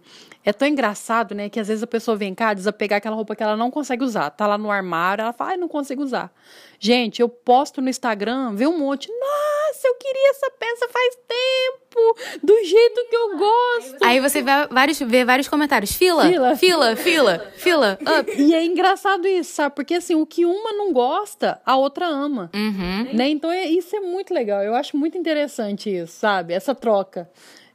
é 0.49 0.53
tão 0.53 0.67
engraçado, 0.67 1.35
né, 1.35 1.51
que 1.51 1.61
às 1.61 1.69
vezes 1.69 1.83
a 1.83 1.87
pessoa 1.87 2.17
vem 2.17 2.35
cá 2.35 2.55
desapegar 2.55 2.97
aquela 2.97 3.15
roupa 3.15 3.37
que 3.37 3.43
ela 3.43 3.55
não 3.55 3.71
consegue 3.71 4.03
usar, 4.03 4.31
tá 4.31 4.47
lá 4.47 4.57
no 4.57 4.71
armário, 4.71 5.21
ela 5.21 5.33
fala, 5.35 5.51
ai, 5.51 5.57
não 5.59 5.69
consigo 5.69 6.03
usar. 6.03 6.33
Gente, 6.81 7.21
eu 7.21 7.29
posto 7.29 7.83
no 7.83 7.91
Instagram, 7.91 8.55
vê 8.55 8.67
um 8.67 8.79
monte, 8.79 9.09
nossa, 9.09 9.87
eu 9.87 9.95
queria 9.97 10.31
essa 10.31 10.51
peça 10.59 10.89
faz 10.89 11.19
tempo, 11.29 12.17
do 12.43 12.65
jeito 12.65 13.07
que 13.11 13.17
eu 13.17 13.37
gosto. 13.37 14.03
Aí 14.03 14.21
você 14.21 14.41
vê 14.41 14.51
vários, 14.71 14.99
vê 15.01 15.23
vários 15.23 15.49
comentários, 15.49 15.93
fila, 15.93 16.27
fila, 16.27 16.57
fila, 16.57 16.97
fila, 16.97 17.53
fila, 17.55 17.99
up. 18.19 18.33
E 18.35 18.55
é 18.55 18.65
engraçado 18.65 19.29
isso, 19.29 19.53
sabe, 19.53 19.75
porque 19.75 19.97
assim, 19.97 20.15
o 20.15 20.25
que 20.25 20.47
uma 20.47 20.73
não 20.73 20.95
gosta, 20.95 21.61
a 21.67 21.77
outra 21.77 22.07
ama, 22.07 22.51
uhum. 22.55 23.13
né, 23.13 23.29
então 23.29 23.51
é, 23.51 23.67
isso 23.67 23.95
é 23.95 24.01
muito 24.01 24.33
legal, 24.33 24.63
eu 24.63 24.75
acho 24.75 24.97
muito 24.97 25.19
interessante 25.19 25.95
isso, 25.95 26.19
sabe, 26.19 26.55
essa 26.55 26.75
troca 26.75 27.29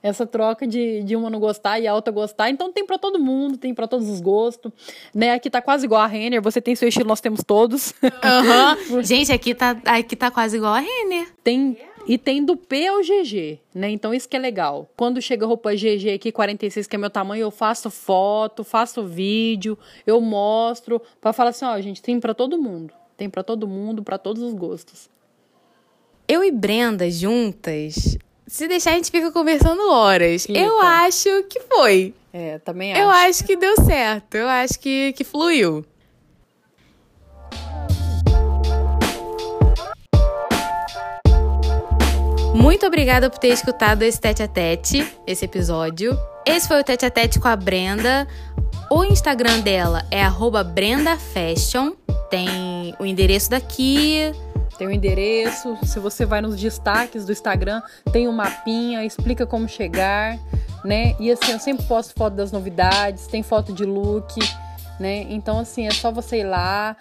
essa 0.04 0.28
troca 0.28 0.68
de, 0.68 1.02
de 1.04 1.16
uma 1.16 1.30
não 1.30 1.40
gostar 1.40 1.80
e 1.80 1.88
a 1.88 1.96
outra 1.96 2.14
gostar. 2.14 2.50
Então 2.50 2.72
tem 2.72 2.86
para 2.86 2.98
todo 2.98 3.18
mundo, 3.18 3.58
tem 3.58 3.74
para 3.74 3.88
todos 3.88 4.10
os 4.10 4.20
gostos, 4.20 4.72
né? 5.16 5.32
Aqui 5.32 5.50
tá 5.50 5.62
quase 5.62 5.86
igual 5.86 6.02
a 6.02 6.08
Renner, 6.08 6.42
você 6.42 6.60
tem 6.60 6.76
seu 6.76 6.90
estilo, 6.90 7.08
nós 7.08 7.22
temos 7.22 7.42
todos. 7.42 7.96
Uhum. 8.04 9.02
Gente, 9.02 9.32
aqui 9.32 9.56
tá, 9.56 9.78
aqui 9.86 10.16
tá 10.16 10.30
quase 10.30 10.58
igual 10.58 10.74
a 10.74 10.80
Renner. 10.80 11.28
Tem 11.42 11.78
e 12.06 12.18
tem 12.18 12.44
do 12.44 12.58
P 12.58 12.88
ao 12.88 13.00
GG, 13.00 13.60
né? 13.74 13.90
Então 13.90 14.14
isso 14.14 14.28
que 14.28 14.36
é 14.36 14.40
legal. 14.40 14.90
Quando 14.98 15.22
chega 15.22 15.46
roupa 15.46 15.74
GG 15.74 16.16
aqui 16.16 16.32
46, 16.34 16.86
que 16.86 16.96
é 16.98 17.00
meu 17.00 17.10
tamanho, 17.10 17.44
eu 17.44 17.52
faço 17.52 17.90
foto, 17.90 18.64
faço 18.64 19.06
vídeo, 19.06 19.78
eu 20.06 20.20
mostro 20.20 21.02
para 21.22 21.32
falar 21.32 21.52
assim, 21.52 21.64
ó, 21.64 21.80
gente, 21.80 22.02
tem 22.02 22.20
para 22.20 22.34
todo 22.34 22.62
mundo. 22.62 22.94
Tem 23.16 23.30
para 23.30 23.42
todo 23.42 23.68
mundo, 23.68 24.04
para 24.04 24.18
todos 24.18 24.44
os 24.44 24.54
gostos. 24.54 25.10
Eu 26.28 26.44
e 26.44 26.52
Brenda 26.52 27.10
juntas, 27.10 28.18
se 28.48 28.68
deixar, 28.68 28.92
a 28.92 28.96
gente 28.96 29.10
fica 29.10 29.32
conversando 29.32 29.90
horas. 29.90 30.46
Fica. 30.46 30.60
Eu 30.60 30.82
acho 30.82 31.44
que 31.44 31.60
foi. 31.62 32.14
É, 32.32 32.60
também 32.60 32.94
acho. 32.94 33.02
Eu 33.02 33.10
acho 33.10 33.44
que 33.46 33.56
deu 33.56 33.76
certo. 33.84 34.36
Eu 34.36 34.50
acho 34.50 34.80
que, 34.80 35.14
que 35.14 35.24
fluiu. 35.24 35.86
Muito 42.56 42.86
obrigada 42.86 43.30
por 43.30 43.40
ter 43.40 43.50
escutado 43.50 44.04
esse 44.04 44.20
tete 44.20 44.42
a 44.42 44.48
tete, 44.48 45.06
esse 45.28 45.46
episódio. 45.46 46.18
Esse 46.46 46.68
foi 46.68 46.80
o 46.80 46.84
tete 46.84 47.06
a 47.06 47.10
tete 47.10 47.40
com 47.40 47.48
a 47.48 47.56
Brenda. 47.56 48.28
O 48.90 49.04
Instagram 49.04 49.60
dela 49.60 50.06
é 50.10 50.24
@brendafashion. 50.64 51.92
Tem 52.30 52.96
o 53.00 53.06
endereço 53.06 53.50
daqui, 53.50 54.32
tem 54.78 54.88
o 54.88 54.92
endereço. 54.92 55.78
Se 55.84 56.00
você 56.00 56.26
vai 56.26 56.42
nos 56.42 56.60
destaques 56.60 57.26
do 57.26 57.32
Instagram, 57.32 57.82
tem 58.12 58.28
um 58.28 58.32
mapinha, 58.32 59.04
explica 59.06 59.46
como 59.46 59.68
chegar, 59.68 60.38
né? 60.84 61.16
E 61.20 61.32
assim, 61.32 61.52
eu 61.52 61.60
sempre 61.60 61.86
posto 61.86 62.14
foto 62.14 62.34
das 62.36 62.52
novidades, 62.52 63.28
tem 63.28 63.44
foto 63.44 63.74
de 63.74 63.86
look, 63.86 64.40
né? 65.00 65.26
Então, 65.30 65.60
assim, 65.60 65.88
é 65.88 65.92
só 65.92 66.12
você 66.12 66.40
ir 66.40 66.46
lá. 66.46 66.96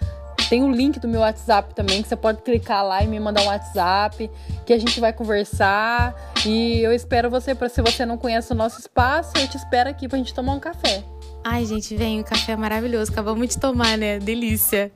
Tem 0.48 0.62
o 0.62 0.70
link 0.70 1.00
do 1.00 1.08
meu 1.08 1.20
WhatsApp 1.20 1.74
também, 1.74 2.02
que 2.02 2.08
você 2.08 2.16
pode 2.16 2.42
clicar 2.42 2.84
lá 2.84 3.02
e 3.02 3.06
me 3.06 3.18
mandar 3.18 3.42
um 3.42 3.46
WhatsApp, 3.46 4.30
que 4.66 4.72
a 4.72 4.78
gente 4.78 5.00
vai 5.00 5.12
conversar. 5.12 6.14
E 6.44 6.80
eu 6.80 6.92
espero 6.92 7.30
você, 7.30 7.54
para 7.54 7.70
se 7.70 7.80
você 7.80 8.04
não 8.04 8.18
conhece 8.18 8.52
o 8.52 8.54
nosso 8.54 8.78
espaço, 8.78 9.32
eu 9.38 9.48
te 9.48 9.56
espero 9.56 9.88
aqui 9.88 10.06
pra 10.06 10.18
gente 10.18 10.34
tomar 10.34 10.52
um 10.52 10.60
café. 10.60 11.02
Ai, 11.42 11.64
gente, 11.64 11.96
vem, 11.96 12.20
o 12.20 12.24
café 12.24 12.52
é 12.52 12.56
maravilhoso. 12.56 13.10
Acabamos 13.10 13.48
de 13.48 13.58
tomar, 13.58 13.96
né? 13.96 14.18
Delícia. 14.18 14.92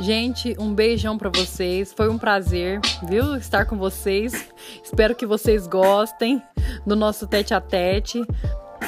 Gente, 0.00 0.56
um 0.58 0.74
beijão 0.74 1.16
para 1.16 1.30
vocês. 1.30 1.92
Foi 1.92 2.08
um 2.08 2.18
prazer, 2.18 2.80
viu, 3.08 3.36
estar 3.36 3.64
com 3.64 3.76
vocês. 3.76 4.48
Espero 4.82 5.14
que 5.14 5.24
vocês 5.24 5.66
gostem 5.66 6.42
do 6.86 6.96
nosso 6.96 7.26
tete 7.26 7.54
a 7.54 7.60
tete. 7.60 8.24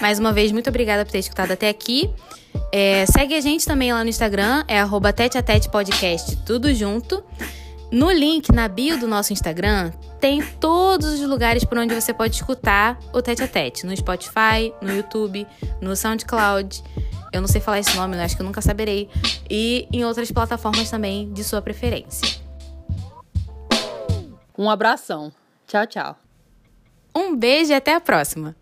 Mais 0.00 0.18
uma 0.18 0.32
vez, 0.32 0.50
muito 0.52 0.68
obrigada 0.68 1.04
por 1.04 1.12
ter 1.12 1.20
escutado 1.20 1.52
até 1.52 1.68
aqui. 1.68 2.10
É, 2.72 3.06
segue 3.06 3.34
a 3.34 3.40
gente 3.40 3.64
também 3.64 3.92
lá 3.92 4.02
no 4.02 4.10
Instagram, 4.10 4.64
é 4.66 4.80
arroba 4.80 5.12
tete 5.12 5.38
a 5.38 5.42
tete 5.42 5.68
podcast, 5.70 6.36
tudo 6.44 6.74
junto. 6.74 7.22
No 7.90 8.10
link, 8.10 8.50
na 8.50 8.66
bio 8.66 8.98
do 8.98 9.06
nosso 9.06 9.32
Instagram, 9.32 9.92
tem 10.20 10.42
todos 10.42 11.20
os 11.20 11.28
lugares 11.28 11.64
por 11.64 11.78
onde 11.78 11.94
você 11.94 12.12
pode 12.12 12.34
escutar 12.34 12.98
o 13.12 13.22
Tete 13.22 13.44
a 13.44 13.48
Tete. 13.48 13.86
No 13.86 13.96
Spotify, 13.96 14.74
no 14.82 14.92
YouTube, 14.92 15.46
no 15.80 15.94
SoundCloud. 15.94 16.82
Eu 17.36 17.42
não 17.42 17.48
sei 17.48 17.60
falar 17.60 17.78
esse 17.78 17.94
nome, 17.94 18.16
eu 18.16 18.22
acho 18.22 18.34
que 18.34 18.40
eu 18.40 18.46
nunca 18.46 18.62
saberei. 18.62 19.10
E 19.50 19.86
em 19.92 20.04
outras 20.04 20.32
plataformas 20.32 20.90
também 20.90 21.30
de 21.32 21.44
sua 21.44 21.60
preferência. 21.60 22.40
Um 24.56 24.70
abração. 24.70 25.30
Tchau, 25.66 25.86
tchau. 25.86 26.16
Um 27.14 27.36
beijo 27.36 27.72
e 27.72 27.74
até 27.74 27.94
a 27.94 28.00
próxima. 28.00 28.56